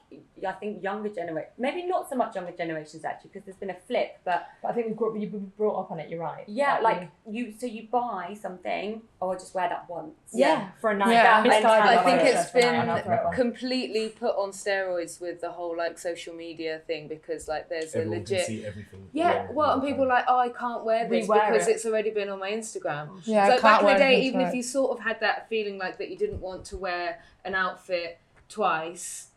I 0.47 0.53
think 0.53 0.83
younger 0.83 1.09
generation, 1.09 1.51
maybe 1.59 1.85
not 1.85 2.09
so 2.09 2.17
much 2.17 2.35
younger 2.37 2.53
generations 2.53 3.05
actually, 3.05 3.31
because 3.33 3.45
there's 3.47 3.57
been 3.57 3.71
a 3.71 3.81
flip, 3.89 4.19
but 4.25 4.47
But 4.63 4.69
I 4.71 4.73
think 4.75 4.87
we've 4.89 4.97
got, 4.97 5.19
you've 5.19 5.33
been 5.33 5.53
brought 5.57 5.79
up 5.81 5.91
on 5.91 5.99
it, 6.01 6.09
you're 6.11 6.21
right. 6.21 6.45
yeah, 6.49 6.79
like 6.81 7.09
you, 7.31 7.53
so 7.59 7.67
you 7.67 7.89
buy 7.91 8.37
something, 8.41 9.03
oh, 9.25 9.31
I'll 9.31 9.39
just 9.39 9.55
wear 9.55 9.69
that 9.69 9.89
once. 9.89 10.15
yeah, 10.33 10.71
for 10.81 10.91
a 10.91 10.97
night. 10.97 11.13
Yeah. 11.13 11.23
That 11.23 11.43
misguided 11.49 11.89
I 11.89 12.01
I 12.01 12.05
think 12.05 12.19
approach, 12.19 12.35
it's 12.35 12.51
that's 12.53 12.55
right, 12.55 12.65
and 12.65 12.91
I'll 12.91 12.97
been 12.97 13.05
throw 13.05 13.15
it 13.15 13.27
on. 13.27 13.33
completely 13.35 14.09
put 14.11 14.37
on 14.37 14.51
steroids 14.51 15.21
with 15.21 15.41
the 15.41 15.51
whole 15.51 15.77
like 15.77 15.99
social 15.99 16.35
media 16.35 16.81
thing 16.87 17.09
because 17.09 17.49
like 17.49 17.69
there's 17.69 17.95
a 17.95 17.99
Everyone 17.99 18.25
can 18.25 18.35
legit 18.35 18.47
see 18.47 18.67
everything. 18.67 19.09
yeah, 19.13 19.47
well, 19.53 19.75
and 19.75 19.83
people 19.83 20.05
are 20.05 20.09
like, 20.09 20.25
oh, 20.29 20.39
I 20.39 20.49
can't 20.51 20.85
wear 20.85 21.09
this 21.09 21.27
Rewear 21.27 21.51
because 21.51 21.69
it. 21.69 21.73
it's 21.73 21.87
already 21.87 22.11
been 22.11 22.29
on 22.29 22.39
my 22.39 22.51
Instagram. 22.51 23.09
Oh, 23.11 23.21
yeah. 23.25 23.47
so 23.47 23.53
like, 23.55 23.63
back 23.63 23.81
in 23.81 23.87
the 23.87 23.95
day, 23.95 24.21
even 24.23 24.41
to 24.41 24.47
if 24.47 24.55
you 24.55 24.63
sort 24.63 24.97
of 24.97 25.05
had 25.05 25.21
that 25.21 25.49
feeling 25.49 25.79
like 25.79 25.99
that 25.99 26.11
you 26.11 26.17
didn't 26.17 26.41
want 26.41 26.65
to 26.67 26.77
wear 26.77 27.21
an 27.45 27.55
outfit 27.55 28.19
twice, 28.49 29.29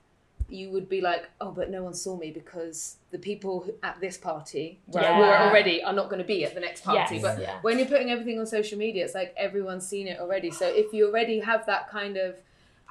you 0.50 0.70
would 0.70 0.88
be 0.88 1.02
like, 1.02 1.30
oh, 1.42 1.52
but 1.52 1.70
no 1.70 1.84
one 1.84 1.94
saw 1.94 2.16
me 2.18 2.32
because 2.32 2.98
the 3.12 3.18
people 3.20 3.60
who- 3.62 3.76
at 3.84 4.00
this 4.00 4.18
party 4.18 4.80
where 4.88 5.04
I 5.06 5.18
wore 5.20 5.28
it 5.36 5.42
already 5.42 5.84
are 5.84 5.94
not 5.94 6.10
going 6.10 6.22
to 6.22 6.28
be 6.28 6.46
at 6.46 6.54
the 6.54 6.62
next 6.62 6.84
party. 6.86 7.16
Yes. 7.16 7.22
But 7.22 7.42
Yeah. 7.42 7.60
when 7.62 7.78
you're 7.78 7.88
putting 7.88 8.12
everything 8.12 8.40
on 8.40 8.46
social 8.46 8.78
media, 8.78 9.04
it's 9.06 9.14
like 9.16 9.34
everyone's 9.38 9.86
seen 9.88 10.08
it 10.08 10.20
already. 10.20 10.52
So 10.52 10.66
if 10.68 10.94
you 10.94 11.08
already 11.08 11.40
have 11.42 11.66
that 11.66 11.90
kind 11.90 12.16
of 12.18 12.38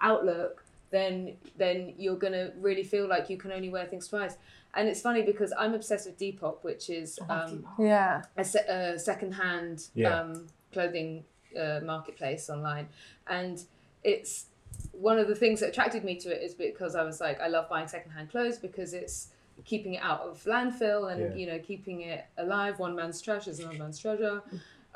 outlook, 0.03 0.65
then 0.91 1.37
then 1.57 1.95
you're 1.99 2.17
gonna 2.17 2.53
really 2.61 2.83
feel 2.85 3.07
like 3.09 3.29
you 3.31 3.37
can 3.37 3.53
only 3.53 3.69
wear 3.71 3.87
things 3.87 4.07
twice. 4.09 4.37
And 4.75 4.89
it's 4.89 5.01
funny 5.01 5.23
because 5.23 5.53
I'm 5.59 5.73
obsessed 5.75 6.07
with 6.07 6.19
Depop, 6.19 6.63
which 6.63 6.91
is 6.91 7.19
um, 7.31 7.67
yeah, 7.79 8.23
a, 8.37 8.45
se- 8.45 8.67
a 8.69 8.99
second-hand 8.99 9.87
Yeah. 9.95 10.21
um, 10.21 10.47
clothing 10.73 11.25
uh, 11.59 11.81
marketplace 11.83 12.51
online, 12.51 12.89
and 13.27 13.65
it's 14.05 14.47
one 14.93 15.19
of 15.19 15.29
the 15.29 15.35
things 15.35 15.61
that 15.61 15.69
attracted 15.71 16.05
me 16.05 16.17
to 16.17 16.31
it 16.35 16.43
is 16.43 16.55
because 16.55 16.95
I 16.95 17.03
was 17.05 17.21
like, 17.21 17.41
I 17.41 17.49
love 17.49 17.69
buying 17.69 17.87
second-hand 17.89 18.31
clothes 18.31 18.59
because 18.59 18.95
it's 18.95 19.29
keeping 19.65 19.95
it 19.95 20.03
out 20.03 20.21
of 20.21 20.43
landfill 20.45 21.11
and 21.13 21.21
Yeah. 21.21 21.35
you 21.35 21.47
know 21.47 21.59
keeping 21.59 22.03
it 22.03 22.25
alive. 22.39 22.79
One 22.79 22.95
man's 22.95 23.21
trash 23.23 23.47
is 23.49 23.61
another 23.61 23.79
man's 23.79 23.99
treasure, 23.99 24.43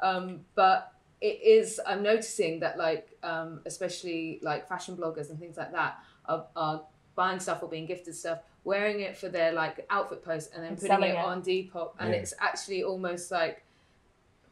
um, 0.00 0.40
but 0.54 0.92
it 1.20 1.40
is. 1.42 1.80
I'm 1.86 2.02
noticing 2.02 2.60
that 2.60 2.78
like 2.78 3.16
um, 3.22 3.60
especially 3.66 4.38
like 4.42 4.68
fashion 4.68 4.96
bloggers 4.96 5.28
and 5.30 5.38
things 5.38 5.56
like 5.56 5.72
that 5.72 5.98
are, 6.26 6.46
are 6.56 6.82
buying 7.14 7.40
stuff 7.40 7.62
or 7.62 7.68
being 7.68 7.86
gifted 7.86 8.14
stuff. 8.14 8.38
Wearing 8.64 9.00
it 9.00 9.16
for 9.16 9.28
their 9.30 9.52
like 9.52 9.86
outfit 9.88 10.22
post 10.22 10.50
and 10.54 10.62
then 10.62 10.72
And 10.72 10.80
putting 10.80 11.02
it, 11.02 11.14
it. 11.14 11.16
on 11.16 11.42
Depop, 11.42 11.92
and 11.98 12.10
Yeah. 12.10 12.16
it's 12.20 12.34
actually 12.40 12.82
almost 12.82 13.30
like 13.30 13.64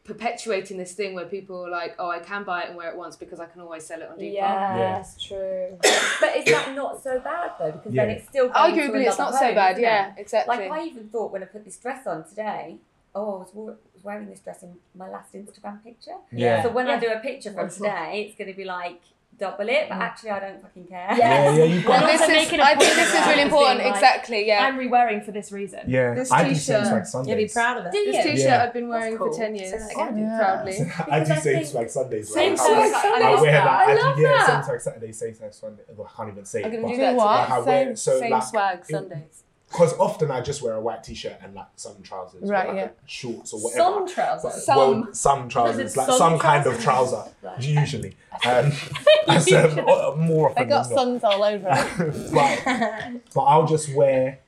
perpetuating 0.09 0.79
this 0.79 0.95
thing 0.95 1.15
where 1.15 1.27
people 1.27 1.67
are 1.67 1.71
like, 1.71 1.95
oh, 1.99 2.11
I 2.11 2.19
can 2.19 2.43
buy 2.43 2.63
it 2.63 2.69
and 2.69 2.77
wear 2.77 2.91
it 2.91 2.97
once 2.97 3.15
because 3.15 3.39
I 3.39 3.47
can 3.47 3.61
always 3.61 3.85
sell 3.87 4.01
it 4.01 4.09
on 4.09 4.17
Depop. 4.17 4.33
Yes, 4.33 5.23
true. 5.23 5.77
but 6.21 6.37
is 6.37 6.47
that 6.47 6.73
not 6.75 7.01
so 7.03 7.21
bad 7.21 7.53
though? 7.59 7.73
Because 7.73 7.93
then 7.93 8.11
it's 8.11 8.27
still 8.27 8.49
going 8.49 8.75
to 8.75 8.81
Arguably, 8.83 9.07
it's 9.07 9.17
another 9.17 9.33
not 9.33 9.41
so 9.41 9.55
bad. 9.55 9.79
Yeah, 9.79 10.09
it? 10.09 10.15
exactly. 10.21 10.57
Like 10.57 10.71
I 10.71 10.85
even 10.85 11.09
thought 11.11 11.31
when 11.31 11.43
I 11.43 11.47
put 11.47 11.65
this 11.65 11.77
dress 11.77 12.07
on 12.07 12.27
today, 12.27 12.79
oh, 13.15 13.37
I 13.37 13.39
was, 13.39 13.51
wa- 13.53 13.65
was 13.95 14.03
wearing 14.03 14.29
this 14.29 14.41
dress 14.41 14.63
in 14.63 14.75
my 14.97 15.11
last 15.11 15.35
Instagram 15.35 15.85
picture. 15.85 16.17
Yeah. 16.33 16.63
So 16.63 16.71
when 16.71 16.89
I 16.89 16.99
do 16.99 17.09
a 17.13 17.21
picture 17.21 17.53
from 17.53 17.69
today, 17.71 18.27
it's 18.27 18.39
going 18.39 18.51
to 18.51 18.57
be 18.57 18.65
like 18.65 19.03
double 19.39 19.69
it, 19.69 19.89
but 19.89 19.97
mm. 19.99 20.01
actually 20.01 20.31
I 20.31 20.41
don't 20.41 20.63
fucking 20.63 20.87
care. 20.87 21.09
Yeah, 21.17 21.53
yeah, 21.53 21.65
you've 21.65 21.85
well, 21.87 22.01
got. 22.01 22.07
this 22.13 22.23
is, 22.23 22.29
making 22.29 22.61
a 22.61 22.63
I 22.63 22.75
point 22.75 22.83
think 22.83 22.97
this 22.97 23.15
is 23.15 23.27
really 23.27 23.43
important. 23.43 23.79
like, 23.79 23.95
exactly. 23.95 24.47
Yeah. 24.47 24.65
I'm 24.65 24.77
re-wearing 24.77 25.21
for 25.21 25.33
this 25.33 25.53
reason. 25.53 25.81
Yeah, 25.87 26.15
This 26.15 26.31
I 26.33 26.45
do 26.45 26.51
t-shirt- 26.51 26.87
same 26.87 27.05
swag 27.05 27.27
You'll 27.29 27.37
be 27.37 27.49
proud 27.49 27.79
of 27.79 27.87
it. 27.87 27.93
Do 27.93 28.05
this 28.13 28.25
T-shirt 28.25 28.39
Yeah. 28.39 28.63
I've 28.65 28.73
been 28.73 28.89
wearing 28.89 29.17
cool. 29.17 29.33
for 29.33 29.39
ten 29.39 29.55
years. 29.55 29.71
Say 29.71 29.95
that 29.97 30.17
Yeah, 30.17 30.39
proudly. 30.39 30.73
I 30.73 31.19
do 31.21 31.25
Because 31.25 31.31
I 31.31 31.41
same 31.41 31.65
swag 31.65 31.91
Sundays. 31.91 32.33
Same 32.33 32.57
swag 32.57 32.93
Sundays. 32.93 33.23
I 33.23 33.41
wear 33.41 33.53
that. 33.53 33.67
I 33.67 33.93
I, 33.93 33.95
love 33.95 34.17
that. 34.19 34.47
same 34.47 34.63
swag 34.65 34.81
Saturday, 34.81 35.13
same 35.13 35.35
swag 35.35 35.55
Sunday. 35.55 35.83
I 35.89 36.17
can't 36.17 36.29
even 36.31 36.45
say 36.45 36.65
I'm 36.65 36.71
gonna 36.73 36.89
do 36.89 36.95
Do 36.95 36.97
that. 36.99 37.17
what? 37.17 37.51
like 37.51 37.65
Same- 37.65 37.97
so 37.97 38.21
Same 38.21 38.31
like 38.31 38.43
swag 38.43 38.85
Sundays. 38.87 39.45
Because 39.71 39.93
often 39.99 40.31
I 40.31 40.41
just 40.41 40.63
wear 40.63 40.75
a 40.75 40.81
white 40.81 41.05
t-shirt 41.05 41.37
and 41.43 41.55
like 41.55 41.67
some 41.77 41.97
trousers, 42.03 42.43
or, 42.45 42.53
Right, 42.53 42.69
like, 42.69 42.77
yeah. 42.77 42.89
shorts 43.07 43.53
or 43.53 43.61
whatever. 43.61 43.83
Some 43.83 44.09
trousers. 44.09 44.65
Some. 44.65 44.77
well, 44.77 45.09
some 45.15 45.49
trousers, 45.49 45.97
like 45.97 46.07
sun 46.07 46.19
some 46.19 46.39
kind 46.39 46.67
of 46.67 46.81
trousers? 46.81 47.29
trouser, 47.43 47.61
usually. 47.61 48.17
Um, 48.47 48.71
that's, 49.27 49.53
um, 49.53 50.21
more 50.21 50.55
they 50.57 50.63
often 50.63 50.69
got 50.69 50.89
than 50.89 50.97
suns 50.97 51.25
all 51.25 51.43
over 51.43 51.69
it. 51.71 52.33
but, 52.33 53.35
but 53.35 53.41
I'll 53.43 53.67
just 53.67 53.93
wear 53.95 54.39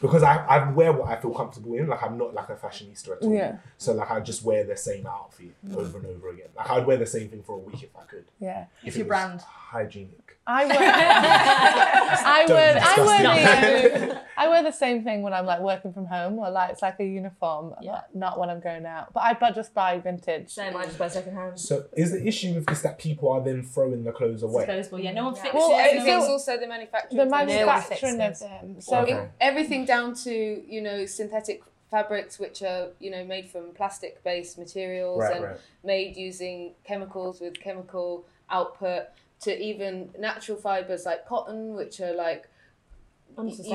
because 0.00 0.22
I, 0.22 0.36
I 0.46 0.70
wear 0.70 0.92
what 0.92 1.08
I 1.08 1.20
feel 1.20 1.32
comfortable 1.32 1.74
in. 1.74 1.86
Like 1.88 2.02
I'm 2.02 2.16
not 2.16 2.32
like 2.34 2.48
a 2.48 2.54
fashionista 2.56 3.10
at 3.16 3.22
all. 3.22 3.32
Yeah. 3.32 3.58
So 3.76 3.92
like 3.92 4.10
I 4.10 4.20
just 4.20 4.42
wear 4.44 4.64
the 4.64 4.76
same 4.76 5.06
outfit 5.06 5.54
over 5.76 5.98
and 5.98 6.06
over 6.06 6.30
again. 6.30 6.48
Like 6.56 6.70
I'd 6.70 6.86
wear 6.86 6.96
the 6.96 7.06
same 7.06 7.28
thing 7.28 7.42
for 7.42 7.56
a 7.56 7.58
week 7.58 7.82
if 7.82 7.94
I 7.96 8.02
could. 8.04 8.24
Yeah, 8.40 8.64
If 8.84 8.96
your 8.96 9.06
it 9.06 9.08
was 9.08 9.18
brand. 9.18 9.40
hygienic. 9.42 10.27
I 10.50 10.64
wear. 10.64 10.78
I 10.80 12.44
Don't 12.46 12.56
wear. 12.56 12.80
I 12.82 13.00
wear 13.04 13.18
disgusting. 13.18 14.08
the. 14.08 14.22
I 14.38 14.48
wear 14.48 14.62
the 14.62 14.70
same 14.72 15.04
thing 15.04 15.20
when 15.22 15.34
I'm 15.34 15.44
like 15.44 15.60
working 15.60 15.92
from 15.92 16.06
home, 16.06 16.38
or 16.38 16.48
like 16.50 16.70
it's 16.70 16.80
like 16.80 16.98
a 17.00 17.04
uniform. 17.04 17.74
Yeah. 17.82 18.00
Not 18.14 18.38
when 18.38 18.48
I'm 18.48 18.60
going 18.60 18.86
out, 18.86 19.12
but 19.12 19.20
I 19.20 19.34
but 19.34 19.54
just 19.54 19.74
buy 19.74 19.98
vintage. 19.98 20.48
Same, 20.50 20.74
I 20.76 20.84
just 20.86 20.98
buy 20.98 21.08
second 21.08 21.34
hand. 21.34 21.60
So 21.60 21.84
is 21.96 22.12
the 22.12 22.26
issue 22.26 22.54
with 22.54 22.66
this 22.66 22.80
that 22.82 22.98
people 22.98 23.30
are 23.30 23.42
then 23.42 23.62
throwing 23.62 24.04
the 24.04 24.12
clothes 24.12 24.42
away? 24.42 24.64
Disposable, 24.64 25.00
yeah. 25.00 25.12
No 25.12 25.26
one 25.26 25.34
fixes 25.34 25.52
Well, 25.54 25.78
it. 25.78 25.90
think 25.90 26.06
so- 26.06 26.18
it's 26.18 26.28
also 26.28 26.58
the 26.58 26.66
manufacturing. 26.66 27.16
The 27.18 27.26
process. 27.26 27.48
manufacturing 27.60 28.20
of 28.22 28.38
them. 28.38 28.80
So 28.80 28.96
Okay. 29.00 29.12
It- 29.12 29.30
everything 29.40 29.84
down 29.84 30.14
to 30.24 30.32
you 30.66 30.80
know 30.80 31.04
synthetic 31.04 31.62
fabrics 31.90 32.38
which 32.38 32.62
are 32.62 32.88
you 33.00 33.10
know 33.10 33.24
made 33.24 33.48
from 33.48 33.70
plastic 33.74 34.22
based 34.24 34.58
materials 34.58 35.18
Right, 35.20 35.36
and 35.36 35.44
right. 35.44 35.56
made 35.84 36.16
using 36.16 36.72
chemicals 36.84 37.40
with 37.40 37.58
chemical 37.60 38.24
output 38.50 39.04
to 39.40 39.56
even 39.62 40.10
natural 40.18 40.58
fibers 40.58 41.04
like 41.06 41.26
cotton 41.26 41.74
which 41.74 42.00
are 42.00 42.14
like 42.14 42.48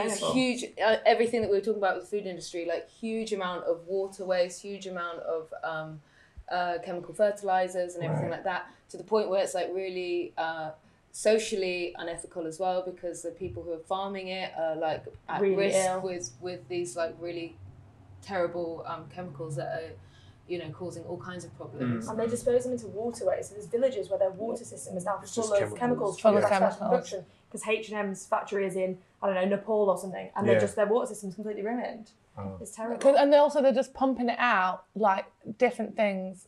use 0.06 0.20
huge 0.34 0.66
uh, 0.84 0.98
everything 1.06 1.42
that 1.42 1.50
we 1.50 1.56
were 1.58 1.62
talking 1.64 1.78
about 1.78 1.96
with 1.96 2.04
the 2.10 2.18
food 2.18 2.26
industry 2.28 2.66
like 2.66 2.90
huge 2.90 3.32
amount 3.34 3.64
of 3.66 3.86
water 3.88 4.26
waste 4.26 4.62
huge 4.62 4.88
amount 4.88 5.20
of 5.20 5.54
um, 5.64 6.02
uh, 6.52 6.78
chemical 6.84 7.14
fertilizers 7.14 7.96
and 7.96 8.04
everything 8.04 8.26
Right. 8.30 8.38
like 8.38 8.44
that 8.44 8.68
to 8.90 8.98
the 8.98 9.04
point 9.04 9.30
where 9.30 9.42
it's 9.42 9.54
like 9.54 9.70
really 9.74 10.34
uh, 10.38 10.72
socially 11.12 11.94
unethical 11.98 12.46
as 12.46 12.60
well 12.60 12.84
because 12.86 13.22
the 13.22 13.32
people 13.32 13.64
who 13.64 13.72
are 13.74 13.80
farming 13.80 14.28
it 14.28 14.52
are 14.58 14.76
like 14.76 15.06
at 15.30 15.40
Really 15.42 15.56
risk 15.56 15.78
ill. 15.90 16.02
with 16.02 16.32
with 16.42 16.68
these 16.68 16.98
like 16.98 17.16
really 17.20 17.56
terrible 18.22 18.84
um, 18.88 19.06
chemicals 19.14 19.56
that 19.56 19.68
are, 19.68 19.92
you 20.48 20.58
know, 20.60 20.70
causing 20.72 21.04
all 21.06 21.18
kinds 21.18 21.46
of 21.46 21.56
problems. 21.56 22.06
Mm. 22.06 22.10
And 22.12 22.20
they 22.20 22.28
dispose 22.28 22.64
them 22.64 22.74
into 22.74 22.88
waterways. 22.88 23.48
So 23.48 23.54
there's 23.56 23.68
villages 23.68 24.10
where 24.10 24.20
their 24.20 24.32
water 24.32 24.66
system 24.66 24.98
is 24.98 25.06
now 25.06 25.20
It's 25.22 25.34
full 25.34 25.46
of 25.54 25.58
chemicals. 25.60 25.80
chemicals, 25.80 26.20
Full 26.20 26.32
from 26.34 26.44
of 26.44 26.50
chemicals. 26.50 26.78
production. 26.90 27.26
Because 27.50 27.68
H 27.68 27.90
and 27.90 28.00
M's 28.00 28.26
factory 28.26 28.66
is 28.66 28.76
in 28.76 28.98
I 29.22 29.28
don't 29.28 29.36
know 29.36 29.46
Nepal 29.56 29.90
or 29.90 29.98
something, 29.98 30.30
and 30.36 30.46
Yeah. 30.46 30.54
they're 30.54 30.62
just 30.62 30.76
their 30.76 30.86
water 30.88 31.06
system's 31.08 31.36
completely 31.36 31.62
ruined. 31.64 32.12
Oh. 32.38 32.58
It's 32.60 32.72
terrible. 32.76 32.98
'Cause- 32.98 33.16
and 33.18 33.32
they 33.32 33.38
also 33.38 33.62
they're 33.62 33.72
just 33.72 33.94
pumping 33.94 34.28
it 34.28 34.38
out 34.40 34.84
like 34.96 35.26
different 35.58 35.96
things. 35.96 36.48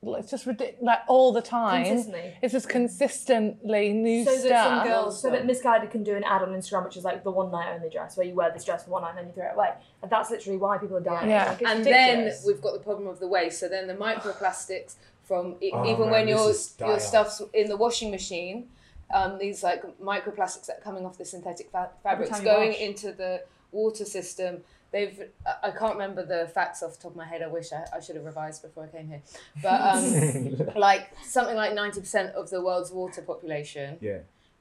It's 0.00 0.30
just 0.30 0.46
ridiculous, 0.46 0.80
like 0.80 1.00
all 1.08 1.32
the 1.32 1.42
time. 1.42 1.84
Consistently. 1.84 2.34
It's 2.40 2.52
just 2.52 2.68
consistently 2.68 3.92
new 3.92 4.24
So 4.24 4.36
that 4.48 4.64
some 4.64 4.86
girls, 4.86 5.20
so 5.20 5.30
that 5.30 5.44
Missguided 5.44 5.90
can 5.90 6.04
do 6.04 6.14
an 6.14 6.22
ad 6.22 6.42
on 6.42 6.50
Instagram, 6.50 6.84
which 6.84 6.96
is 6.96 7.02
like 7.02 7.24
the 7.24 7.32
one 7.32 7.50
night 7.50 7.74
only 7.74 7.90
dress, 7.90 8.16
where 8.16 8.24
you 8.24 8.34
wear 8.34 8.52
this 8.52 8.64
dress 8.64 8.84
for 8.84 8.90
one 8.92 9.02
night 9.02 9.10
and 9.10 9.18
then 9.18 9.26
you 9.26 9.32
throw 9.32 9.46
it 9.46 9.54
away. 9.54 9.70
And 10.02 10.10
that's 10.10 10.30
literally 10.30 10.56
why 10.56 10.78
people 10.78 10.96
are 10.96 11.00
dying. 11.00 11.28
Yeah. 11.28 11.48
Like, 11.48 11.62
and 11.62 11.80
ridiculous. 11.80 12.38
then 12.38 12.46
we've 12.46 12.62
got 12.62 12.74
the 12.74 12.78
problem 12.78 13.08
of 13.08 13.18
the 13.18 13.26
waste. 13.26 13.58
So 13.58 13.68
then 13.68 13.88
the 13.88 13.94
microplastics 13.94 14.94
from 15.24 15.56
e- 15.60 15.72
Oh, 15.74 15.84
even 15.84 16.02
man, 16.02 16.10
when 16.10 16.28
your 16.28 16.52
your 16.78 17.00
stuff's 17.00 17.42
in 17.52 17.68
the 17.68 17.76
washing 17.76 18.12
machine, 18.12 18.68
um, 19.12 19.36
these 19.38 19.64
like 19.64 19.82
microplastics 20.00 20.66
that 20.66 20.78
are 20.78 20.82
coming 20.82 21.06
off 21.06 21.18
the 21.18 21.24
synthetic 21.24 21.72
fa- 21.72 21.90
fabrics 22.04 22.38
going 22.40 22.70
wash. 22.70 22.80
into 22.80 23.10
the 23.12 23.42
water 23.72 24.04
system. 24.04 24.62
They've 24.90 25.28
I- 25.62 25.70
can't 25.70 25.92
remember 25.94 26.24
the 26.24 26.48
facts 26.48 26.82
off 26.82 26.96
the 26.96 27.02
top 27.02 27.10
of 27.12 27.16
my 27.16 27.26
head. 27.26 27.42
I 27.42 27.46
wish 27.48 27.72
I, 27.72 27.84
I 27.94 28.00
should 28.00 28.16
have 28.16 28.24
revised 28.24 28.62
before 28.62 28.84
I 28.84 28.88
came 28.96 29.08
here. 29.08 29.22
But 29.62 29.80
um, 29.80 30.70
like 30.76 31.10
something 31.24 31.56
like 31.56 31.74
ninety 31.74 32.00
percent 32.00 32.34
of 32.34 32.48
the 32.50 32.62
world's 32.62 32.90
water 32.90 33.22
population 33.22 33.98
Yeah. 34.00 34.18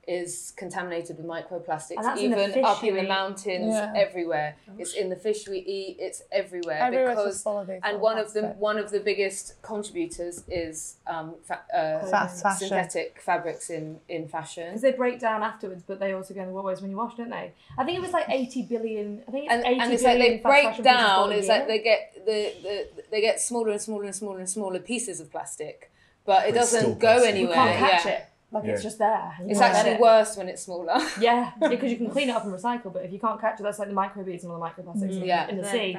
Is 0.08 0.54
contaminated 0.56 1.18
with 1.18 1.26
microplastics, 1.26 1.98
And 1.98 2.06
that's 2.06 2.22
in 2.22 2.32
the 2.32 2.48
even 2.48 2.64
up 2.66 2.78
fish 2.80 2.90
in 2.90 2.96
the 2.96 3.04
mountains, 3.04 3.74
Yeah. 3.74 3.94
everywhere. 3.96 4.56
It's 4.80 4.94
in 4.94 5.10
the 5.10 5.18
fish 5.18 5.48
we 5.50 5.58
eat. 5.60 5.98
It's 6.00 6.24
everywhere 6.32 6.80
Everywhere's 6.82 7.10
because 7.18 7.34
just 7.34 7.44
full 7.44 7.60
of 7.60 7.68
these 7.68 7.82
and 7.84 8.00
one 8.00 8.18
of 8.18 8.32
the 8.34 8.40
plastic. 8.40 8.62
one 8.62 8.78
of 8.78 8.90
the 8.92 9.02
biggest 9.02 9.62
contributors 9.62 10.44
is 10.48 10.96
um, 11.08 11.36
fa- 11.44 11.62
uh, 11.74 12.06
fast 12.10 12.42
fashion. 12.42 12.68
synthetic 12.70 13.20
fabrics 13.22 13.70
in 13.70 14.00
in 14.08 14.28
fashion 14.30 14.68
Because 14.68 14.82
they 14.82 14.94
break 14.94 15.20
down 15.20 15.44
afterwards, 15.44 15.84
but 15.86 16.00
they 16.00 16.14
also 16.14 16.34
go 16.34 16.42
in 16.42 16.48
the 16.48 16.54
waterways 16.54 16.82
when 16.82 16.92
you 16.92 16.98
wash, 16.98 17.16
don't 17.16 17.30
they? 17.30 17.52
I 17.78 17.84
think 17.84 17.98
it 17.98 18.02
was 18.02 18.14
like 18.14 18.30
80 18.30 18.62
billion. 18.64 19.24
I 19.28 19.32
think 19.32 19.44
it's 19.46 19.54
And, 19.54 19.66
80 19.66 19.80
and 19.82 19.94
it's 19.94 20.04
like 20.04 20.18
they 20.20 20.38
break 20.38 20.84
down. 20.84 21.20
bought 21.30 21.32
a 21.34 21.38
It's 21.38 21.48
like 21.50 21.68
they 21.68 21.80
get 21.80 22.14
the, 22.26 22.54
the 22.64 22.88
they 23.12 23.20
get 23.20 23.42
smaller 23.42 23.72
and 23.72 23.82
smaller 23.82 24.06
and 24.06 24.16
smaller 24.16 24.40
and 24.40 24.50
smaller 24.50 24.80
pieces 24.80 25.20
of 25.20 25.30
plastic, 25.32 25.92
but 26.26 26.48
it 26.48 26.54
But 26.54 26.62
it's 26.64 26.72
doesn't 26.72 27.00
go 27.00 27.08
plastic. 27.20 27.36
you 27.36 27.40
anywhere. 27.52 27.56
can't 27.56 27.78
catch 27.92 28.06
yeah. 28.06 28.12
it. 28.12 28.24
Like 28.50 28.64
it's 28.64 28.82
just 28.82 28.98
there. 28.98 29.34
It's 29.42 29.60
actually 29.60 29.96
it. 29.96 30.00
worse 30.00 30.38
when 30.38 30.48
it's 30.48 30.62
smaller. 30.64 30.98
Yeah, 31.20 31.52
because 31.70 31.92
you 31.92 31.98
can 31.98 32.10
clean 32.10 32.30
it 32.30 32.36
up 32.36 32.46
and 32.46 32.54
recycle, 32.54 32.94
but 32.94 33.04
if 33.04 33.12
you 33.12 33.20
can't 33.20 33.42
catch 33.42 33.60
it, 33.60 33.64
that's 33.64 33.80
like 33.80 33.90
the 33.90 33.94
microbeads 33.94 34.44
and 34.44 34.52
all 34.52 34.60
the 34.60 34.66
microplastics 34.66 35.12
mm. 35.12 35.22
in- 35.22 35.26
Yeah. 35.26 35.50
in 35.50 35.58
the 35.58 35.70
sea. 35.70 35.98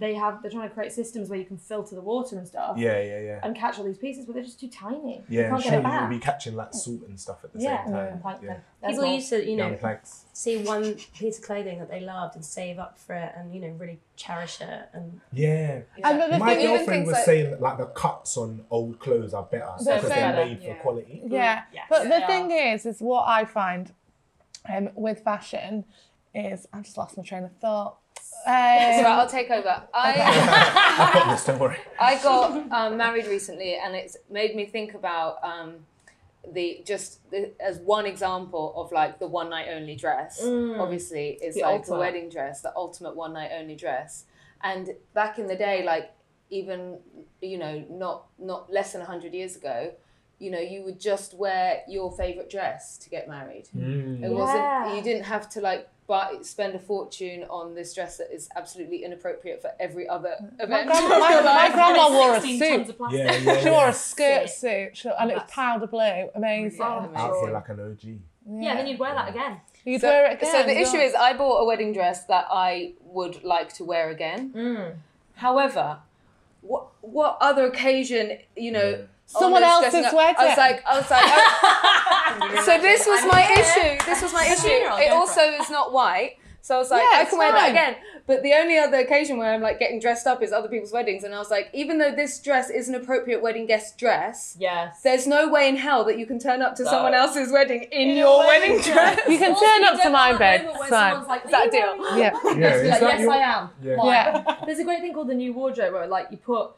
They 0.00 0.14
have 0.14 0.42
they're 0.42 0.50
trying 0.50 0.68
to 0.68 0.74
create 0.74 0.92
systems 0.92 1.28
where 1.28 1.38
you 1.38 1.44
can 1.44 1.56
filter 1.56 1.94
the 1.94 2.00
water 2.00 2.36
and 2.36 2.48
stuff 2.48 2.76
Yeah, 2.76 3.00
yeah, 3.00 3.20
yeah. 3.20 3.40
and 3.44 3.54
catch 3.54 3.78
all 3.78 3.84
these 3.84 3.98
pieces, 3.98 4.26
but 4.26 4.34
they're 4.34 4.42
just 4.42 4.58
too 4.58 4.68
tiny. 4.68 5.22
you 5.28 5.40
Yeah, 5.40 5.50
can't 5.50 5.62
sure, 5.62 5.70
get 5.70 5.84
it 5.84 6.00
you'll 6.00 6.08
be 6.08 6.18
catching 6.18 6.56
like 6.56 6.74
salt 6.74 7.02
and 7.08 7.18
stuff 7.18 7.44
at 7.44 7.52
the 7.52 7.60
yeah, 7.60 7.84
same 7.84 7.92
time. 7.94 8.12
and 8.14 8.22
plankton. 8.22 8.48
Yeah. 8.48 8.56
They're 8.80 8.90
People 8.90 9.06
used 9.06 9.28
to, 9.30 9.48
you 9.48 9.56
know, 9.56 9.78
see 10.32 10.62
one 10.64 10.94
piece 11.16 11.38
of 11.38 11.44
clothing 11.44 11.78
that 11.78 11.88
they 11.88 12.00
loved 12.00 12.34
and 12.34 12.44
save 12.44 12.78
up 12.80 12.98
for 12.98 13.14
it 13.14 13.32
and, 13.36 13.54
you 13.54 13.60
know, 13.60 13.68
really 13.78 14.00
cherish 14.16 14.60
it. 14.60 14.88
And 14.92 15.20
Yeah. 15.32 15.80
And 16.02 16.20
the, 16.20 16.28
the 16.28 16.38
My 16.38 16.54
thing, 16.54 16.66
girlfriend 16.66 17.06
was 17.06 17.14
like, 17.14 17.24
saying 17.24 17.50
that 17.50 17.60
like 17.60 17.78
the 17.78 17.86
cuts 17.86 18.36
on 18.36 18.64
old 18.70 18.98
clothes 19.00 19.34
are 19.34 19.42
better 19.42 19.70
They're 19.82 19.96
because 19.96 20.08
they're 20.10 20.32
better, 20.32 20.44
made 20.48 20.58
for 20.60 20.66
yeah. 20.68 20.74
quality. 20.74 21.22
Yeah, 21.26 21.62
Yes, 21.72 21.86
but 21.90 22.04
the 22.04 22.26
thing 22.26 22.50
is, 22.50 22.86
is 22.86 23.00
what 23.00 23.24
I 23.28 23.44
find 23.44 23.92
um, 24.72 24.90
with 24.94 25.20
fashion 25.20 25.84
is 26.34 26.66
I 26.72 26.80
just 26.80 26.96
lost 26.96 27.16
my 27.16 27.22
train 27.22 27.44
of 27.44 27.52
thought. 27.60 27.96
So 28.44 28.50
right, 28.50 29.00
Um, 29.00 29.06
I'll 29.20 29.28
take 29.28 29.50
over. 29.50 29.82
I 29.94 30.12
I've 30.98 31.12
got 31.14 31.30
this, 31.30 31.44
don't 31.44 31.58
worry. 31.58 31.78
I 31.98 32.16
got 32.22 32.70
um, 32.72 32.96
married 32.96 33.26
recently, 33.26 33.76
and 33.76 33.94
it's 33.94 34.16
made 34.30 34.54
me 34.54 34.66
think 34.66 34.94
about 34.94 35.38
um, 35.42 35.76
the 36.52 36.82
just 36.84 37.28
the, 37.30 37.52
as 37.60 37.78
one 37.78 38.06
example 38.06 38.72
of 38.76 38.92
like 38.92 39.18
the 39.18 39.26
one 39.26 39.50
night 39.50 39.68
only 39.70 39.96
dress. 39.96 40.40
Mm. 40.42 40.78
Obviously, 40.80 41.30
is 41.42 41.54
The 41.54 41.62
like 41.62 41.74
ultimate. 41.80 41.94
the 41.94 42.00
wedding 42.00 42.28
dress, 42.28 42.60
the 42.62 42.72
ultimate 42.76 43.16
one 43.16 43.32
night 43.32 43.50
only 43.58 43.76
dress. 43.76 44.24
And 44.62 44.90
back 45.14 45.38
in 45.38 45.46
the 45.46 45.56
day, 45.56 45.84
like 45.84 46.12
even 46.50 46.98
you 47.40 47.58
know 47.58 47.84
not 47.90 48.26
not 48.38 48.72
less 48.72 48.92
than 48.92 49.00
hundred 49.02 49.34
years 49.34 49.56
ago, 49.56 49.92
you 50.44 50.50
know 50.50 50.60
you 50.74 50.80
would 50.86 51.00
just 51.00 51.30
wear 51.44 51.82
your 51.88 52.08
favorite 52.12 52.50
dress 52.50 52.98
to 53.02 53.06
get 53.10 53.24
married. 53.28 53.66
Mm. 53.76 54.22
It 54.24 54.30
Yeah. 54.30 54.38
wasn't. 54.40 54.96
You 54.96 55.02
didn't 55.08 55.24
have 55.24 55.48
to 55.54 55.60
like 55.60 55.88
buy 56.06 56.26
spend 56.42 56.74
a 56.74 56.78
fortune 56.78 57.40
on 57.58 57.74
this 57.74 57.94
dress 57.94 58.18
that 58.18 58.30
is 58.36 58.48
absolutely 58.56 58.98
inappropriate 59.04 59.62
for 59.62 59.70
every 59.80 60.06
other 60.16 60.34
my, 60.58 60.64
event. 60.64 60.86
grandma, 60.88 61.18
my, 61.18 61.40
my 61.42 61.68
grandma 61.72 62.04
wore 62.16 62.34
a 62.36 62.40
suit. 62.60 62.88
of. 62.90 62.96
Yeah, 63.12 63.32
yeah, 63.36 63.60
She 63.62 63.70
wore 63.70 63.88
a 63.88 63.92
skirt 63.92 64.50
suit, 64.50 64.96
she- 64.98 65.08
and 65.20 65.30
it 65.30 65.34
was 65.40 65.44
powder 65.48 65.86
blue. 65.86 66.28
Amazing. 66.34 66.82
Oh, 66.82 67.10
I 67.14 67.20
sure. 67.26 67.44
feel 67.46 67.54
like 67.54 67.68
an 67.70 67.80
OG. 67.80 68.04
Yeah, 68.62 68.74
then 68.76 68.86
you'd 68.86 68.98
wear 68.98 69.14
that 69.14 69.30
again. 69.30 69.60
You'd 69.86 70.02
So, 70.02 70.08
wear 70.08 70.26
it 70.30 70.34
again. 70.34 70.50
so 70.52 70.62
the 70.64 70.78
issue 70.78 70.98
is, 70.98 71.14
I 71.14 71.32
bought 71.34 71.58
a 71.62 71.64
wedding 71.64 71.92
dress 71.94 72.24
that 72.26 72.46
I 72.50 72.92
would 73.00 73.42
like 73.42 73.72
to 73.78 73.84
wear 73.84 74.10
again. 74.10 74.52
Mm. 74.54 74.94
However, 75.36 75.98
what 76.60 76.88
what 77.00 77.38
other 77.40 77.64
occasion, 77.66 78.38
you 78.56 78.72
know? 78.72 79.06
Yeah. 79.34 79.38
on 79.38 79.42
Someone 79.42 79.62
oh, 79.64 79.80
this 79.80 79.94
else's 79.94 80.00
dressing 80.00 80.16
wedding. 80.16 80.36
I 80.38 80.46
was 80.48 80.56
like, 80.58 80.84
I 80.86 80.98
was 80.98 81.10
like, 81.10 81.24
oh. 81.26 82.62
so 82.64 82.78
this 82.80 83.06
was 83.06 83.24
my 83.30 83.42
issue. 83.52 84.04
This 84.06 84.22
was 84.22 84.32
my 84.32 84.46
issue. 84.46 85.02
It 85.02 85.12
also 85.12 85.40
is 85.42 85.70
not 85.70 85.92
white. 85.92 86.36
So 86.62 86.76
I 86.76 86.78
was 86.78 86.90
like, 86.90 87.02
Yeah, 87.02 87.18
I 87.20 87.24
can 87.26 87.38
wear 87.38 87.52
that 87.52 87.70
again. 87.70 87.96
But 88.26 88.42
the 88.42 88.54
only 88.54 88.78
other 88.78 88.96
occasion 88.96 89.36
where 89.36 89.52
I'm 89.52 89.60
like 89.60 89.78
getting 89.78 90.00
dressed 90.00 90.26
up 90.26 90.42
is 90.42 90.50
other 90.50 90.66
people's 90.68 90.92
weddings, 90.92 91.22
and 91.22 91.34
I 91.34 91.38
was 91.38 91.50
like, 91.50 91.68
even 91.74 91.98
though 91.98 92.10
this 92.10 92.40
dress 92.40 92.70
is 92.70 92.88
an 92.88 92.94
appropriate 92.94 93.42
wedding 93.42 93.66
guest 93.66 93.98
dress, 93.98 94.56
Yes. 94.58 95.02
there's 95.02 95.26
no 95.26 95.46
way 95.50 95.68
in 95.68 95.76
hell 95.76 96.04
that 96.06 96.16
you 96.18 96.24
can 96.24 96.38
turn 96.38 96.62
up 96.62 96.74
to 96.76 96.84
No. 96.84 96.90
someone 96.90 97.12
else's 97.12 97.52
wedding 97.52 97.82
in, 97.92 98.08
In 98.12 98.16
your 98.16 98.38
wedding 98.38 98.76
wedding 98.78 98.92
dress. 98.94 99.20
You 99.28 99.36
can 99.38 99.52
Also, 99.52 99.66
turn 99.66 99.82
you 99.82 99.88
up 99.88 100.00
to 100.04 100.08
my 100.08 100.28
want 100.30 100.38
bed. 100.38 100.60
that 100.60 100.64
moment 100.64 100.78
where 100.78 100.88
It's 100.88 100.90
fine. 100.96 101.10
someone's 101.12 101.28
like, 101.28 101.44
Is 101.44 101.50
that 101.50 101.66
a 101.66 101.70
deal?" 101.70 101.98
wearing 101.98 102.18
Yeah. 102.18 102.32
your 102.32 102.52
Yeah, 102.54 102.56
dress? 102.56 102.80
Be 102.80 102.86
is 102.86 102.90
like, 102.92 103.00
that 103.00 103.10
yes, 103.10 103.20
your- 103.20 103.32
I 103.32 103.36
am. 103.36 103.70
Yeah. 103.82 103.96
Yeah. 104.46 104.56
There's 104.64 104.78
a 104.78 104.84
great 104.84 105.00
thing 105.02 105.12
called 105.12 105.28
the 105.28 105.34
new 105.34 105.52
wardrobe 105.52 105.92
where 105.92 106.06
like 106.06 106.28
you 106.30 106.38
put 106.38 106.70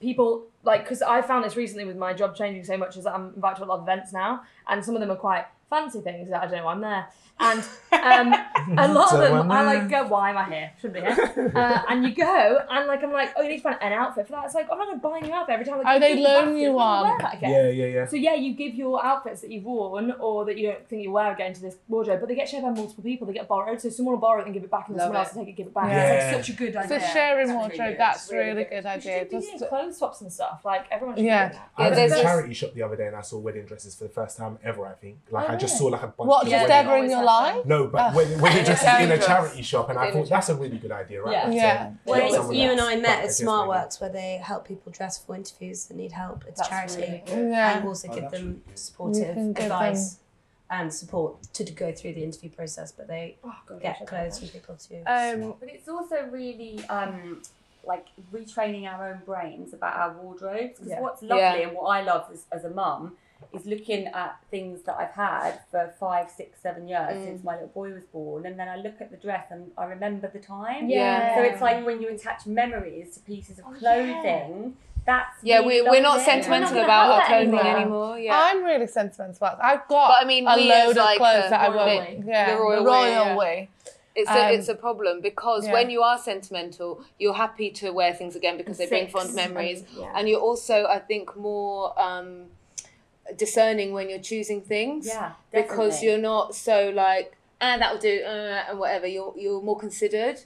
people 0.00 0.46
like 0.62 0.84
because 0.84 1.02
I 1.02 1.22
found 1.22 1.44
this 1.44 1.56
recently 1.56 1.84
with 1.84 1.96
my 1.96 2.12
job 2.12 2.36
changing 2.36 2.64
so 2.64 2.76
much 2.76 2.96
is 2.96 3.04
that 3.04 3.14
I'm 3.14 3.32
invited 3.34 3.58
to 3.58 3.64
a 3.64 3.66
lot 3.66 3.78
of 3.78 3.82
events 3.82 4.12
now 4.12 4.42
and 4.68 4.84
some 4.84 4.94
of 4.94 5.00
them 5.00 5.10
are 5.10 5.16
quite 5.16 5.46
fancy 5.70 6.00
things 6.00 6.28
that 6.30 6.42
I 6.42 6.46
don't 6.46 6.58
know 6.62 6.68
I'm 6.68 6.80
there 6.80 7.06
and 7.40 7.60
um, 7.92 8.34
a 8.78 8.88
lot 8.92 9.12
of 9.14 9.20
them 9.20 9.50
I'm 9.52 9.66
like 9.66 9.88
go 9.88 10.06
why 10.08 10.30
am 10.30 10.38
I 10.38 10.44
here 10.52 10.72
shouldn't 10.80 10.94
be 11.04 11.08
here 11.12 11.52
uh, 11.54 11.82
and 11.88 12.04
you 12.04 12.12
go 12.12 12.58
and 12.68 12.88
like 12.88 13.04
I'm 13.04 13.12
like 13.12 13.32
oh 13.36 13.42
you 13.42 13.50
need 13.50 13.56
to 13.58 13.62
find 13.62 13.76
an 13.80 13.92
outfit 13.92 14.26
for 14.26 14.32
that 14.32 14.46
it's 14.46 14.54
like 14.54 14.68
I'm 14.72 14.76
not 14.78 14.86
going 14.88 15.00
to 15.00 15.08
buy 15.08 15.18
a 15.18 15.20
new 15.20 15.32
outfit 15.32 15.52
every 15.54 15.64
time 15.66 15.78
like, 15.78 15.86
Oh, 15.88 16.00
they 16.00 16.20
loan 16.20 16.56
you 16.58 16.70
I'm 16.70 17.04
gonna 17.04 17.12
wear 17.12 17.12
one. 17.30 17.38
Yeah, 17.40 17.68
yeah, 17.68 17.86
yeah. 17.86 18.06
So 18.06 18.16
yeah, 18.16 18.34
you 18.34 18.54
give 18.54 18.74
your 18.74 19.04
outfits 19.04 19.42
that 19.42 19.52
you've 19.52 19.62
worn 19.64 20.12
or 20.18 20.44
that 20.46 20.58
you 20.58 20.68
don't 20.72 20.88
think 20.88 21.02
you 21.04 21.12
wear 21.12 21.32
again 21.32 21.52
to 21.54 21.60
this 21.60 21.76
wardrobe, 21.86 22.18
but 22.20 22.28
they 22.28 22.34
get 22.34 22.48
shared 22.48 22.64
by 22.64 22.70
multiple 22.70 23.04
people. 23.04 23.26
They 23.28 23.34
get 23.34 23.46
borrowed, 23.46 23.80
so 23.80 23.88
someone 23.90 24.14
will 24.14 24.20
borrow 24.20 24.40
it 24.40 24.46
and 24.46 24.54
give 24.54 24.64
it 24.64 24.70
back, 24.70 24.88
and 24.88 24.96
Love 24.96 25.04
someone 25.06 25.16
it. 25.22 25.26
else 25.26 25.34
will 25.34 25.44
take 25.44 25.50
it, 25.54 25.56
give 25.56 25.66
it 25.68 25.74
back. 25.74 25.88
Yeah. 25.90 26.10
It's 26.12 26.32
like 26.36 26.44
such 26.44 26.54
a 26.54 26.58
good 26.58 26.76
idea. 26.76 26.98
For 27.00 27.06
sharing 27.06 27.48
It's 27.50 27.56
wardrobe, 27.56 27.78
really 27.80 27.94
that's 27.96 28.32
really 28.32 28.44
really 28.48 28.64
good. 28.64 28.82
good 28.82 28.94
We 28.96 29.00
should 29.00 29.10
idea. 29.12 29.24
be 29.26 29.30
Just 29.36 29.58
doing 29.58 29.68
clothes 29.68 29.96
swaps 29.98 30.20
and 30.22 30.32
stuff. 30.32 30.60
Like 30.64 30.86
everyone 30.90 31.16
should 31.16 31.24
Yeah. 31.24 31.48
be 31.48 31.52
doing 31.54 31.62
I 31.76 31.82
Yeah, 31.84 31.88
was 31.90 31.98
there's 31.98 32.12
a 32.12 32.22
charity 32.22 32.54
shop 32.54 32.74
the 32.74 32.82
other 32.82 32.96
day 32.96 33.06
and 33.06 33.16
I 33.16 33.20
saw 33.22 33.38
wedding 33.38 33.66
dresses 33.66 33.94
for 33.94 34.04
the 34.04 34.10
first 34.10 34.36
time 34.38 34.58
ever. 34.64 34.86
I 34.86 34.92
think, 34.94 35.18
like 35.30 35.48
Oh, 35.48 35.52
I 35.52 35.56
just 35.58 35.78
saw 35.78 35.86
like 35.86 36.02
a 36.02 36.06
bunch. 36.08 36.28
what? 36.28 36.42
of 36.44 36.48
Just 36.48 36.68
Yeah, 36.68 36.74
wedding- 36.76 36.90
ever 36.92 37.04
in 37.04 37.10
your 37.10 37.22
life? 37.24 37.64
No, 37.66 37.86
but 37.88 38.12
Oh. 38.12 38.16
wedding, 38.16 38.40
wedding 38.40 38.64
dresses 38.64 38.84
in 38.84 38.90
a 39.10 39.18
Charity 39.18 39.26
charity 39.26 39.62
shop, 39.62 39.90
and 39.90 39.98
I 39.98 40.10
thought 40.10 40.28
that's 40.28 40.48
a 40.48 40.54
really 40.54 40.78
good 40.78 40.92
idea, 40.92 41.22
right? 41.22 41.32
Yeah. 41.32 41.46
To 41.46 41.54
Yeah. 41.54 41.84
get 41.88 41.92
Well, 42.06 42.32
someone 42.32 42.54
you 42.54 42.70
and 42.70 42.80
I 42.80 42.96
met 42.96 43.10
at 43.10 43.18
against 43.20 43.42
SmartWorks 43.42 44.00
where 44.00 44.10
they 44.10 44.36
help 44.36 44.66
people 44.66 44.92
dress 44.92 45.18
for 45.18 45.34
interviews 45.34 45.86
that 45.86 45.96
need 45.96 46.12
help. 46.12 46.44
It's 46.48 46.58
That's 46.58 46.68
charity. 46.68 47.22
really. 47.28 47.50
Yeah. 47.50 47.78
And 47.78 47.88
also 47.88 48.08
Oh, 48.08 48.14
give 48.14 48.30
them 48.30 48.62
really 48.66 48.76
supportive 48.76 49.34
can 49.34 49.52
give 49.52 49.64
advice 49.64 50.18
and 50.70 50.92
support 50.92 51.42
to 51.54 51.64
go 51.72 51.92
through 51.92 52.12
the 52.14 52.22
interview 52.22 52.50
process, 52.50 52.92
but 52.92 53.08
they 53.08 53.36
Oh, 53.44 53.54
God, 53.66 53.80
get 53.80 54.06
clothes 54.06 54.38
have 54.38 54.50
from 54.50 54.60
people 54.60 54.76
too. 54.76 55.02
Um, 55.06 55.54
But 55.58 55.68
it's 55.70 55.88
also 55.88 56.26
really 56.30 56.84
um, 56.88 57.42
like 57.84 58.06
retraining 58.32 58.86
our 58.86 59.08
own 59.10 59.22
brains 59.24 59.72
about 59.72 59.96
our 59.96 60.12
wardrobes. 60.20 60.74
Because 60.78 60.90
Yeah. 60.90 61.00
what's 61.00 61.22
lovely 61.22 61.38
Yeah. 61.62 61.68
and 61.68 61.72
what 61.76 61.86
I 61.86 62.02
love 62.02 62.26
as, 62.30 62.44
as 62.52 62.64
a 62.64 62.70
mum 62.70 63.16
is 63.52 63.64
looking 63.66 64.06
at 64.08 64.36
things 64.50 64.82
that 64.82 64.96
I've 64.98 65.12
had 65.12 65.60
for 65.70 65.92
five, 65.98 66.28
six, 66.30 66.60
seven 66.60 66.88
years 66.88 67.16
Mm. 67.16 67.24
since 67.24 67.44
my 67.44 67.54
little 67.54 67.68
boy 67.68 67.92
was 67.92 68.04
born, 68.04 68.46
and 68.46 68.58
then 68.58 68.68
I 68.68 68.76
look 68.76 69.00
at 69.00 69.10
the 69.10 69.16
dress 69.16 69.46
and 69.50 69.70
I 69.78 69.84
remember 69.86 70.28
the 70.28 70.38
time. 70.40 70.88
Yeah. 70.90 71.34
So 71.36 71.42
it's 71.42 71.60
like 71.62 71.84
when 71.86 72.02
you 72.02 72.08
attach 72.08 72.46
memories 72.46 73.14
to 73.14 73.20
pieces 73.20 73.58
of 73.58 73.64
Oh, 73.68 73.72
yeah. 73.74 73.78
clothing. 73.78 74.76
That's 75.06 75.36
Yeah, 75.42 75.60
really 75.60 75.80
we, 75.82 75.88
we're 75.90 76.02
not 76.02 76.20
sentimental 76.20 76.70
We're 76.72 76.80
not 76.80 76.84
about 76.84 77.10
our 77.20 77.26
clothing 77.26 77.54
anymore. 77.58 77.76
anymore. 77.76 78.18
Yeah. 78.18 78.32
I'm 78.36 78.62
really 78.62 78.86
sentimental 78.86 79.36
about. 79.38 79.58
I've 79.62 79.88
got 79.88 80.08
But 80.08 80.24
I 80.24 80.24
mean, 80.26 80.46
a 80.46 80.54
we 80.56 80.68
load 80.68 80.90
of 80.90 80.96
like, 80.96 81.16
clothes 81.18 81.48
that 81.50 81.60
I 81.60 81.68
wear. 81.70 82.16
Yeah, 82.26 82.50
The 82.54 82.60
royal 82.60 82.76
the 82.84 82.90
we, 82.90 82.96
royal 82.96 83.10
yeah. 83.12 83.36
we. 83.38 83.68
It's 84.14 84.28
Um, 84.28 84.36
a, 84.36 84.52
it's 84.52 84.68
a 84.68 84.74
problem 84.74 85.20
because 85.22 85.64
yeah. 85.64 85.72
when 85.72 85.88
you 85.90 86.02
are 86.02 86.18
sentimental, 86.18 87.00
you're 87.18 87.32
happy 87.34 87.70
to 87.70 87.90
wear 87.92 88.12
things 88.12 88.34
again 88.36 88.58
because 88.58 88.76
they 88.76 88.86
bring 88.86 89.06
fond 89.08 89.32
memories, 89.34 89.80
And- 89.82 89.88
yeah. 90.00 90.12
and 90.16 90.28
you're 90.28 90.40
also, 90.40 90.86
I 90.86 90.98
think, 90.98 91.34
more 91.36 91.98
um, 91.98 92.46
discerning 93.36 93.92
when 93.92 94.08
you're 94.10 94.18
choosing 94.20 94.60
things 94.62 95.06
Yeah, 95.06 95.32
because 95.52 96.02
you're 96.02 96.18
not 96.18 96.54
so 96.54 96.90
like, 96.94 97.36
ah, 97.60 97.76
that'll 97.78 97.98
do, 97.98 98.22
uh, 98.24 98.64
and 98.68 98.78
whatever. 98.78 99.06
You're 99.06 99.34
you're 99.36 99.62
more 99.62 99.78
considered, 99.78 100.40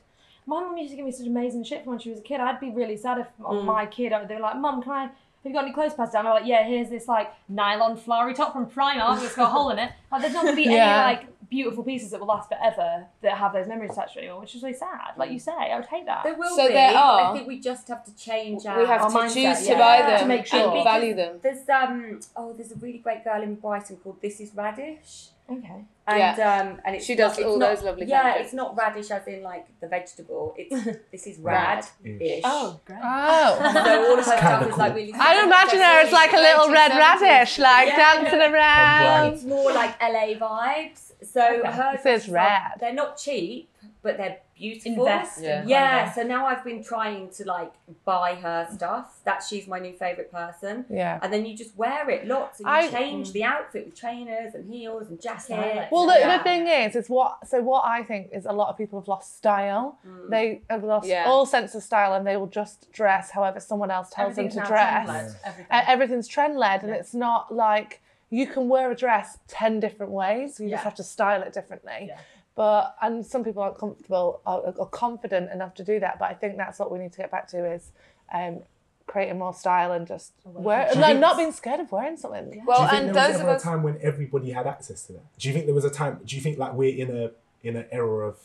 My 0.46 0.60
mum 0.60 0.76
used 0.76 0.90
to 0.90 0.96
give 0.96 1.04
me 1.04 1.12
such 1.12 1.26
amazing 1.26 1.64
shit 1.64 1.84
from 1.84 1.92
when 1.92 1.98
she 2.00 2.10
was 2.10 2.18
a 2.18 2.22
kid. 2.22 2.40
I'd 2.40 2.60
be 2.60 2.70
really 2.70 2.96
sad 2.96 3.18
if 3.18 3.28
on 3.44 3.64
my 3.64 3.86
kid 3.86 4.12
they 4.28 4.34
were 4.34 4.40
like, 4.40 4.56
"Mum, 4.56 4.82
can 4.82 4.92
I?" 4.92 5.02
Have 5.02 5.50
you 5.50 5.54
got 5.54 5.64
any 5.64 5.72
clothes 5.74 5.94
passed 5.94 6.12
down? 6.12 6.24
I'm 6.24 6.34
like, 6.34 6.46
yeah, 6.46 6.62
here's 6.64 6.88
this 6.88 7.08
like 7.08 7.32
nylon 7.48 7.96
flowery 7.96 8.32
top 8.32 8.52
from 8.52 8.66
Primark 8.66 9.20
that's 9.20 9.34
got 9.34 9.48
a 9.48 9.50
hole 9.50 9.70
in 9.70 9.78
it. 9.80 9.90
Like, 10.12 10.22
there's 10.22 10.34
not 10.34 10.44
gonna 10.44 10.54
be 10.56 10.62
Yeah. 10.70 11.06
any 11.06 11.16
like 11.18 11.26
beautiful 11.56 11.82
pieces 11.90 12.08
that 12.12 12.18
will 12.20 12.32
last 12.36 12.48
forever 12.48 12.90
that 13.22 13.34
have 13.42 13.52
those 13.52 13.68
memories 13.72 13.92
attached 13.92 14.14
to 14.14 14.20
anymore, 14.20 14.40
which 14.40 14.54
is 14.56 14.62
really 14.62 14.74
sad. 14.86 15.10
Like 15.20 15.30
you 15.30 15.38
say, 15.48 15.52
I 15.52 15.76
would 15.78 15.86
hate 15.94 16.06
that. 16.06 16.22
There 16.24 16.34
will 16.42 16.56
So 16.56 16.66
be. 16.68 16.72
there 16.80 16.94
are- 16.96 17.30
I 17.30 17.32
think 17.34 17.46
we 17.46 17.58
just 17.60 17.86
have 17.92 18.02
to 18.08 18.12
change 18.28 18.60
our. 18.66 18.78
we 18.80 18.86
have 18.86 19.02
Our 19.02 19.10
to 19.10 19.16
mindset, 19.18 19.34
choose 19.56 19.60
to 19.66 19.72
yeah. 19.72 19.78
buy 19.86 19.96
To 20.02 20.18
them 20.18 20.28
make 20.28 20.46
sure. 20.46 20.74
and 20.74 20.84
value 20.92 21.14
them. 21.14 21.32
There's 21.42 21.68
um 21.68 21.94
oh 22.40 22.48
there's 22.56 22.72
a 22.72 22.76
really 22.84 22.98
great 23.06 23.22
girl 23.24 23.40
in 23.42 23.54
Brighton 23.56 23.96
called 24.02 24.18
This 24.22 24.36
Is 24.40 24.50
Radish. 24.54 25.28
okay. 25.56 25.80
And 26.04 26.40
um 26.40 26.68
and 26.84 26.96
it's 26.96 27.04
She 27.06 27.14
does 27.14 27.32
not, 27.32 27.38
it's 27.40 27.46
all 27.48 27.58
not- 27.58 27.74
those 27.74 27.84
lovely 27.84 28.00
things. 28.02 28.10
Yeah, 28.10 28.22
pancakes. 28.22 28.44
it's 28.46 28.54
not 28.54 28.76
radish 28.76 29.10
as 29.16 29.24
in 29.28 29.42
like 29.52 29.66
the 29.80 29.88
vegetable. 29.96 30.54
It's 30.60 30.74
this 31.12 31.24
is 31.30 31.36
rad 31.38 31.84
ish. 32.04 32.40
Oh, 32.44 32.80
great. 32.84 32.98
Oh. 33.02 33.50
So 33.86 33.90
all 34.06 34.18
of 34.18 34.18
her 34.18 34.22
stuff 34.24 34.40
kinda 34.40 34.68
is 34.72 34.78
like 34.82 34.92
cool. 34.92 35.00
really. 35.02 35.14
I 35.30 35.44
imagine 35.44 35.78
her 35.88 35.96
as 36.06 36.12
like 36.20 36.32
a 36.32 36.42
little 36.48 36.68
red 36.80 36.90
radish, 37.06 37.58
like 37.58 37.88
Yeah. 37.88 37.96
dancing 38.04 38.42
around. 38.54 39.34
It's 39.34 39.44
more 39.44 39.72
like 39.72 39.92
LA 40.02 40.26
vibes. 40.44 41.11
So 41.26 41.42
Okay. 41.60 41.70
her 41.70 41.92
This 41.92 42.00
is 42.00 42.04
dresses 42.04 42.28
are- 42.30 42.34
rad. 42.34 42.72
They're 42.80 42.92
not 42.92 43.16
cheap, 43.16 43.68
but 44.02 44.16
they're 44.16 44.38
beautiful. 44.56 44.92
Invest 45.06 45.42
Yeah. 45.42 45.64
Yeah, 45.66 46.06
of- 46.08 46.14
so 46.14 46.22
now 46.22 46.46
I've 46.46 46.62
been 46.64 46.84
trying 46.84 47.30
to 47.30 47.44
like 47.44 47.72
buy 48.04 48.34
her 48.36 48.68
stuff. 48.72 49.18
That 49.24 49.42
she's 49.42 49.66
my 49.66 49.78
new 49.80 49.92
favourite 49.92 50.30
person. 50.30 50.84
Yeah. 50.88 51.18
And 51.22 51.32
then 51.32 51.44
you 51.46 51.56
just 51.56 51.76
wear 51.76 52.08
it 52.10 52.26
lots 52.26 52.60
and 52.60 52.68
you 52.68 52.72
I- 52.74 52.88
change 52.88 53.32
the 53.32 53.42
outfit 53.44 53.86
with 53.86 53.94
trainers 53.96 54.54
and 54.54 54.72
heels 54.72 55.08
and 55.08 55.20
jackets. 55.20 55.90
Well, 55.90 56.06
the, 56.06 56.16
Yeah. 56.18 56.38
the 56.38 56.44
thing 56.44 56.66
is, 56.68 56.94
is 56.96 57.08
what 57.10 57.46
so 57.46 57.60
what 57.60 57.84
I 57.84 58.02
think 58.04 58.30
is 58.32 58.46
a 58.46 58.52
lot 58.52 58.68
of 58.68 58.76
people 58.76 59.00
have 59.00 59.08
lost 59.08 59.36
style. 59.36 59.98
Mm. 60.06 60.30
They 60.30 60.62
have 60.70 60.84
lost 60.84 61.08
Yeah. 61.08 61.24
all 61.26 61.44
sense 61.46 61.74
of 61.74 61.82
style, 61.82 62.14
and 62.14 62.26
they 62.26 62.36
will 62.36 62.46
just 62.46 62.92
dress 62.92 63.30
however 63.30 63.58
someone 63.60 63.90
else 63.90 64.10
tells 64.10 64.36
them 64.36 64.48
to 64.48 64.60
dress. 64.60 64.68
trend-led, 65.06 65.34
Everything. 65.44 65.66
Uh, 65.70 65.82
everything's 65.86 66.28
trend 66.28 66.56
led, 66.58 66.82
and 66.84 66.92
it's 66.92 67.14
not 67.14 67.52
like 67.54 68.00
you 68.32 68.46
can 68.46 68.68
wear 68.68 68.90
a 68.90 68.96
dress 68.96 69.38
ten 69.46 69.78
different 69.78 70.10
ways. 70.10 70.58
You 70.58 70.70
just 70.70 70.84
have 70.84 70.94
to 70.96 71.02
style 71.04 71.42
it 71.42 71.52
differently. 71.52 72.06
Yeah. 72.08 72.18
But 72.54 72.96
and 73.00 73.24
some 73.24 73.44
people 73.44 73.62
aren't 73.62 73.78
comfortable 73.78 74.40
or, 74.46 74.74
or 74.76 74.86
confident 74.88 75.52
enough 75.52 75.74
to 75.74 75.84
do 75.84 76.00
that. 76.00 76.18
But 76.18 76.30
I 76.30 76.34
think 76.34 76.56
that's 76.56 76.78
what 76.78 76.90
we 76.90 76.98
need 76.98 77.12
to 77.12 77.18
get 77.18 77.30
back 77.30 77.46
to 77.48 77.70
is 77.70 77.92
um, 78.32 78.60
creating 79.06 79.38
more 79.38 79.52
style 79.54 79.92
and 79.92 80.06
just 80.06 80.32
wear, 80.44 80.88
Do 80.88 80.94
you 80.94 81.00
no, 81.00 81.06
think- 81.08 81.20
not 81.20 81.36
being 81.36 81.52
scared 81.52 81.80
of 81.80 81.92
wearing 81.92 82.16
something. 82.16 82.62
Well, 82.66 82.78
do 82.78 82.82
you 82.84 82.90
think 82.90 83.06
and 83.08 83.14
there 83.14 83.28
was 83.28 83.32
those 83.32 83.36
of 83.36 83.48
ever 83.48 83.56
us 83.56 83.62
a 83.62 83.64
time 83.64 83.82
when 83.82 83.98
everybody 84.02 84.50
had 84.50 84.66
access 84.66 85.06
to 85.06 85.12
that? 85.14 85.38
Do 85.38 85.48
you 85.48 85.54
think 85.54 85.66
there 85.66 85.74
was 85.74 85.84
a 85.84 85.90
time? 85.90 86.20
Do 86.24 86.34
you 86.36 86.42
think 86.42 86.58
like 86.58 86.72
we're 86.72 86.96
in 86.96 87.14
a 87.14 87.30
in 87.62 87.76
an 87.76 87.86
era 87.92 88.26
of 88.28 88.38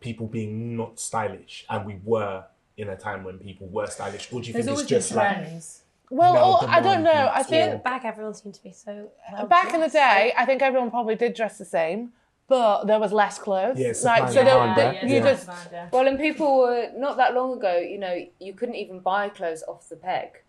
people 0.00 0.26
being 0.26 0.76
not 0.76 0.98
stylish, 0.98 1.64
and 1.70 1.84
we 1.86 1.98
were 2.04 2.44
in 2.76 2.88
a 2.88 2.96
time 2.96 3.24
when 3.24 3.38
people 3.38 3.66
were 3.68 3.86
stylish, 3.86 4.30
or 4.32 4.40
do 4.40 4.48
you 4.48 4.52
There's 4.52 4.66
think 4.66 4.78
it's 4.80 4.88
just 4.88 5.14
like 5.14 5.36
trends. 5.36 5.82
Well, 6.10 6.34
Now 6.34 6.58
oh, 6.62 6.66
I 6.68 6.80
don't 6.80 7.02
know. 7.02 7.10
I 7.32 7.38
beats 7.38 7.48
think 7.48 7.72
all. 7.72 7.78
Back, 7.78 8.04
everyone 8.04 8.34
seemed 8.34 8.54
to 8.54 8.62
be 8.62 8.72
so. 8.72 9.10
well 9.32 9.46
back 9.46 9.74
in 9.74 9.80
the 9.80 9.88
day, 9.88 10.32
I 10.36 10.44
think 10.44 10.62
everyone 10.62 10.90
probably 10.90 11.16
did 11.16 11.34
dress 11.34 11.58
the 11.58 11.64
same, 11.64 12.12
but 12.48 12.84
there 12.84 13.00
was 13.00 13.12
less 13.12 13.38
clothes. 13.38 13.78
Yeah, 13.78 13.92
like 14.04 14.28
so, 14.28 14.34
there, 14.34 14.44
demand, 14.44 14.76
yeah. 14.78 15.06
you 15.06 15.14
Yeah. 15.16 15.32
just 15.32 15.48
Well, 15.92 16.06
and 16.06 16.18
people 16.18 16.58
were 16.58 16.90
not 16.96 17.16
that 17.16 17.34
long 17.34 17.56
ago. 17.58 17.76
You 17.78 17.98
know, 17.98 18.24
you 18.38 18.52
couldn't 18.54 18.76
even 18.76 19.00
buy 19.00 19.28
clothes 19.30 19.64
off 19.66 19.88
the 19.88 19.96
peg. 19.96 20.42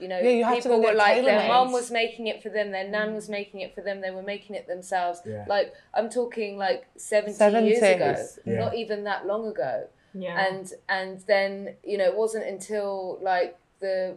You 0.00 0.08
know, 0.08 0.18
Yeah, 0.18 0.30
you 0.30 0.44
had 0.44 0.56
to 0.56 0.62
people 0.62 0.82
were 0.82 0.92
like 0.92 1.16
their 1.22 1.24
tailor-made. 1.24 1.48
mum 1.48 1.70
was 1.72 1.90
making 1.90 2.26
it 2.26 2.42
for 2.42 2.48
them, 2.48 2.72
their 2.72 2.88
nan 2.88 3.14
was 3.14 3.28
making 3.28 3.60
it 3.60 3.74
for 3.74 3.80
them, 3.80 4.00
they 4.00 4.10
were 4.10 4.22
making 4.22 4.56
it 4.56 4.66
themselves. 4.66 5.20
Yeah. 5.24 5.44
Like 5.48 5.72
I'm 5.92 6.08
talking 6.10 6.56
like 6.56 6.86
70, 6.96 7.66
years 7.68 7.82
ago, 7.82 8.16
Yeah. 8.44 8.58
not 8.58 8.74
even 8.74 9.04
that 9.04 9.26
long 9.26 9.46
ago. 9.46 9.86
Yeah. 10.14 10.46
And 10.46 10.72
and 10.88 11.20
then 11.26 11.74
you 11.84 11.98
know 11.98 12.06
it 12.06 12.16
wasn't 12.16 12.44
until 12.46 13.18
like 13.22 13.56
the 13.80 14.16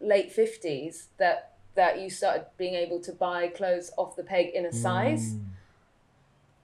late 0.00 0.34
50s 0.34 1.06
that 1.18 1.52
that 1.74 2.00
you 2.00 2.08
started 2.08 2.46
being 2.56 2.74
able 2.74 3.00
to 3.00 3.12
buy 3.12 3.48
clothes 3.48 3.92
off 3.96 4.16
the 4.16 4.22
peg 4.22 4.48
in 4.54 4.64
a 4.64 4.72
size. 4.72 5.34
Mm. 5.34 5.44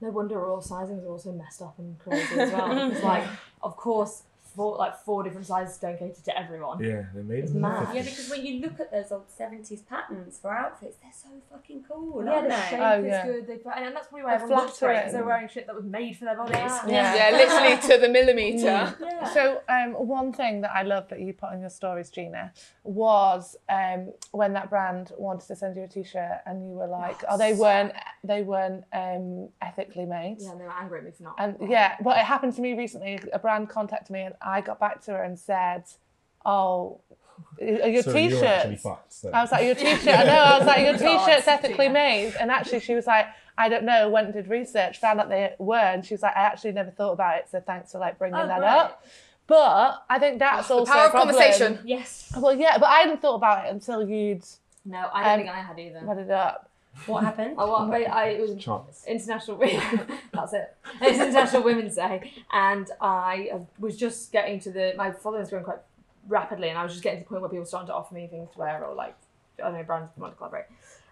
No 0.01 0.11
wonder 0.11 0.45
all 0.47 0.63
sizings 0.63 1.05
are 1.05 1.11
also 1.11 1.33
messed 1.33 1.63
up 1.63 1.79
and 1.79 1.99
crazy 1.99 2.41
as 2.41 2.53
well. 2.53 2.69
Because 2.89 3.05
like, 3.05 3.25
of 3.63 3.77
course, 3.77 4.23
four 4.55 4.77
like 4.77 4.97
four 5.05 5.23
different 5.23 5.47
sizes 5.47 5.77
don't 5.79 5.99
cater 5.99 6.21
to 6.25 6.39
everyone. 6.39 6.83
Yeah, 6.83 7.05
they 7.15 7.23
made 7.23 7.45
It's 7.45 7.53
them. 7.53 7.63
mad. 7.63 7.95
Yeah, 7.95 8.03
because 8.03 8.29
when 8.31 8.45
you 8.45 8.61
look 8.61 8.81
at 8.81 8.91
those 8.93 9.11
old 9.13 9.29
seventies 9.29 9.83
patterns 9.83 10.39
for 10.41 10.53
outfits, 10.53 10.97
they're 11.03 11.11
so 11.13 11.29
fucking 11.51 11.85
cool, 11.89 12.25
Yeah, 12.25 12.31
aren't 12.33 12.49
the 12.49 12.55
they? 12.55 12.63
shape 12.71 12.81
Oh, 12.83 12.99
is 13.01 13.07
yeah. 13.07 13.27
good. 13.27 13.47
They, 13.47 13.53
and 13.77 13.95
that's 13.97 14.07
probably 14.09 14.25
why 14.25 14.37
The 14.37 14.43
everyone 14.45 14.65
looks 14.67 14.79
great 14.79 14.97
because 14.99 15.13
they're 15.13 15.25
wearing 15.25 15.49
shit 15.49 15.67
that 15.67 15.75
was 15.75 15.85
made 15.85 16.17
for 16.17 16.25
their 16.27 16.37
bodies. 16.37 16.57
Yeah. 16.57 16.87
Yeah. 16.89 17.15
Yeah, 17.31 17.37
literally 17.37 17.95
to 17.95 18.01
the 18.01 18.09
millimeter. 18.09 18.95
Yeah. 19.01 19.29
So 19.33 19.61
um, 19.69 19.93
one 19.93 20.33
thing 20.33 20.61
that 20.63 20.73
I 20.75 20.83
love 20.83 21.09
that 21.09 21.21
you 21.21 21.33
put 21.33 21.51
on 21.51 21.61
your 21.61 21.71
stories, 21.71 22.11
Gina, 22.11 22.53
was 22.85 23.57
um, 23.69 24.13
when 24.33 24.53
that 24.55 24.69
brand 24.71 25.13
wanted 25.17 25.47
to 25.47 25.57
send 25.57 25.77
you 25.77 25.85
a 25.85 25.89
T-shirt, 25.89 26.41
and 26.47 26.69
you 26.69 26.75
were 26.77 26.87
like, 26.87 27.23
"Oh, 27.29 27.39
they 27.39 27.55
weren't, 27.55 27.93
they 28.25 28.43
weren't 28.43 28.85
um, 28.93 29.49
ethically 29.61 30.05
made." 30.05 30.37
Yeah, 30.41 30.53
and 30.53 30.61
they 30.61 30.65
were 30.65 30.73
angry 30.73 30.99
at 30.99 31.05
me 31.05 31.11
for 31.13 31.23
not. 31.25 31.35
And 31.39 31.57
yeah, 31.71 31.97
well, 32.01 32.17
it 32.17 32.25
happened 32.25 32.55
to 32.55 32.61
me 32.63 32.75
recently. 32.75 33.19
A 33.33 33.39
brand 33.39 33.69
contacted 33.69 34.11
me, 34.11 34.23
and 34.23 34.35
I 34.45 34.61
got 34.61 34.79
back 34.81 35.03
to 35.05 35.13
her 35.13 35.23
and 35.23 35.39
said, 35.39 35.85
"Oh, 36.45 37.01
your 37.61 38.03
So 38.03 38.13
t-shirt." 38.13 38.81
So. 39.09 39.31
I 39.33 39.41
was 39.41 39.53
like, 39.53 39.65
your 39.65 39.75
t-shirt. 39.75 40.07
I 40.19 40.25
know. 40.25 40.33
I 40.33 40.59
was 40.59 40.67
like, 40.67 40.85
your 40.85 40.93
God, 40.99 41.25
t-shirt's 41.27 41.49
ethically 41.49 41.89
made. 41.89 42.35
And 42.41 42.51
actually, 42.51 42.81
she 42.81 42.95
was 42.95 43.07
like, 43.07 43.27
I 43.59 43.69
don't 43.69 43.85
know. 43.85 44.09
Went 44.09 44.27
and 44.27 44.35
did 44.35 44.49
research, 44.49 44.99
found 44.99 45.21
out 45.21 45.29
they 45.29 45.55
were, 45.59 45.77
and 45.77 46.05
she 46.05 46.15
was 46.15 46.23
like, 46.23 46.37
I 46.37 46.41
actually 46.43 46.73
never 46.73 46.91
thought 46.91 47.13
about 47.13 47.39
it. 47.39 47.49
So 47.51 47.61
thanks 47.61 47.93
for 47.93 47.99
like 47.99 48.19
bringing 48.19 48.39
Oh, 48.41 48.47
that 48.47 48.59
great. 48.59 48.69
up. 48.69 49.05
But 49.47 50.05
I 50.09 50.19
think 50.19 50.39
that's 50.39 50.69
The 50.69 50.75
also 50.75 50.93
power 50.93 51.03
a 51.03 51.07
of 51.07 51.13
conversation. 51.13 51.79
Yes. 51.85 52.33
Well, 52.37 52.55
yeah, 52.55 52.79
but 52.79 52.87
I 52.87 53.01
hadn't 53.01 53.21
thought 53.21 53.35
about 53.35 53.67
it 53.67 53.71
until 53.73 54.09
you'd 54.09 54.45
No, 54.85 55.09
I 55.13 55.23
don't 55.25 55.33
Um, 55.33 55.39
think 55.41 55.51
I 55.51 55.61
had 55.61 55.79
either. 55.79 56.01
read 56.03 56.19
it 56.19 56.31
up. 56.31 56.69
What 57.07 57.25
happened? 57.25 57.55
Oh, 57.59 57.67
well, 57.67 57.93
I, 57.93 58.03
I, 58.03 58.25
it 58.29 58.41
was 58.41 58.63
Chance. 58.63 59.05
International 59.07 59.59
That's 60.33 60.53
it. 60.53 60.77
It's 61.01 61.19
International 61.19 61.63
Women's 61.63 61.97
Day, 61.97 62.33
and 62.53 62.89
I 63.01 63.49
uh, 63.53 63.59
was 63.79 63.97
just 63.97 64.31
getting 64.31 64.61
to 64.61 64.71
the 64.71 64.95
my 64.97 65.11
following's 65.11 65.51
growing 65.51 65.65
quite 65.65 65.79
rapidly, 66.29 66.69
and 66.69 66.79
I 66.79 66.83
was 66.83 66.93
just 66.93 67.03
getting 67.03 67.21
to 67.21 67.25
the 67.25 67.29
point 67.29 67.43
where 67.43 67.49
people 67.49 67.61
were 67.61 67.67
starting 67.67 67.89
to 67.89 67.95
offer 67.95 68.15
me 68.15 68.27
things 68.29 68.51
to 68.53 68.59
wear 68.59 68.85
or 68.85 68.95
like 68.95 69.17
I 69.59 69.65
don't 69.65 69.75
know 69.75 69.83
brands 69.83 70.11
that 70.15 70.21
want 70.21 70.35
to 70.35 70.37
collaborate. 70.37 70.67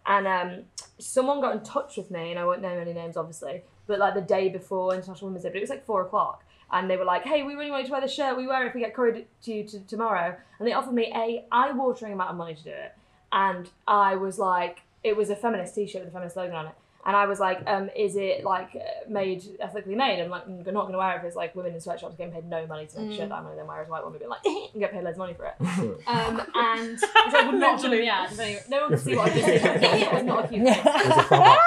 And 0.06 0.26
um, 0.26 0.64
someone 0.98 1.40
got 1.40 1.54
in 1.56 1.62
touch 1.62 1.96
with 1.96 2.10
me, 2.10 2.30
and 2.30 2.38
I 2.38 2.44
won't 2.44 2.62
name 2.62 2.78
any 2.78 2.92
names, 2.92 3.16
obviously, 3.16 3.62
but 3.86 3.98
like 3.98 4.14
the 4.14 4.20
day 4.20 4.48
before 4.48 4.94
International 4.94 5.28
Women's 5.28 5.44
Day, 5.44 5.50
but 5.50 5.58
it 5.58 5.62
was 5.62 5.70
like 5.70 5.84
four 5.84 6.02
o'clock. 6.02 6.44
And 6.72 6.88
they 6.88 6.96
were 6.96 7.04
like, 7.04 7.24
"Hey, 7.24 7.42
we 7.42 7.54
really 7.54 7.70
want 7.70 7.82
you 7.82 7.88
to 7.88 7.92
wear 7.92 8.00
the 8.00 8.08
shirt 8.08 8.36
we 8.36 8.46
wear 8.46 8.66
if 8.66 8.74
we 8.74 8.80
get 8.80 8.94
couriered 8.94 9.26
to 9.42 9.52
you 9.52 9.64
to 9.64 9.80
tomorrow." 9.80 10.36
And 10.58 10.68
they 10.68 10.72
offered 10.72 10.94
me 10.94 11.12
a 11.14 11.44
eye-watering 11.50 12.12
amount 12.12 12.30
of 12.30 12.36
money 12.36 12.54
to 12.54 12.62
do 12.62 12.70
it, 12.70 12.94
and 13.32 13.68
I 13.88 14.16
was 14.16 14.38
like, 14.38 14.82
it 15.02 15.16
was 15.16 15.30
a 15.30 15.36
feminist 15.36 15.74
T-shirt 15.74 16.00
with 16.02 16.10
a 16.10 16.12
feminist 16.12 16.36
logo 16.36 16.54
on 16.54 16.66
it, 16.66 16.72
and 17.06 17.16
I 17.16 17.26
was 17.26 17.40
like, 17.40 17.62
um, 17.66 17.88
"Is 17.96 18.14
it 18.16 18.44
like 18.44 18.74
uh, 18.74 19.08
made 19.08 19.42
ethically 19.58 19.94
made?" 19.94 20.20
I'm 20.20 20.28
like, 20.28 20.42
"I'm 20.46 20.58
not 20.64 20.82
going 20.82 20.92
to 20.92 20.98
wear 20.98 21.14
it 21.14 21.18
if 21.20 21.24
it's 21.24 21.36
like 21.36 21.54
women 21.54 21.72
in 21.72 21.80
sweatshops 21.80 22.14
getting 22.16 22.32
paid 22.32 22.44
no 22.44 22.66
money 22.66 22.86
to 22.86 23.00
make 23.00 23.12
a 23.12 23.16
shirt 23.16 23.28
that 23.30 23.36
I'm 23.36 23.44
going 23.44 23.54
to 23.54 23.60
then 23.60 23.66
wear 23.66 23.80
as 23.80 23.88
a 23.88 23.90
white 23.90 24.04
woman, 24.04 24.18
being 24.18 24.28
like, 24.30 24.44
and 24.44 24.78
get 24.78 24.92
paid 24.92 25.02
loads 25.02 25.14
of 25.14 25.18
money 25.18 25.34
for 25.34 25.46
it." 25.46 25.54
Um, 26.06 26.42
and 26.54 26.92
which 27.00 27.34
I 27.34 27.46
would 27.50 27.60
not 27.60 27.80
do 27.80 27.92
in 27.92 28.00
the 28.00 28.08
ad. 28.08 28.30
No 28.68 28.80
one 28.80 28.90
can 28.90 28.98
see 28.98 29.16
what 29.16 29.30
I 29.30 29.34
just 29.34 29.46
did. 29.46 29.62
It 29.64 30.12
was 30.12 30.22
not 30.24 30.44
a 30.44 30.48
cute 30.48 30.64
thing. 30.64 30.74
It 30.74 30.84
was 30.84 31.18
a 31.18 31.22
thumb 31.22 31.42
up. 31.42 31.58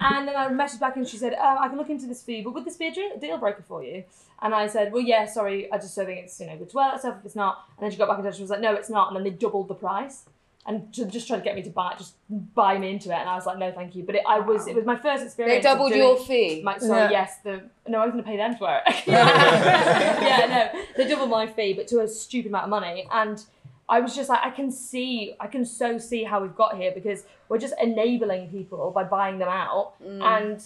and 0.00 0.28
then 0.28 0.36
I 0.36 0.48
messaged 0.48 0.80
back 0.80 0.96
and 0.96 1.08
she 1.08 1.16
said, 1.16 1.34
um, 1.34 1.58
I 1.58 1.68
can 1.68 1.76
look 1.78 1.90
into 1.90 2.06
this 2.06 2.22
for 2.22 2.30
you, 2.32 2.44
but 2.44 2.54
would 2.54 2.64
this 2.64 2.76
be 2.76 2.86
a 2.88 2.92
deal 2.92 3.18
deal 3.18 3.38
breaker 3.38 3.62
for 3.66 3.82
you? 3.82 4.04
And 4.42 4.54
I 4.54 4.66
said, 4.68 4.92
well, 4.92 5.02
yeah, 5.02 5.26
sorry, 5.26 5.70
I 5.72 5.78
just 5.78 5.96
don't 5.96 6.06
think 6.06 6.20
it's 6.24 6.38
you 6.40 6.46
know 6.46 6.56
good 6.56 6.70
to 6.70 6.76
wear 6.76 6.90
that 6.90 7.00
stuff 7.00 7.16
if 7.20 7.26
it's 7.26 7.36
not. 7.36 7.64
And 7.78 7.84
then 7.84 7.90
she 7.90 7.96
got 7.98 8.08
back 8.08 8.18
in 8.18 8.24
touch 8.24 8.34
and 8.34 8.42
was 8.42 8.50
like, 8.50 8.60
no, 8.60 8.74
it's 8.74 8.90
not. 8.90 9.08
And 9.08 9.16
then 9.16 9.24
they 9.24 9.30
doubled 9.30 9.68
the 9.68 9.74
price 9.74 10.24
and 10.66 10.92
to, 10.94 11.06
just 11.06 11.26
tried 11.26 11.38
to 11.38 11.42
get 11.42 11.54
me 11.54 11.62
to 11.62 11.70
buy 11.70 11.94
just 11.96 12.14
buy 12.54 12.78
me 12.78 12.90
into 12.90 13.10
it. 13.10 13.14
And 13.14 13.28
I 13.28 13.34
was 13.34 13.46
like, 13.46 13.58
no, 13.58 13.72
thank 13.72 13.94
you. 13.94 14.02
But 14.02 14.16
it, 14.16 14.22
I 14.28 14.40
was 14.40 14.66
it 14.66 14.76
was 14.76 14.84
my 14.84 14.96
first 14.96 15.24
experience. 15.24 15.64
They 15.64 15.70
doubled 15.70 15.94
your 15.94 16.18
fee. 16.18 16.62
my, 16.62 16.78
sorry, 16.78 17.02
Yeah. 17.02 17.10
yes, 17.10 17.38
the 17.42 17.62
no, 17.88 17.98
I 17.98 18.04
was 18.04 18.12
going 18.12 18.22
to 18.22 18.30
pay 18.30 18.36
them 18.36 18.56
to 18.56 18.62
wear 18.62 18.82
it. 18.86 19.02
yeah, 19.06 20.70
no, 20.74 20.80
they 20.96 21.08
doubled 21.08 21.30
my 21.30 21.46
fee, 21.46 21.72
but 21.72 21.88
to 21.88 22.00
a 22.00 22.08
stupid 22.08 22.50
amount 22.50 22.64
of 22.64 22.70
money. 22.70 23.08
And 23.10 23.42
I 23.88 24.00
was 24.00 24.14
just 24.14 24.28
like, 24.28 24.40
I 24.42 24.50
can 24.50 24.70
see, 24.70 25.34
I 25.40 25.48
can 25.48 25.64
so 25.64 25.98
see 25.98 26.22
how 26.24 26.40
we've 26.40 26.54
got 26.54 26.76
here 26.76 26.92
because 26.94 27.24
we're 27.48 27.58
just 27.58 27.74
enabling 27.82 28.50
people 28.50 28.92
by 28.92 29.04
buying 29.04 29.38
them 29.38 29.48
out, 29.48 29.94
mm. 30.02 30.22
and 30.22 30.62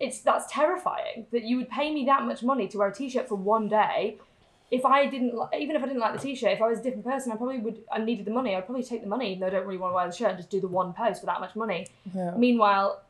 it's 0.00 0.20
that's 0.20 0.52
terrifying 0.52 1.26
that 1.32 1.44
you 1.44 1.56
would 1.56 1.70
pay 1.70 1.92
me 1.92 2.04
that 2.04 2.24
much 2.24 2.42
money 2.42 2.68
to 2.68 2.78
wear 2.78 2.88
a 2.88 2.94
t-shirt 2.94 3.28
for 3.28 3.36
one 3.36 3.68
day. 3.68 4.18
If 4.70 4.84
I 4.84 5.06
didn't, 5.06 5.34
li- 5.34 5.58
even 5.60 5.76
if 5.76 5.82
I 5.82 5.86
didn't 5.86 6.00
like 6.00 6.12
the 6.12 6.18
t-shirt, 6.18 6.52
if 6.52 6.60
I 6.60 6.68
was 6.68 6.80
a 6.80 6.82
different 6.82 7.06
person, 7.06 7.32
I 7.32 7.36
probably 7.36 7.58
would. 7.58 7.82
I 7.90 7.98
needed 7.98 8.26
the 8.26 8.30
money. 8.30 8.54
I'd 8.54 8.66
probably 8.66 8.84
take 8.84 9.00
the 9.00 9.08
money, 9.08 9.28
even 9.30 9.40
though 9.40 9.46
I 9.46 9.50
don't 9.50 9.66
really 9.66 9.78
want 9.78 9.92
to 9.92 9.94
wear 9.96 10.06
the 10.06 10.12
shirt, 10.14 10.30
and 10.30 10.38
just 10.38 10.50
do 10.50 10.60
the 10.60 10.68
one 10.68 10.92
post 10.92 11.20
for 11.20 11.26
that 11.26 11.40
much 11.40 11.56
money. 11.56 11.86
Yeah. 12.14 12.34
Meanwhile, 12.36 13.00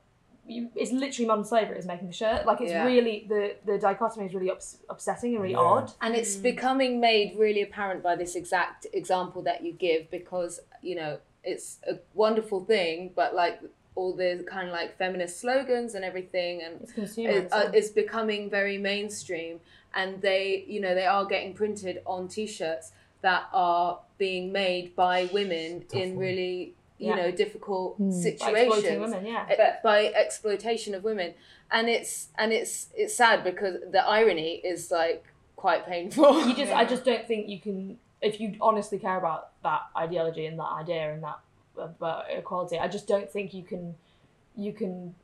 you, 0.46 0.70
it's 0.74 0.92
literally 0.92 1.26
modern 1.26 1.44
slavery 1.44 1.78
is 1.78 1.86
making 1.86 2.06
the 2.06 2.12
shirt. 2.12 2.46
Like 2.46 2.60
it's 2.60 2.70
Yeah. 2.70 2.84
really 2.84 3.26
the 3.28 3.56
the 3.66 3.78
dichotomy 3.78 4.26
is 4.26 4.34
really 4.34 4.50
ups, 4.50 4.78
upsetting 4.88 5.34
and 5.34 5.42
really 5.42 5.54
Yeah. 5.54 5.60
odd. 5.60 5.92
And 6.00 6.14
it's 6.14 6.36
mm. 6.36 6.42
becoming 6.42 7.00
made 7.00 7.36
really 7.36 7.62
apparent 7.62 8.02
by 8.02 8.16
this 8.16 8.34
exact 8.34 8.86
example 8.92 9.42
that 9.42 9.64
you 9.64 9.72
give 9.72 10.10
because, 10.10 10.60
you 10.80 10.94
know, 10.94 11.18
it's 11.44 11.78
a 11.88 11.98
wonderful 12.14 12.64
thing, 12.64 13.12
but 13.14 13.34
like 13.34 13.60
all 13.98 14.12
the 14.22 14.44
kind 14.54 14.66
of 14.68 14.72
like 14.80 14.90
feminist 15.02 15.34
slogans 15.40 15.90
and 15.96 16.04
everything, 16.10 16.54
and 16.64 16.74
It's 16.96 17.18
is, 17.18 17.52
uh, 17.52 17.70
is 17.80 17.88
becoming 18.02 18.42
very 18.58 18.78
mainstream. 18.78 19.54
And 20.00 20.10
they 20.28 20.64
you 20.74 20.80
know 20.84 20.94
they 21.00 21.06
are 21.16 21.24
getting 21.34 21.52
printed 21.54 21.96
on 22.14 22.28
t-shirts 22.28 22.86
that 23.22 23.44
are 23.52 23.90
being 24.24 24.52
made 24.52 24.86
by 24.94 25.16
women 25.38 25.70
in 25.92 26.08
one. 26.10 26.18
really 26.26 26.74
you 26.98 27.08
Yeah. 27.08 27.16
know 27.20 27.30
difficult 27.44 27.90
exploiting 27.98 28.22
situations. 28.22 29.00
women, 29.06 29.26
yeah. 29.26 29.76
by 29.82 29.98
exploitation 30.24 30.92
of 30.98 31.02
women. 31.10 31.30
And 31.76 31.84
it's 31.96 32.12
and 32.40 32.48
it's 32.58 32.74
it's 33.00 33.14
sad 33.22 33.38
because 33.50 33.74
the 33.96 34.02
irony 34.18 34.52
is 34.72 34.80
like 35.02 35.24
quite 35.64 35.82
painful. 35.94 36.30
You 36.46 36.54
just 36.62 36.72
I 36.82 36.84
just 36.94 37.04
don't 37.04 37.26
think 37.30 37.48
you 37.52 37.60
can 37.66 37.98
if 38.20 38.34
you 38.40 38.46
honestly 38.60 38.98
care 39.06 39.18
about 39.24 39.42
that 39.66 39.82
ideology 40.04 40.44
and 40.50 40.56
that 40.62 40.72
idea 40.82 41.04
and 41.14 41.22
that 41.28 41.38
about 41.78 42.24
equality 42.30 42.78
I 42.78 42.88
just 42.88 43.06
don't 43.06 43.30
think 43.30 43.54
you 43.54 43.62
can 43.62 43.94
you 44.56 44.72
can 44.72 45.14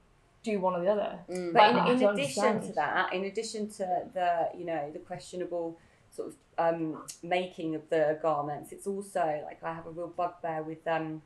do 0.42 0.60
one 0.60 0.74
or 0.74 0.84
the 0.84 0.90
other 0.90 1.18
Mm. 1.28 1.52
But 1.52 1.70
in, 1.70 2.02
in 2.02 2.08
addition 2.08 2.44
understand. 2.44 2.62
to 2.62 2.72
that, 2.74 3.12
in 3.12 3.24
addition 3.24 3.68
to 3.70 4.02
the 4.12 4.50
you 4.56 4.64
know 4.64 4.90
the 4.92 4.98
questionable 4.98 5.78
sort 6.10 6.28
of 6.28 6.34
um, 6.58 7.02
making 7.22 7.74
of 7.74 7.88
the 7.90 8.18
garments, 8.22 8.70
it's 8.70 8.86
also 8.86 9.42
like 9.44 9.62
I 9.64 9.72
have 9.72 9.86
a 9.86 9.90
real 9.90 10.08
bugbear 10.08 10.62
with 10.62 10.86
um, 10.86 11.22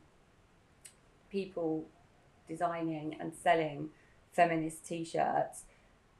people 1.30 1.86
designing 2.48 3.16
and 3.20 3.32
selling 3.34 3.90
feminist 4.32 4.86
t-shirts 4.86 5.64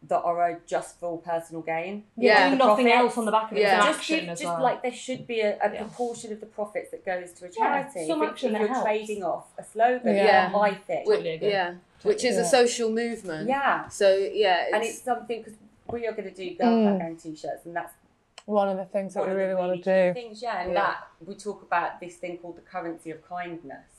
that 0.07 0.21
are 0.23 0.51
a 0.51 0.59
just 0.67 0.99
for 1.01 1.19
personal 1.19 1.61
gain. 1.63 2.05
Yeah. 2.17 2.51
do 2.51 2.57
nothing 2.57 2.87
profits. 2.87 2.95
else 2.95 3.19
on 3.19 3.25
the 3.25 3.33
back 3.33 3.51
of 3.51 3.57
it 3.59 3.63
Yeah. 3.63 3.77
Just, 3.79 3.99
action 3.99 4.21
give, 4.21 4.29
as 4.29 4.41
just 4.41 4.53
well 4.53 4.63
like 4.63 4.83
there 4.83 4.93
should 4.93 5.27
be 5.27 5.41
a, 5.41 5.59
a 5.61 5.73
Yeah. 5.73 5.83
proportion 5.83 6.33
of 6.33 6.41
the 6.41 6.47
profits 6.47 6.91
that 6.93 7.05
goes 7.05 7.33
to 7.33 7.47
a 7.47 7.49
Yeah, 7.49 7.55
charity. 7.83 8.07
some 8.07 8.23
if, 8.23 8.31
action 8.31 8.49
if 8.49 8.53
that 8.53 8.61
you're 8.61 8.69
helps. 8.69 8.85
trading 8.85 9.25
off 9.25 9.47
a 9.59 9.65
slogan, 9.65 10.15
Yeah. 10.17 10.53
I 10.55 10.75
think. 10.75 11.07
Which- 11.09 11.17
Totally 11.19 11.35
agree. 11.35 11.51
yeah 11.51 11.75
which 12.05 12.23
is 12.25 12.37
Yeah. 12.37 12.43
a 12.43 12.45
social 12.45 12.91
movement 12.91 13.49
yeah, 13.49 13.89
so 13.89 14.09
yeah 14.15 14.67
it's, 14.67 14.75
and 14.75 14.83
it's 14.85 15.03
something 15.03 15.39
because 15.43 15.55
we 15.91 16.07
are 16.07 16.13
going 16.13 16.33
to 16.33 16.35
do 16.35 16.55
girl 16.55 16.69
Mm. 16.69 16.99
gang 17.01 17.17
t-shirts, 17.17 17.67
and 17.67 17.75
that's 17.75 17.93
One 18.47 18.69
of 18.69 18.77
the 18.79 18.85
things 18.87 19.15
that 19.15 19.25
we 19.27 19.33
of 19.33 19.37
really 19.37 19.55
want 19.57 19.83
to 19.83 20.07
do. 20.09 20.15
Things, 20.15 20.41
yeah, 20.41 20.63
and 20.63 20.73
Yeah. 20.73 20.81
that 20.81 20.97
we 21.27 21.35
talk 21.35 21.61
about 21.63 21.99
this 22.01 22.17
thing 22.17 22.39
called 22.39 22.57
the 22.57 22.63
currency 22.63 23.11
of 23.11 23.19
kindness, 23.29 23.91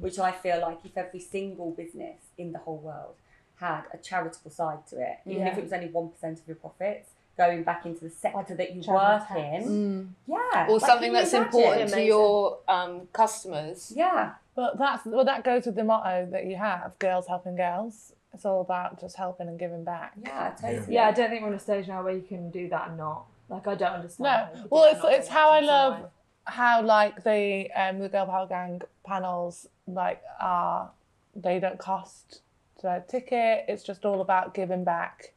which 0.00 0.18
I 0.18 0.30
feel 0.32 0.60
like 0.60 0.78
if 0.84 0.96
every 0.96 1.20
single 1.20 1.70
business 1.72 2.18
in 2.38 2.52
the 2.52 2.58
whole 2.60 2.78
world 2.78 3.16
had 3.60 3.82
a 3.92 3.98
charitable 3.98 4.50
side 4.50 4.86
to 4.88 5.00
it, 5.00 5.18
even 5.26 5.46
if 5.46 5.56
it 5.58 5.62
was 5.64 5.72
only 5.72 5.88
one 5.88 6.08
percent 6.08 6.40
of 6.40 6.46
your 6.46 6.56
profits 6.56 7.10
going 7.36 7.62
back 7.62 7.86
into 7.86 8.04
the 8.04 8.10
sector 8.10 8.54
that 8.54 8.74
you 8.74 8.82
charitable 8.82 9.18
work 9.18 9.28
tax. 9.28 9.66
in, 9.66 10.14
yeah, 10.26 10.66
or 10.68 10.78
like, 10.78 10.90
something 10.90 11.12
that's 11.12 11.32
imagine? 11.32 11.60
important 11.60 11.90
to 11.90 12.02
your 12.02 12.58
um, 12.68 13.08
customers 13.12 13.92
Yeah, 13.96 14.32
But 14.54 14.78
that's 14.78 15.06
well, 15.06 15.24
that 15.24 15.44
goes 15.44 15.64
with 15.66 15.74
the 15.76 15.84
motto 15.84 16.28
that 16.32 16.44
you 16.46 16.56
have: 16.56 16.98
girls 16.98 17.26
helping 17.28 17.56
girls. 17.56 18.12
It's 18.34 18.44
all 18.44 18.60
about 18.60 19.00
just 19.00 19.16
helping 19.16 19.48
and 19.48 19.58
giving 19.58 19.84
back. 19.84 20.12
yeah, 20.22 20.54
totally. 20.60 20.94
yeah 20.94 21.08
I 21.08 21.12
don't 21.12 21.30
think 21.30 21.42
we're 21.42 21.48
on 21.48 21.54
a 21.54 21.58
stage 21.58 21.88
now 21.88 22.02
where 22.04 22.14
you 22.14 22.22
can 22.22 22.50
do 22.50 22.68
that 22.68 22.88
and 22.88 22.96
not 22.98 23.24
like 23.48 23.66
I 23.66 23.74
don't 23.74 23.92
understand 23.94 24.24
No, 24.24 24.30
how 24.30 24.40
you 24.44 24.52
could 24.54 24.62
do 24.62 24.68
well, 24.70 24.84
it's 24.84 25.04
it's 25.18 25.28
how 25.28 25.50
I 25.50 25.60
love 25.60 25.94
survive. 25.96 26.10
how 26.44 26.82
like 26.82 27.24
the 27.24 27.68
um 27.74 27.98
the 27.98 28.08
Girl 28.08 28.26
Power 28.26 28.46
Gang 28.46 28.82
panels 29.04 29.66
like 29.88 30.22
are 30.40 30.90
they 31.34 31.58
don't 31.58 31.78
cost 31.78 32.40
a 32.84 33.02
ticket. 33.08 33.64
It's 33.68 33.82
just 33.82 34.04
all 34.04 34.20
about 34.20 34.54
giving 34.54 34.84
back. 34.84 35.34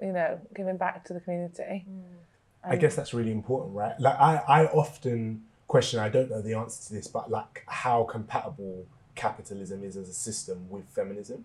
You 0.00 0.12
know, 0.12 0.40
giving 0.54 0.78
back 0.78 1.04
to 1.06 1.12
the 1.12 1.20
community. 1.20 1.84
Mm. 1.88 2.02
I 2.62 2.76
guess 2.76 2.94
that's 2.94 3.14
really 3.14 3.32
important, 3.32 3.74
right? 3.74 3.98
Like 3.98 4.18
I, 4.18 4.36
I 4.36 4.66
often 4.66 5.44
question, 5.66 6.00
I 6.00 6.08
don't 6.08 6.30
know 6.30 6.42
the 6.42 6.54
answer 6.54 6.88
to 6.88 6.94
this, 6.94 7.06
but 7.06 7.30
like 7.30 7.64
how 7.66 8.04
compatible 8.04 8.86
capitalism 9.14 9.84
is 9.84 9.96
as 9.96 10.08
a 10.08 10.14
system 10.14 10.66
with 10.68 10.84
feminism. 10.88 11.44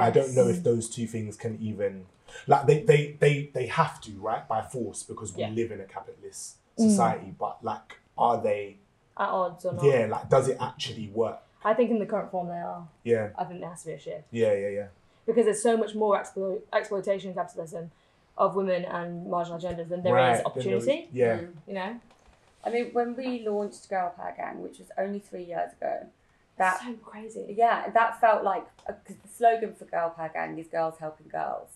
I 0.00 0.10
don't 0.10 0.34
know 0.34 0.48
if 0.48 0.62
those 0.62 0.88
two 0.88 1.06
things 1.06 1.36
can 1.36 1.58
even 1.60 2.06
like 2.46 2.66
they 2.66 2.82
they 2.82 3.16
they, 3.18 3.50
they 3.52 3.66
have 3.66 4.00
to, 4.02 4.12
right, 4.12 4.46
by 4.48 4.62
force 4.62 5.02
because 5.02 5.34
we 5.34 5.42
Yeah. 5.42 5.50
live 5.50 5.70
in 5.72 5.80
a 5.80 5.84
capitalist 5.84 6.56
mm. 6.78 6.88
society, 6.88 7.34
but 7.38 7.62
like 7.62 7.98
are 8.16 8.40
they 8.40 8.78
at 9.18 9.28
odds 9.28 9.64
or 9.64 9.74
not 9.74 9.84
yeah, 9.84 10.06
like 10.06 10.28
does 10.30 10.48
it 10.48 10.56
actually 10.60 11.08
work? 11.08 11.40
I 11.64 11.74
think 11.74 11.90
in 11.90 11.98
the 11.98 12.06
current 12.06 12.30
form 12.30 12.48
they 12.48 12.54
are 12.54 12.86
Yeah, 13.04 13.30
I 13.38 13.44
think 13.44 13.60
there 13.60 13.70
has 13.70 13.80
to 13.82 13.86
be 13.88 13.92
a 13.94 13.98
shift 13.98 14.24
yeah, 14.30 14.52
yeah, 14.54 14.68
yeah. 14.68 14.86
because 15.26 15.44
there's 15.46 15.62
so 15.62 15.76
much 15.76 15.94
more 15.94 16.18
explo- 16.20 16.60
exploitation 16.72 17.28
and 17.30 17.36
capitalism 17.36 17.90
of 18.36 18.54
women 18.56 18.84
and 18.84 19.28
marginal 19.30 19.58
genders 19.58 19.88
than 19.88 20.02
there 20.02 20.12
is 20.18 20.42
Right, 20.42 20.54
then 20.54 20.64
there 20.64 20.74
was- 20.76 20.86
opportunity 20.88 21.08
yeah. 21.12 21.38
Mm. 21.38 21.52
you 21.68 21.74
know 21.74 22.00
I 22.66 22.70
mean, 22.70 22.86
when 22.94 23.14
we 23.14 23.46
launched 23.46 23.90
Girl 23.90 24.08
Power 24.16 24.32
Gang, 24.34 24.62
which 24.62 24.78
was 24.78 24.88
only 24.96 25.18
three 25.18 25.44
years 25.44 25.72
ago, 25.74 26.06
that 26.56 26.80
so 26.80 26.94
crazy 26.94 27.54
yeah, 27.58 27.90
that 27.90 28.18
felt 28.22 28.42
like 28.42 28.64
uh, 28.88 28.92
because 28.92 29.16
the 29.22 29.28
slogan 29.28 29.74
for 29.74 29.84
Girl 29.84 30.08
Power 30.16 30.30
Gang 30.32 30.58
is 30.58 30.66
"Girls 30.68 30.94
Helping 30.98 31.28
Girls," 31.28 31.68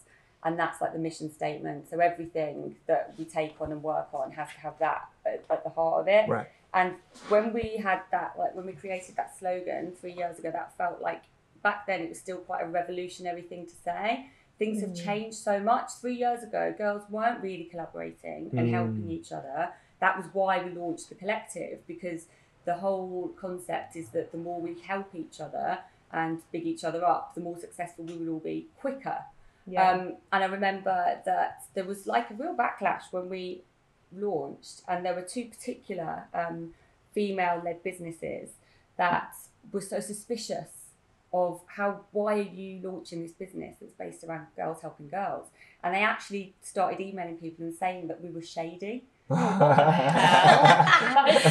and 0.45 0.59
that's 0.59 0.81
like 0.81 0.95
the 0.95 0.99
mission 0.99 1.31
statement. 1.31 1.91
So 1.91 2.01
everything 2.01 2.77
that 2.87 3.13
we 3.19 3.27
take 3.27 3.61
on 3.61 3.71
and 3.71 3.83
work 3.83 4.09
on 4.15 4.31
has 4.33 4.49
to 4.55 4.61
have 4.61 4.79
that 4.79 5.09
at, 5.27 5.45
at 5.51 5.63
the 5.63 5.69
heart 5.69 6.01
of 6.01 6.09
it. 6.09 6.27
Right. 6.27 6.47
And 6.75 6.95
when 7.29 7.53
we 7.53 7.77
had 7.83 8.01
that, 8.11 8.35
like 8.39 8.55
when 8.55 8.67
we 8.67 8.73
created 8.73 9.17
that 9.17 9.37
slogan 9.39 9.93
three 9.93 10.13
years 10.13 10.39
ago, 10.39 10.51
that 10.51 10.77
felt 10.77 11.01
like 11.01 11.23
back 11.63 11.87
then 11.87 12.01
it 12.03 12.09
was 12.11 12.19
still 12.19 12.39
quite 12.39 12.63
a 12.63 12.69
revolutionary 12.69 13.43
thing 13.43 13.67
to 13.67 13.75
say. 13.85 14.27
Things 14.59 14.81
have 14.81 14.95
changed 14.95 15.37
so 15.39 15.61
much. 15.61 15.91
Three 16.01 16.15
years 16.17 16.43
ago, 16.43 16.75
girls 16.77 17.03
weren't 17.11 17.41
really 17.43 17.65
collaborating 17.65 18.51
and 18.57 18.69
Mm. 18.69 18.71
helping 18.73 19.11
each 19.11 19.31
other. 19.33 19.73
That 20.01 20.17
was 20.17 20.27
why 20.33 20.63
we 20.63 20.71
launched 20.71 21.09
the 21.09 21.15
collective 21.15 21.87
because 21.87 22.27
the 22.65 22.75
whole 22.75 23.29
concept 23.41 23.97
is 23.97 24.11
that 24.11 24.31
the 24.33 24.39
more 24.39 24.61
we 24.61 24.79
help 24.81 25.15
each 25.15 25.41
other 25.41 25.79
and 26.13 26.43
big 26.53 26.67
each 26.67 26.85
other 26.85 27.05
up, 27.05 27.35
the 27.35 27.41
more 27.41 27.57
successful 27.59 28.05
we 28.05 28.15
will 28.15 28.35
all 28.35 28.41
be 28.41 28.69
quicker. 28.81 29.19
yeah 29.67 29.91
Um, 29.93 30.17
and 30.33 30.43
I 30.45 30.47
remember 30.47 31.21
that 31.25 31.63
there 31.75 31.85
was 31.85 32.07
like 32.07 32.31
a 32.31 32.35
real 32.35 32.55
backlash 32.55 33.05
when 33.13 33.29
we 33.29 33.63
launched, 34.17 34.83
and 34.89 35.05
there 35.05 35.15
were 35.15 35.23
two 35.23 35.47
particular 35.47 36.25
um, 36.35 36.75
female 37.15 37.63
led 37.65 37.83
businesses 37.83 38.51
that 38.97 39.35
were 39.73 39.81
so 39.81 40.01
suspicious 40.01 40.71
of 41.33 41.61
how 41.67 42.01
why 42.13 42.39
are 42.39 42.43
you 42.43 42.81
launching 42.83 43.23
this 43.23 43.33
business 43.33 43.77
that's 43.81 43.93
based 43.93 44.25
around 44.25 44.47
girls 44.57 44.81
helping 44.81 45.09
girls? 45.09 45.49
And 45.83 45.95
they 45.95 46.03
actually 46.03 46.55
started 46.63 47.01
emailing 47.01 47.37
people 47.37 47.65
and 47.65 47.75
saying 47.75 48.09
that 48.09 48.23
we 48.23 48.31
were 48.31 48.43
shady 48.43 49.05
That 49.29 51.27
is 51.35 51.43
so 51.43 51.49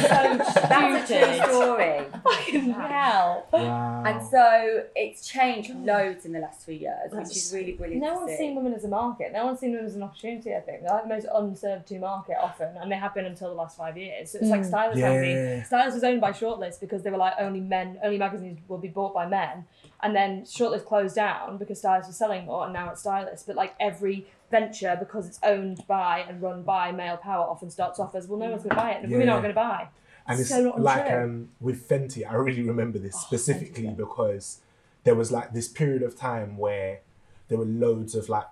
that's 0.68 1.10
a 1.10 1.14
true 1.14 1.32
stupid. 1.34 1.48
story 1.50 2.04
Fucking 2.24 2.70
hell. 2.72 3.46
Wow. 3.52 4.02
and 4.04 4.26
so 4.26 4.84
it's 4.96 5.26
changed 5.26 5.70
loads 5.76 6.24
in 6.24 6.32
the 6.32 6.40
last 6.40 6.60
three 6.64 6.76
years 6.78 7.12
which 7.12 7.24
is 7.36 7.52
really 7.54 7.72
brilliant 7.72 8.02
No 8.02 8.10
to 8.10 8.16
one's 8.16 8.30
see. 8.32 8.36
seen 8.38 8.54
women 8.56 8.74
as 8.74 8.84
a 8.84 8.88
market. 8.88 9.32
No 9.32 9.46
one's 9.46 9.60
seen 9.60 9.70
women 9.72 9.86
as 9.86 9.94
an 9.96 10.02
opportunity, 10.02 10.54
I 10.54 10.60
think. 10.60 10.80
They're 10.82 10.90
like 10.90 11.04
the 11.04 11.08
most 11.08 11.26
unserved 11.32 11.86
to 11.88 11.98
market 11.98 12.36
often, 12.40 12.76
and 12.80 12.90
they 12.90 12.96
have 12.96 13.14
been 13.14 13.26
until 13.26 13.48
the 13.48 13.54
last 13.54 13.76
five 13.76 13.96
years. 13.96 14.32
So 14.32 14.38
it's 14.38 14.48
like 14.48 14.60
hmm. 14.62 14.66
Stylist 14.68 14.98
Yeah. 14.98 15.08
magazine. 15.10 15.64
Stylist 15.64 15.94
was 15.94 16.04
owned 16.04 16.20
by 16.20 16.32
Shortlist 16.32 16.80
because 16.80 17.02
they 17.02 17.10
were 17.10 17.16
like 17.16 17.34
only 17.38 17.60
men, 17.60 17.98
only 18.02 18.18
magazines 18.18 18.58
will 18.68 18.78
be 18.78 18.88
bought 18.88 19.14
by 19.14 19.26
men. 19.26 19.64
And 20.02 20.14
then 20.14 20.42
Shortlist 20.42 20.84
closed 20.84 21.14
down 21.16 21.58
because 21.58 21.78
Stylist 21.78 22.08
was 22.08 22.16
selling 22.16 22.46
more, 22.46 22.64
and 22.64 22.72
now 22.72 22.90
it's 22.90 23.00
Stylist. 23.00 23.46
But 23.46 23.56
like 23.56 23.74
every 23.80 24.26
venture, 24.50 24.96
because 24.98 25.26
it's 25.26 25.38
owned 25.42 25.86
by 25.86 26.20
and 26.28 26.40
run 26.42 26.62
by 26.62 26.92
male 26.92 27.16
power, 27.16 27.44
often 27.44 27.70
starts 27.70 27.98
off 27.98 28.14
as, 28.14 28.26
well, 28.28 28.38
no 28.38 28.50
one's 28.50 28.62
going 28.62 28.70
to 28.70 28.76
buy 28.76 28.90
it. 28.92 29.02
The 29.02 29.08
women 29.12 29.28
aren't 29.28 29.42
going 29.42 29.54
to 29.54 29.60
buy. 29.60 29.88
and 30.26 30.40
it's 30.40 30.48
so 30.48 30.62
not 30.62 30.80
like 30.80 31.10
um, 31.10 31.48
with 31.60 31.88
Fenty, 31.88 32.28
I 32.30 32.34
really 32.34 32.62
remember 32.62 32.98
this 32.98 33.14
Oh, 33.16 33.20
specifically 33.26 33.84
Fenty. 33.84 33.96
because 33.96 34.60
there 35.04 35.14
was 35.14 35.30
like 35.32 35.52
this 35.52 35.68
period 35.68 36.02
of 36.02 36.16
time 36.16 36.56
where 36.58 37.00
there 37.48 37.56
were 37.58 37.64
loads 37.64 38.14
of 38.14 38.28
like 38.28 38.46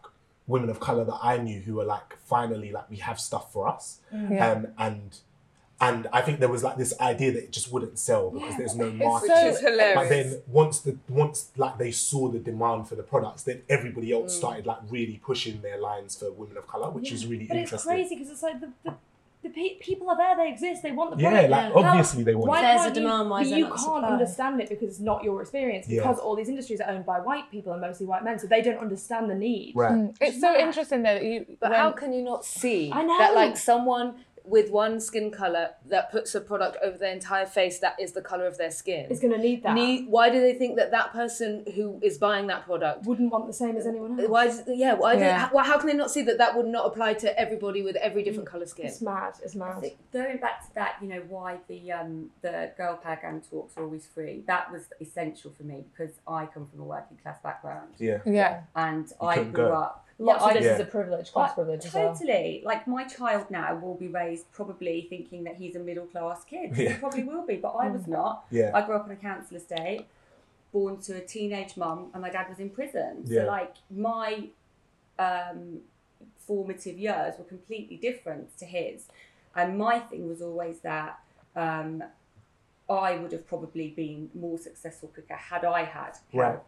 women 0.47 0.71
of 0.71 0.79
color 0.81 1.05
that 1.05 1.19
I 1.23 1.37
knew 1.39 1.61
who 1.61 1.75
were 1.75 1.85
like 1.85 2.17
finally 2.25 2.71
like 2.73 2.89
we 2.89 2.97
have 2.99 3.19
stuff 3.21 3.53
for 3.53 3.67
us, 3.69 4.01
Yeah. 4.13 4.53
um, 4.53 4.69
and 4.79 5.19
and 5.81 6.07
I 6.13 6.23
think 6.23 6.41
there 6.41 6.49
was 6.49 6.63
like 6.65 6.79
this 6.79 6.95
idea 7.01 7.33
that 7.33 7.45
it 7.45 7.53
just 7.53 7.71
wouldn't 7.71 7.99
sell 7.99 8.31
because 8.31 8.57
there's 8.57 8.75
no 8.77 8.91
market. 8.91 9.29
so- 9.29 9.45
Which 9.45 9.55
is 9.55 9.61
hilarious. 9.61 9.95
But 9.97 10.09
then 10.09 10.43
once 10.49 10.81
the 10.81 10.97
once 11.09 11.51
like 11.57 11.77
they 11.79 11.91
saw 11.91 12.29
the 12.29 12.39
demand 12.39 12.89
for 12.89 12.95
the 12.95 13.03
products, 13.03 13.43
then 13.43 13.63
everybody 13.69 14.13
else 14.13 14.35
Mm. 14.35 14.39
started 14.39 14.67
like 14.67 14.79
really 14.89 15.21
pushing 15.23 15.61
their 15.61 15.79
lines 15.79 16.17
for 16.17 16.31
women 16.33 16.57
of 16.57 16.67
color, 16.67 16.89
which 16.91 17.13
is 17.13 17.27
really 17.27 17.45
But 17.47 17.59
it's 17.59 17.73
interesting. 17.73 17.93
crazy 17.93 18.15
because 18.17 18.31
it's 18.33 18.43
like 18.43 18.61
the, 18.61 18.71
the, 18.85 18.95
the 19.43 19.51
pe- 19.51 19.75
people 19.79 20.09
are 20.11 20.17
there, 20.17 20.35
they 20.35 20.49
exist, 20.51 20.83
they 20.83 20.93
want 20.93 21.15
the 21.15 21.23
Yeah, 21.23 21.31
product. 21.47 21.51
like 21.51 21.73
How- 21.75 21.91
obviously 21.91 22.23
they 22.25 22.35
want. 22.35 22.49
Why 22.49 22.61
it. 22.61 22.63
There's 22.79 22.87
a 22.91 22.95
demand, 22.95 23.29
why 23.31 23.43
but 23.45 23.49
you 23.59 23.67
can't 23.67 23.79
supply? 23.79 24.09
understand 24.09 24.61
it 24.63 24.69
because 24.71 24.89
it's 24.89 25.01
not 25.01 25.23
your 25.25 25.43
experience. 25.43 25.87
Yeah. 25.89 26.01
Because 26.01 26.19
all 26.19 26.35
these 26.35 26.49
industries 26.49 26.81
are 26.81 26.91
owned 26.91 27.05
by 27.07 27.21
white 27.21 27.51
people 27.51 27.73
and 27.73 27.83
mostly 27.83 28.07
white 28.07 28.25
men, 28.25 28.39
so 28.39 28.47
they 28.47 28.63
don't 28.63 28.79
understand 28.79 29.29
the 29.31 29.35
need. 29.35 29.75
Right. 29.77 30.11
It's 30.23 30.41
so 30.41 30.57
interesting 30.57 31.03
though 31.03 31.15
that 31.15 31.23
you. 31.25 31.45
But 31.61 31.71
when- 31.71 31.79
how 31.81 31.91
can 31.93 32.13
you 32.15 32.23
not 32.23 32.45
see 32.47 32.91
I 32.93 33.03
know. 33.05 33.19
that 33.19 33.35
like 33.35 33.57
someone 33.59 34.15
with 34.47 34.71
one 34.71 35.01
skin 35.01 35.31
color 35.31 35.71
that 35.87 36.11
puts 36.13 36.35
a 36.35 36.41
product 36.41 36.77
over 36.83 36.97
their 36.97 37.13
entire 37.13 37.47
face 37.47 37.81
that 37.81 37.97
is 38.01 38.13
the 38.13 38.23
color 38.23 38.47
of 38.47 38.57
their 38.59 38.71
skin. 38.71 39.07
Is 39.11 39.21
going 39.21 39.33
to 39.33 39.39
need 39.39 39.63
that. 39.65 39.75
Need, 39.75 40.07
why 40.09 40.31
do 40.31 40.41
they 40.41 40.55
think 40.55 40.77
that 40.77 40.93
that 40.93 41.13
person 41.13 41.65
who 41.75 41.99
is 42.03 42.17
buying 42.17 42.47
that 42.47 42.65
product 42.65 43.05
Wouldn't 43.07 43.33
want 43.33 43.47
the 43.49 43.53
same 43.53 43.77
as 43.77 43.87
anyone 43.87 44.19
else. 44.19 44.29
Why? 44.29 44.47
Does, 44.47 44.63
yeah. 44.69 44.95
Why? 44.95 45.15
Yeah. 45.15 45.19
Do, 45.19 45.45
how, 45.47 45.51
well, 45.55 45.65
how 45.65 45.79
can 45.79 45.89
they 45.89 45.95
not 45.95 46.11
see 46.11 46.23
that 46.23 46.39
that 46.39 46.57
would 46.57 46.67
not 46.67 46.87
apply 46.87 47.15
to 47.15 47.39
everybody 47.39 47.83
with 47.83 47.97
every 47.97 48.23
different 48.23 48.49
color 48.49 48.67
skin? 48.67 48.87
It's 48.87 49.03
mad. 49.03 49.35
It's 49.43 49.57
I 49.57 49.59
mad. 49.59 49.85
going 50.13 50.39
back 50.39 50.67
to 50.69 50.75
that, 50.77 50.97
you 51.03 51.09
know, 51.09 51.23
why 51.29 51.59
the 51.69 51.91
um, 51.93 52.31
the 52.43 52.73
girl 52.77 52.97
power 52.97 53.19
gang 53.21 53.43
talks 53.51 53.77
are 53.77 53.83
always 53.85 54.07
free. 54.07 54.45
That 54.47 54.71
was 54.71 54.83
essential 55.01 55.51
for 55.51 55.65
me 55.65 55.85
because 55.91 56.21
I 56.27 56.47
come 56.47 56.67
from 56.69 56.81
a 56.81 56.85
working 56.85 57.17
class 57.19 57.39
background, 57.43 57.95
Yeah. 57.99 58.19
Yeah. 58.25 58.61
and 58.77 59.07
You 59.21 59.27
I 59.27 59.43
grew 59.43 59.53
go. 59.53 59.73
up. 59.73 60.06
Lots 60.19 60.43
yeah, 60.43 60.51
of 60.51 60.57
I, 60.57 60.61
this 60.61 60.73
is 60.75 60.81
a 60.81 60.85
privilege, 60.85 61.31
class 61.31 61.51
But 61.51 61.65
privilege 61.65 61.85
as 61.85 61.93
well. 61.93 62.13
Totally. 62.15 62.63
Like 62.65 62.87
my 62.87 63.05
child 63.05 63.51
now 63.51 63.77
will 63.77 63.97
be 63.97 64.09
raised 64.09 64.51
probably 64.51 65.07
thinking 65.11 65.45
that 65.45 65.57
he's 65.57 65.77
a 65.77 65.79
middle 65.79 66.07
class 66.07 66.43
kid. 66.45 66.75
Yeah. 66.75 66.93
He 66.93 66.99
probably 66.99 67.25
will 67.25 67.45
be, 67.47 67.57
but 67.57 67.73
I 67.73 67.89
was 67.89 68.07
not. 68.07 68.47
Yeah. 68.51 68.71
I 68.75 68.81
grew 68.87 68.97
up 68.97 69.05
on 69.05 69.11
a 69.11 69.17
council 69.17 69.59
estate, 69.59 70.07
born 70.73 70.99
to 71.03 71.17
a 71.17 71.21
teenage 71.21 71.77
mum, 71.77 72.11
and 72.15 72.23
my 72.23 72.31
dad 72.31 72.49
was 72.49 72.61
in 72.61 72.71
prison. 72.71 73.25
Yeah. 73.27 73.43
So 73.43 73.47
like 73.47 73.75
my 73.91 74.49
um, 75.19 75.81
formative 76.39 76.99
years 76.99 77.35
were 77.37 77.45
completely 77.45 77.97
different 77.97 78.57
to 78.59 78.65
his, 78.65 79.09
and 79.55 79.77
my 79.77 79.99
thing 79.99 80.29
was 80.29 80.41
always 80.41 80.79
that. 80.81 81.19
Um, 81.55 82.03
I 82.89 83.17
would 83.17 83.33
have 83.33 83.47
probably 83.49 83.89
been 83.91 84.31
more 84.35 84.59
successful 84.59 85.09
quicker 85.09 85.35
had 85.35 85.65
I 85.65 85.83
had 85.83 86.17
help. 86.33 86.33
Right. 86.33 86.59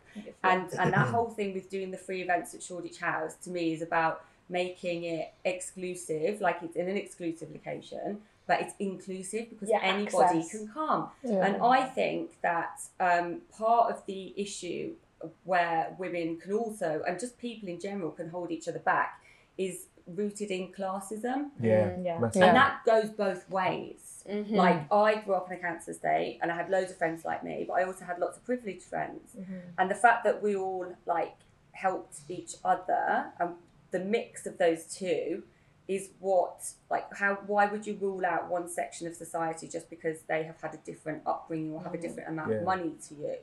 And 0.42 0.72
and 0.74 0.92
that 0.92 1.08
whole 1.14 1.30
thing 1.30 1.54
with 1.54 1.70
doing 1.70 1.90
the 1.90 1.98
free 1.98 2.22
events 2.22 2.54
at 2.54 2.62
Shoreditch 2.62 2.98
House 2.98 3.34
to 3.44 3.50
me 3.50 3.72
is 3.72 3.82
about 3.82 4.24
making 4.48 5.04
it 5.04 5.32
exclusive, 5.44 6.40
like 6.40 6.58
it's 6.62 6.74
in 6.76 6.88
an 6.88 6.96
exclusive 6.96 7.50
location, 7.52 8.18
but 8.46 8.60
it's 8.62 8.74
inclusive 8.78 9.50
because 9.50 9.68
Yeah, 9.68 9.80
anybody 9.82 10.38
access. 10.38 10.50
can 10.50 10.68
come. 10.68 11.10
Yeah. 11.22 11.44
And 11.46 11.62
I 11.62 11.84
think 11.84 12.40
that 12.42 12.80
um, 12.98 13.42
part 13.56 13.90
of 13.92 14.04
the 14.06 14.32
issue 14.36 14.94
where 15.44 15.94
women 15.98 16.38
can 16.38 16.52
also, 16.52 17.02
and 17.06 17.18
just 17.20 17.38
people 17.38 17.68
in 17.68 17.78
general, 17.78 18.10
can 18.10 18.30
hold 18.30 18.50
each 18.50 18.68
other 18.68 18.78
back 18.78 19.20
is 19.58 19.86
rooted 20.14 20.50
in 20.50 20.72
classism. 20.72 21.50
Yeah. 21.60 21.90
Mm, 21.90 22.04
yeah. 22.04 22.18
Massive. 22.18 22.42
And 22.42 22.56
that 22.56 22.84
goes 22.84 23.10
both 23.10 23.48
ways. 23.50 24.24
Mhm. 24.28 24.52
Like 24.52 24.92
I 24.92 25.16
grew 25.22 25.34
up 25.34 25.50
in 25.50 25.56
a 25.56 25.60
cancer 25.60 25.92
estate 25.92 26.38
and 26.42 26.52
I 26.52 26.56
had 26.56 26.68
loads 26.70 26.90
of 26.90 26.98
friends 26.98 27.24
like 27.24 27.42
me, 27.42 27.64
but 27.66 27.74
I 27.74 27.84
also 27.84 28.04
had 28.04 28.18
lots 28.18 28.36
of 28.36 28.44
privileged 28.44 28.82
friends. 28.82 29.36
Mm-hmm. 29.38 29.58
And 29.78 29.90
the 29.90 29.94
fact 29.94 30.24
that 30.24 30.42
we 30.42 30.54
all 30.56 30.86
like 31.06 31.36
helped 31.72 32.20
each 32.28 32.56
other 32.64 33.32
and 33.38 33.54
the 33.90 34.00
mix 34.00 34.46
of 34.46 34.58
those 34.58 34.84
two 34.84 35.44
is 35.86 36.10
what 36.20 36.72
like 36.90 37.06
how 37.16 37.38
why 37.46 37.64
would 37.66 37.86
you 37.86 37.94
rule 37.94 38.24
out 38.26 38.50
one 38.50 38.68
section 38.68 39.06
of 39.06 39.14
society 39.14 39.66
just 39.66 39.88
because 39.88 40.18
they 40.28 40.42
have 40.42 40.60
had 40.60 40.74
a 40.74 40.76
different 40.78 41.22
upbringing 41.24 41.72
or 41.72 41.82
have 41.82 41.94
a 41.94 41.96
mm-hmm. 41.96 42.06
different 42.06 42.28
amount 42.28 42.50
Yeah. 42.50 42.56
of 42.58 42.64
money 42.64 42.94
to 43.08 43.14
you? 43.14 43.36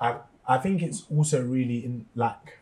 I 0.00 0.18
I 0.46 0.58
think 0.58 0.82
it's 0.82 1.04
also 1.14 1.44
really 1.44 1.84
in 1.84 2.06
like 2.14 2.58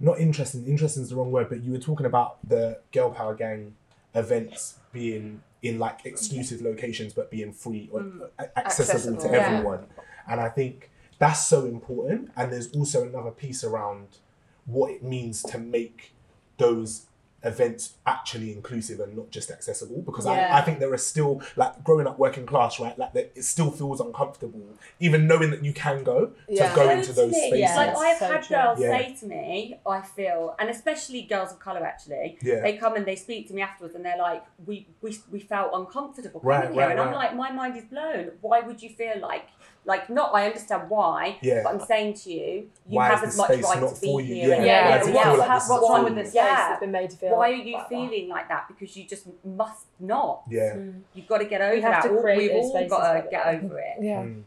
not 0.00 0.18
interesting. 0.18 0.66
Interesting 0.66 1.02
is 1.02 1.10
the 1.10 1.16
wrong 1.16 1.30
word, 1.30 1.48
but 1.48 1.62
you 1.62 1.72
were 1.72 1.78
talking 1.78 2.06
about 2.06 2.38
the 2.48 2.80
girl 2.92 3.10
power 3.10 3.34
gang 3.34 3.74
events 4.14 4.78
being 4.92 5.42
in 5.62 5.78
like 5.78 6.04
exclusive 6.04 6.62
locations, 6.62 7.12
but 7.12 7.30
being 7.30 7.52
free 7.52 7.88
or 7.92 8.00
mm. 8.00 8.28
a- 8.38 8.58
accessible, 8.58 9.16
to 9.16 9.26
Accessible, 9.26 9.34
yeah. 9.34 9.56
everyone. 9.56 9.86
And 10.26 10.40
I 10.40 10.48
think 10.48 10.90
that's 11.18 11.46
so 11.46 11.66
important. 11.66 12.30
And 12.36 12.52
there's 12.52 12.72
also 12.72 13.06
another 13.06 13.30
piece 13.30 13.62
around 13.62 14.18
what 14.64 14.90
it 14.90 15.02
means 15.02 15.42
to 15.42 15.58
make 15.58 16.14
those 16.56 17.06
events 17.42 17.94
actually 18.06 18.52
inclusive 18.52 19.00
and 19.00 19.16
not 19.16 19.30
just 19.30 19.50
accessible 19.50 20.02
because 20.02 20.26
Yeah. 20.26 20.32
I, 20.54 20.58
I 20.58 20.60
think 20.60 20.78
there 20.78 20.92
are 20.92 20.98
still 20.98 21.40
like 21.56 21.82
growing 21.82 22.06
up 22.06 22.18
working 22.18 22.44
class 22.44 22.78
right 22.78 22.98
like 22.98 23.12
that 23.14 23.32
it 23.34 23.44
still 23.44 23.70
feels 23.70 23.98
uncomfortable 24.00 24.62
even 24.98 25.26
knowing 25.26 25.50
that 25.50 25.64
you 25.64 25.72
can 25.72 26.04
go 26.04 26.26
to 26.26 26.32
Yeah. 26.48 26.74
go 26.74 26.90
into 26.90 27.12
those 27.14 27.34
spaces 27.34 27.60
Yeah. 27.60 27.76
Like 27.76 27.96
I've 27.96 28.18
so 28.18 28.26
had 28.26 28.42
true. 28.42 28.56
girls 28.56 28.78
Yeah. 28.80 28.90
say 28.98 29.16
to 29.20 29.26
me, 29.26 29.80
I 29.86 30.00
feel, 30.02 30.54
and 30.58 30.68
especially 30.68 31.22
girls 31.22 31.50
of 31.52 31.58
colour 31.60 31.84
actually, 31.86 32.38
Yeah. 32.42 32.60
they 32.60 32.76
come 32.76 32.94
and 32.96 33.06
they 33.06 33.16
speak 33.16 33.48
to 33.48 33.54
me 33.54 33.62
afterwards 33.62 33.94
and 33.94 34.04
they're 34.04 34.18
like, 34.18 34.44
we 34.66 34.86
we, 35.00 35.16
we 35.30 35.40
felt 35.40 35.70
uncomfortable 35.72 36.40
Right, 36.42 36.62
coming 36.64 36.74
here. 36.74 36.82
right, 36.88 36.90
and 36.92 37.00
I'm 37.00 37.14
like, 37.14 37.34
my 37.34 37.50
mind 37.50 37.76
is 37.76 37.84
blown. 37.84 38.32
Why 38.42 38.60
would 38.60 38.82
you 38.82 38.90
feel 38.90 39.18
like, 39.20 39.46
like 39.86 40.10
not, 40.10 40.34
I 40.34 40.46
understand 40.46 40.90
why, 40.90 41.38
Yeah. 41.40 41.62
but 41.64 41.72
I'm 41.74 41.80
saying 41.80 42.14
to 42.14 42.32
you, 42.32 42.46
you 42.86 42.96
Why 42.98 43.08
have 43.08 43.24
as 43.24 43.36
much 43.36 43.48
right 43.48 43.60
to 43.94 44.00
be 44.00 44.22
here. 44.24 44.48
Yeah. 44.48 44.54
and- 44.56 44.64
Yeah. 44.66 45.04
Why 45.04 45.10
Yeah, 45.22 45.28
what's, 45.30 45.38
like 45.38 45.48
ha- 45.48 45.54
this 45.54 45.64
is 45.64 45.70
what's 45.70 45.90
wrong 45.90 46.04
with 46.04 46.14
this 46.16 46.28
space 46.28 46.34
Yeah. 46.34 46.68
that's 46.68 46.80
been 46.80 46.90
made 46.92 47.10
to 47.10 47.16
feel 47.16 47.36
Why 47.36 47.50
are 47.50 47.54
you 47.54 47.72
like 47.74 47.82
that? 47.84 47.88
feeling 47.88 48.28
like 48.28 48.48
that? 48.48 48.68
Because 48.68 48.96
you 48.96 49.04
just 49.06 49.26
must 49.44 49.86
not. 49.98 50.42
yeah 50.48 50.76
You've 51.14 51.26
got 51.26 51.38
to 51.38 51.46
get 51.46 51.60
over 51.62 51.80
have 51.80 52.02
that. 52.02 52.08
to 52.08 52.20
create 52.20 52.52
We've 52.52 52.62
all 52.62 52.88
got 52.88 53.12
to 53.14 53.28
get 53.30 53.46
over 53.46 53.78
it. 53.78 53.94
Yeah. 54.00 54.22
Mm. 54.22 54.42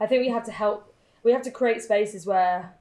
I 0.00 0.06
think 0.06 0.20
we 0.22 0.28
have 0.30 0.44
to 0.46 0.52
help. 0.52 0.92
We 1.22 1.32
have 1.32 1.42
to 1.42 1.50
create 1.50 1.82
spaces 1.82 2.26
where 2.26 2.74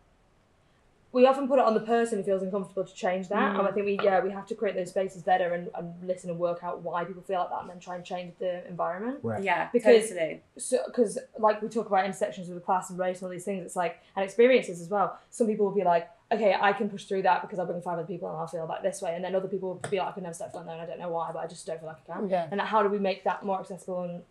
we 1.12 1.26
often 1.26 1.48
put 1.48 1.58
it 1.58 1.66
on 1.66 1.74
the 1.74 1.80
person 1.80 2.20
who 2.20 2.24
feels 2.24 2.44
uncomfortable 2.44 2.84
to 2.84 2.94
change 2.94 3.30
that, 3.30 3.56
and 3.56 3.68
I 3.68 3.72
mm. 3.72 3.74
think 3.74 3.86
we 3.86 4.00
yeah 4.04 4.24
we 4.24 4.32
have 4.32 4.46
to 4.48 4.56
create 4.56 4.76
those 4.76 4.90
spaces 4.90 5.24
better 5.24 5.54
and, 5.54 5.70
and 5.76 5.94
listen 6.04 6.30
and 6.30 6.38
work 6.38 6.64
out 6.64 6.82
why 6.82 7.04
people 7.04 7.24
feel 7.24 7.40
like 7.40 7.50
that, 7.50 7.62
and 7.62 7.70
then 7.70 7.80
try 7.80 7.96
and 7.96 8.06
change 8.06 8.34
the 8.40 8.68
environment. 8.68 9.20
right 9.24 9.44
Yeah, 9.44 9.70
Because- 9.74 10.10
totally. 10.10 10.42
So 10.58 10.78
because 10.86 11.18
like 11.38 11.62
we 11.62 11.70
talk 11.70 11.88
about 11.88 12.06
intersections 12.06 12.48
with 12.50 12.64
class 12.64 12.90
and 12.90 13.00
race 13.00 13.18
and 13.18 13.24
all 13.24 13.32
these 13.32 13.46
things, 13.46 13.66
it's 13.66 13.76
like 13.76 14.00
and 14.16 14.24
experiences 14.24 14.82
as 14.82 14.90
well. 14.90 15.18
Some 15.32 15.48
people 15.48 15.66
will 15.66 15.76
be 15.76 15.84
like, 15.84 16.10
okay, 16.32 16.56
I 16.60 16.74
can 16.74 16.90
push 16.90 17.06
through 17.06 17.24
that 17.24 17.42
because 17.42 17.58
I 17.58 17.66
bring 17.66 17.82
five 17.82 17.98
other 17.98 18.08
people 18.08 18.30
and 18.30 18.38
I'll 18.38 18.48
feel 18.48 18.68
like 18.68 18.84
this 18.84 19.02
way, 19.02 19.16
and 19.16 19.24
then 19.24 19.36
other 19.36 19.48
people 19.48 19.70
will 19.70 19.90
be 19.90 19.98
like, 19.98 20.10
I 20.10 20.12
can 20.12 20.24
never 20.24 20.36
step 20.36 20.52
foot 20.52 20.66
there 20.66 20.74
and 20.74 20.82
I 20.82 20.86
don't 20.86 21.00
know 21.00 21.10
why, 21.10 21.32
but 21.32 21.40
I 21.40 21.48
just 21.48 21.66
don't 21.66 21.80
feel 21.80 21.88
like 21.88 21.98
I 22.08 22.14
can. 22.14 22.30
Yeah. 22.30 22.48
And 22.52 22.62
how 22.62 22.84
do 22.84 22.90
we 22.90 23.00
make 23.00 23.24
that 23.24 23.44
more 23.44 23.60
accessible 23.60 24.04
and 24.04 24.22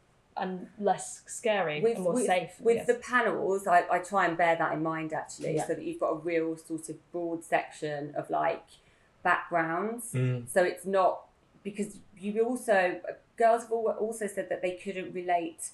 and 0.41 0.67
less 0.79 1.23
scary 1.27 1.81
with, 1.81 1.97
and 1.97 2.05
more 2.05 2.15
with, 2.15 2.27
safe? 2.27 2.51
With 2.61 2.77
guess. 2.79 2.87
the 2.87 2.95
panels 2.95 3.67
I, 3.67 3.85
I 3.91 3.99
try 3.99 4.27
and 4.27 4.37
bear 4.37 4.57
that 4.57 4.73
in 4.73 4.83
mind 4.83 5.13
actually 5.13 5.55
Yeah. 5.57 5.67
so 5.67 5.75
that 5.75 5.83
you've 5.85 6.01
got 6.01 6.11
a 6.11 6.17
real 6.19 6.57
sort 6.57 6.89
of 6.89 6.97
broad 7.13 7.45
section 7.45 8.15
of 8.15 8.29
like 8.31 8.65
backgrounds 9.23 10.13
Mm. 10.13 10.49
so 10.49 10.63
it's 10.63 10.87
not 10.87 11.23
because 11.63 11.97
you 12.19 12.45
also 12.45 13.01
girls 13.37 13.63
have 13.63 13.73
al- 13.73 13.97
also 13.99 14.27
said 14.27 14.49
that 14.49 14.63
they 14.63 14.73
couldn't 14.73 15.13
relate 15.13 15.71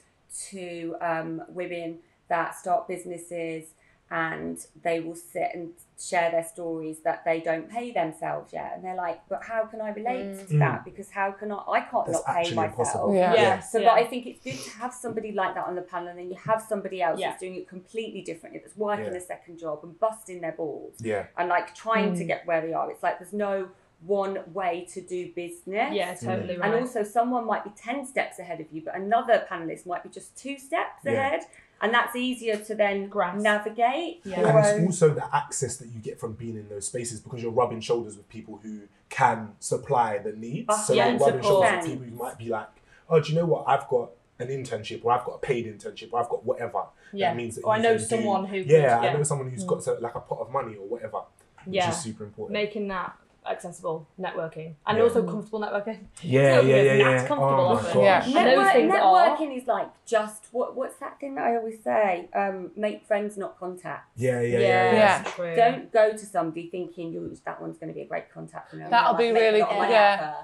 to 0.51 0.97
um, 1.01 1.43
women 1.49 1.99
that 2.29 2.55
start 2.55 2.89
businesses 2.89 3.69
and 4.11 4.59
they 4.83 5.01
will 5.01 5.15
sit 5.15 5.49
and 5.55 5.71
share 5.99 6.31
their 6.31 6.45
stories 6.45 7.01
that 7.01 7.25
they 7.25 7.41
don't 7.41 7.71
pay 7.71 7.91
themselves 7.91 8.53
yet 8.53 8.73
and 8.75 8.85
they're 8.85 8.95
like 8.97 9.21
but 9.29 9.43
how 9.43 9.65
can 9.65 9.81
i 9.81 9.89
relate 9.91 10.39
to 10.47 10.55
Mm. 10.55 10.59
that 10.59 10.85
because 10.85 11.11
how 11.11 11.31
can 11.33 11.51
i 11.51 11.59
i 11.69 11.81
can't 11.81 12.07
That's 12.07 12.19
not 12.19 12.27
pay 12.27 12.41
actually 12.41 12.57
myself 12.57 12.79
impossible. 12.79 13.15
Yeah. 13.15 13.33
Yes, 13.35 13.73
so, 13.73 13.79
yeah. 13.79 13.89
but 13.89 13.95
I 14.03 14.05
think 14.05 14.27
it's 14.27 14.43
good 14.45 14.59
to 14.71 14.71
have 14.79 14.93
somebody 14.93 15.33
like 15.33 15.55
that 15.55 15.67
on 15.67 15.75
the 15.75 15.83
panel, 15.83 16.09
and 16.09 16.19
then 16.19 16.29
you 16.31 16.37
have 16.37 16.61
somebody 16.69 17.01
else 17.01 17.19
Yeah. 17.19 17.29
that's 17.31 17.41
doing 17.41 17.55
it 17.57 17.67
completely 17.69 18.21
differently, 18.23 18.61
that's 18.63 18.77
working 18.77 19.07
Yeah. 19.13 19.19
a 19.19 19.21
second 19.21 19.59
job 19.59 19.81
and 19.83 19.99
busting 19.99 20.41
their 20.43 20.53
balls 20.53 20.95
yeah 21.01 21.27
and 21.39 21.49
like 21.49 21.75
trying 21.75 22.13
Mm. 22.13 22.19
to 22.19 22.25
get 22.25 22.47
where 22.47 22.61
they 22.61 22.73
are. 22.75 22.91
It's 22.91 23.03
like 23.03 23.19
there's 23.19 23.33
no 23.33 23.69
one 24.07 24.39
way 24.53 24.87
to 24.93 25.01
do 25.01 25.33
business. 25.33 25.95
yeah, 25.95 26.13
totally 26.15 26.59
right. 26.59 26.71
And 26.71 26.81
also, 26.81 27.03
someone 27.05 27.47
might 27.47 27.65
be 27.65 27.71
10 27.71 28.05
steps 28.05 28.39
ahead 28.39 28.61
of 28.61 28.67
you, 28.71 28.83
but 28.85 28.95
another 28.95 29.47
panelist 29.51 29.87
might 29.87 30.03
be 30.03 30.11
just 30.11 30.37
two 30.37 30.59
steps 30.59 31.01
Yeah. 31.05 31.13
ahead. 31.13 31.43
And 31.81 31.93
that's 31.93 32.17
easier 32.17 32.57
to 32.57 32.75
then 32.75 33.09
Grasp. 33.09 33.43
navigate. 33.43 34.21
Yeah. 34.25 34.41
and 34.41 34.59
it's 34.59 34.87
also 34.87 35.15
the 35.15 35.37
access 35.37 35.77
that 35.79 35.89
you 35.89 36.01
get 36.01 36.19
from 36.19 36.33
being 36.33 36.57
in 36.57 36.69
those 36.69 36.87
spaces 36.87 37.21
because 37.21 37.43
you're 37.43 37.53
rubbing 37.53 37.81
shoulders 37.81 38.17
with 38.17 38.29
people 38.29 38.59
who 38.63 38.83
can 39.11 39.53
supply 39.61 40.19
the 40.19 40.33
needs. 40.33 40.67
Uh, 40.69 40.77
so 40.79 40.93
yeah, 40.95 41.11
you're 41.11 41.19
rubbing 41.19 41.43
support. 41.43 41.67
shoulders 41.69 41.89
with 41.89 42.01
people 42.01 42.17
who 42.17 42.25
might 42.25 42.39
be 42.39 42.49
like, 42.49 42.69
oh, 43.11 43.21
do 43.21 43.31
you 43.33 43.39
know 43.39 43.45
what? 43.47 43.65
I've 43.69 43.87
got 43.89 44.11
an 44.39 44.49
internship 44.49 45.05
or 45.05 45.13
I've 45.13 45.25
got 45.25 45.33
a 45.35 45.39
paid 45.39 45.67
internship 45.67 46.09
or 46.13 46.21
I've 46.21 46.29
got 46.29 46.45
whatever. 46.45 46.85
Yeah. 47.13 47.31
That 47.31 47.37
means 47.37 47.57
that 47.57 47.63
Or 47.63 47.75
I 47.75 47.79
know 47.79 47.91
can 47.91 47.99
do- 47.99 48.05
someone 48.05 48.45
who 48.47 48.63
could- 48.63 48.71
Yeah, 48.71 48.99
I 49.01 49.13
know 49.13 49.23
someone 49.23 49.51
who's 49.51 49.65
got 49.65 49.83
so, 49.85 49.97
like 50.01 50.15
a 50.15 50.21
pot 50.21 50.39
of 50.41 50.51
money 50.51 50.77
or 50.77 50.87
whatever, 50.87 51.19
which 51.65 51.77
Yeah. 51.77 51.91
is 51.91 51.97
super 51.99 52.25
important. 52.25 52.53
making 52.55 52.89
that 52.89 53.15
accessible 53.47 54.07
networking 54.19 54.75
and 54.87 54.97
Yeah. 54.99 55.05
also 55.05 55.23
comfortable 55.25 55.61
networking. 55.61 55.99
yeah, 56.23 56.61
so 56.61 56.67
yeah, 56.67 56.77
yeah, 56.77 56.93
yeah. 56.95 57.11
That's 57.13 57.29
comfortable 57.29 57.61
Oh 57.61 57.75
my 57.75 57.81
often. 57.81 58.01
gosh. 58.01 58.29
Yeah. 58.29 58.43
Network, 58.45 58.73
things 58.73 58.95
are- 58.95 58.99
networking 59.01 59.57
is 59.61 59.67
like 59.67 59.89
just 60.07 60.47
what 60.53 60.75
what's 60.77 60.97
that 60.97 61.19
thing 61.21 61.35
that 61.37 61.45
I 61.45 61.57
always 61.57 61.83
say? 61.83 62.29
Um, 62.35 62.71
make 62.77 63.05
friends, 63.07 63.37
not 63.37 63.59
contact. 63.59 64.11
Yeah, 64.17 64.41
yeah, 64.41 64.59
yeah, 64.59 64.59
yeah. 64.59 64.93
Yeah. 64.93 65.19
that's 65.23 65.33
true. 65.35 65.55
Don't 65.57 65.93
go 65.93 66.13
to 66.13 66.19
somebody 66.27 66.69
thinking 66.71 67.13
you 67.13 67.37
that 67.45 67.61
one's 67.61 67.79
going 67.79 67.89
to 67.89 67.95
be 67.95 68.03
a 68.03 68.07
great 68.07 68.33
contact 68.33 68.71
for 68.71 68.77
me. 68.77 68.85
I'm 68.85 68.91
That'll 68.91 69.15
be 69.15 69.31
make 69.33 69.43
a 69.43 69.47
really 69.47 69.61
lot 69.61 69.71
good, 69.71 69.79
out 69.79 69.85
of 69.85 69.91
yeah. 69.91 70.35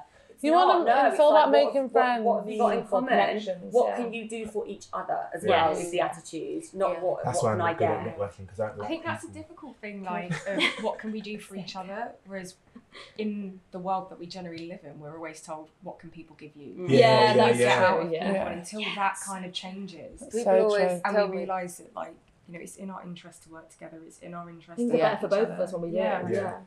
Her. 0.43 0.45
It's 0.45 0.45
You 0.45 0.53
not, 0.53 0.69
wanna- 0.69 0.85
no, 1.03 1.11
it's 1.11 1.21
all 1.21 1.33
like, 1.35 1.43
about 1.49 1.53
what- 1.53 1.67
making 1.67 1.83
what- 1.83 1.93
friends. 1.93 2.25
What, 2.25 2.39
have 2.41 2.49
you 2.51 2.59
got 2.59 2.77
in 2.79 2.85
common? 2.87 3.41
What 3.71 3.89
yeah. 3.89 3.97
can 3.97 4.13
you 4.15 4.29
do 4.29 4.47
for 4.47 4.67
each 4.67 4.87
other 4.93 5.19
as 5.35 5.45
Yes. 5.45 5.49
well? 5.49 5.71
Is 5.85 5.91
the 5.91 6.01
attitude, 6.01 6.65
not 6.75 6.93
Yeah. 6.93 7.01
what, 7.01 7.25
That's 7.25 7.43
what 7.43 7.45
why 7.45 7.51
I'm 7.53 7.57
can 7.59 7.67
I 7.67 7.71
not 7.71 7.79
good 7.79 7.85
at 7.89 8.05
get? 8.05 8.19
networking 8.19 8.39
because 8.47 8.61
I, 8.61 8.69
I 8.69 8.75
like 8.77 8.89
think 8.89 9.05
that's 9.05 9.25
a 9.25 9.29
difficult 9.29 9.77
thing, 9.77 10.03
like, 10.05 10.33
of 10.47 10.63
what 10.85 10.99
can 10.99 11.13
we 11.13 11.21
do 11.21 11.39
for 11.39 11.57
each 11.57 11.77
other? 11.77 12.13
Whereas 12.27 12.55
in 13.19 13.61
the 13.71 13.79
world 13.79 14.11
that 14.11 14.19
we 14.19 14.27
generally 14.27 14.67
live 14.67 14.81
in, 14.85 14.99
we're 14.99 15.15
always 15.15 15.41
told, 15.41 15.69
what 15.83 15.99
can 15.99 16.11
people 16.11 16.37
give 16.37 16.57
you? 16.57 16.69
Mm. 16.75 16.89
Yeah, 16.91 16.99
Yeah, 16.99 17.21
yeah, 17.21 17.35
that's 17.47 17.59
yeah. 17.59 17.85
Out 17.85 18.01
true. 18.03 18.11
Yeah. 18.13 18.19
people. 18.21 18.35
Yeah. 18.35 18.47
And 18.49 18.59
until 18.61 18.81
that 18.97 19.17
kind 19.25 19.45
of 19.45 19.53
changes, 19.53 20.21
People 20.23 20.41
So 20.45 20.63
always 20.65 21.01
and 21.05 21.31
we 21.31 21.37
realise 21.39 21.77
that, 21.77 21.95
like, 21.95 22.15
you 22.49 22.55
know, 22.55 22.61
it's 22.61 22.77
in 22.77 22.91
our 22.91 23.03
interest 23.03 23.45
to 23.45 23.51
work 23.51 23.71
together. 23.71 23.99
It's 24.05 24.19
in 24.19 24.35
our 24.35 24.49
interest 24.51 24.77
Things 24.79 24.91
to 24.91 24.97
are 24.97 25.01
better 25.01 25.21
for 25.21 25.29
both 25.29 25.49
of 25.51 25.61
us 25.61 25.73
when 25.73 25.83
we 25.83 25.91
do 25.91 25.97
Yeah. 25.99 26.61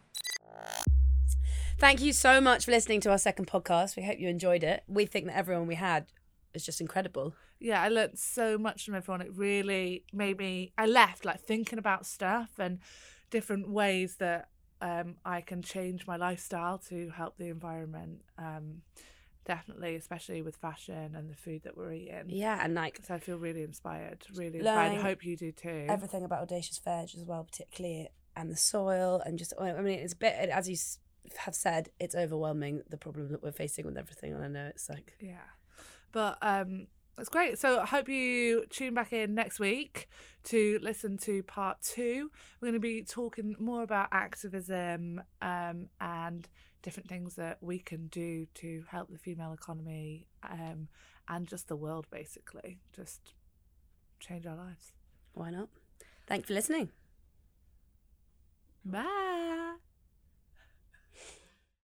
It. 1.83 1.87
Yeah. 1.87 1.89
Yeah. 1.89 1.89
Thank 1.89 2.01
you 2.01 2.13
so 2.13 2.41
much 2.41 2.65
for 2.65 2.71
listening 2.71 3.01
to 3.01 3.11
our 3.11 3.17
second 3.17 3.47
podcast. 3.47 3.95
We 3.95 4.03
hope 4.03 4.19
you 4.19 4.29
enjoyed 4.29 4.63
it. 4.63 4.83
We 4.87 5.05
think 5.05 5.25
that 5.27 5.37
everyone 5.37 5.67
we 5.67 5.75
had 5.75 6.07
is 6.53 6.65
just 6.65 6.81
incredible. 6.81 7.33
yeah, 7.59 7.81
I 7.81 7.89
learned 7.89 8.19
so 8.19 8.57
much 8.57 8.85
from 8.85 8.95
everyone. 8.95 9.21
It 9.21 9.35
really 9.35 10.03
made 10.13 10.37
me. 10.37 10.73
I 10.77 10.85
left 10.85 11.25
like 11.25 11.41
thinking 11.41 11.79
about 11.79 12.05
stuff 12.05 12.51
and 12.59 12.79
different 13.31 13.69
ways 13.69 14.15
that 14.17 14.49
um, 14.81 15.15
I 15.25 15.41
can 15.41 15.61
change 15.61 16.05
my 16.05 16.17
lifestyle 16.17 16.77
to 16.89 17.09
help 17.09 17.37
the 17.37 17.47
environment. 17.49 18.21
Um, 18.37 18.81
definitely, 19.45 19.95
especially 19.95 20.41
with 20.41 20.57
fashion 20.57 21.15
and 21.15 21.29
the 21.29 21.35
food 21.35 21.63
that 21.63 21.77
we're 21.77 21.93
eating. 21.93 22.25
Yeah, 22.27 22.59
and 22.63 22.73
like 22.75 22.99
So 23.05 23.15
I 23.15 23.19
feel 23.19 23.37
really 23.37 23.63
inspired. 23.63 24.25
Really 24.35 24.59
inspired. 24.59 24.99
I 24.99 25.01
hope 25.01 25.25
you 25.25 25.37
do 25.37 25.51
too. 25.51 25.85
everything 25.89 26.23
about 26.23 26.41
audacious 26.41 26.79
veg 26.79 27.09
as 27.15 27.23
well, 27.25 27.43
particularly 27.43 28.09
and 28.35 28.51
the 28.51 28.57
soil 28.57 29.21
and 29.25 29.37
just. 29.37 29.53
I 29.59 29.81
mean, 29.81 29.99
it's 29.99 30.13
a 30.13 30.17
bit 30.17 30.33
as 30.49 30.69
you 30.69 30.75
have 31.39 31.55
said, 31.55 31.89
it's 31.99 32.15
overwhelming 32.15 32.81
the 32.89 32.97
problem 32.97 33.31
that 33.31 33.43
we're 33.43 33.51
facing 33.51 33.85
with 33.85 33.97
everything, 33.97 34.33
and 34.33 34.43
I 34.43 34.47
know 34.47 34.67
it's 34.67 34.89
like 34.89 35.15
Yeah. 35.19 35.49
But 36.11 36.37
um 36.41 36.87
it's 37.17 37.29
great. 37.29 37.59
So 37.59 37.79
I 37.79 37.85
hope 37.85 38.09
you 38.09 38.65
tune 38.69 38.93
back 38.93 39.13
in 39.13 39.35
next 39.35 39.59
week 39.59 40.09
to 40.45 40.79
listen 40.81 41.17
to 41.19 41.43
part 41.43 41.81
two. 41.81 42.31
We're 42.59 42.67
going 42.67 42.73
to 42.73 42.79
be 42.79 43.03
talking 43.03 43.55
more 43.59 43.83
about 43.83 44.07
activism 44.11 45.21
um, 45.41 45.89
and 46.01 46.47
different 46.81 47.09
things 47.09 47.35
that 47.35 47.59
we 47.61 47.79
can 47.79 48.07
do 48.07 48.47
to 48.55 48.83
help 48.89 49.11
the 49.11 49.19
female 49.19 49.53
economy 49.53 50.27
um, 50.49 50.87
and 51.29 51.47
just 51.47 51.67
the 51.67 51.75
world, 51.75 52.07
basically. 52.09 52.79
Just 52.95 53.33
change 54.19 54.47
our 54.47 54.55
lives. 54.55 54.91
why 55.33 55.51
not? 55.51 55.69
Thank 56.25 56.43
you 56.43 56.47
for 56.47 56.53
listening. 56.53 56.89
Bye. 58.83 59.75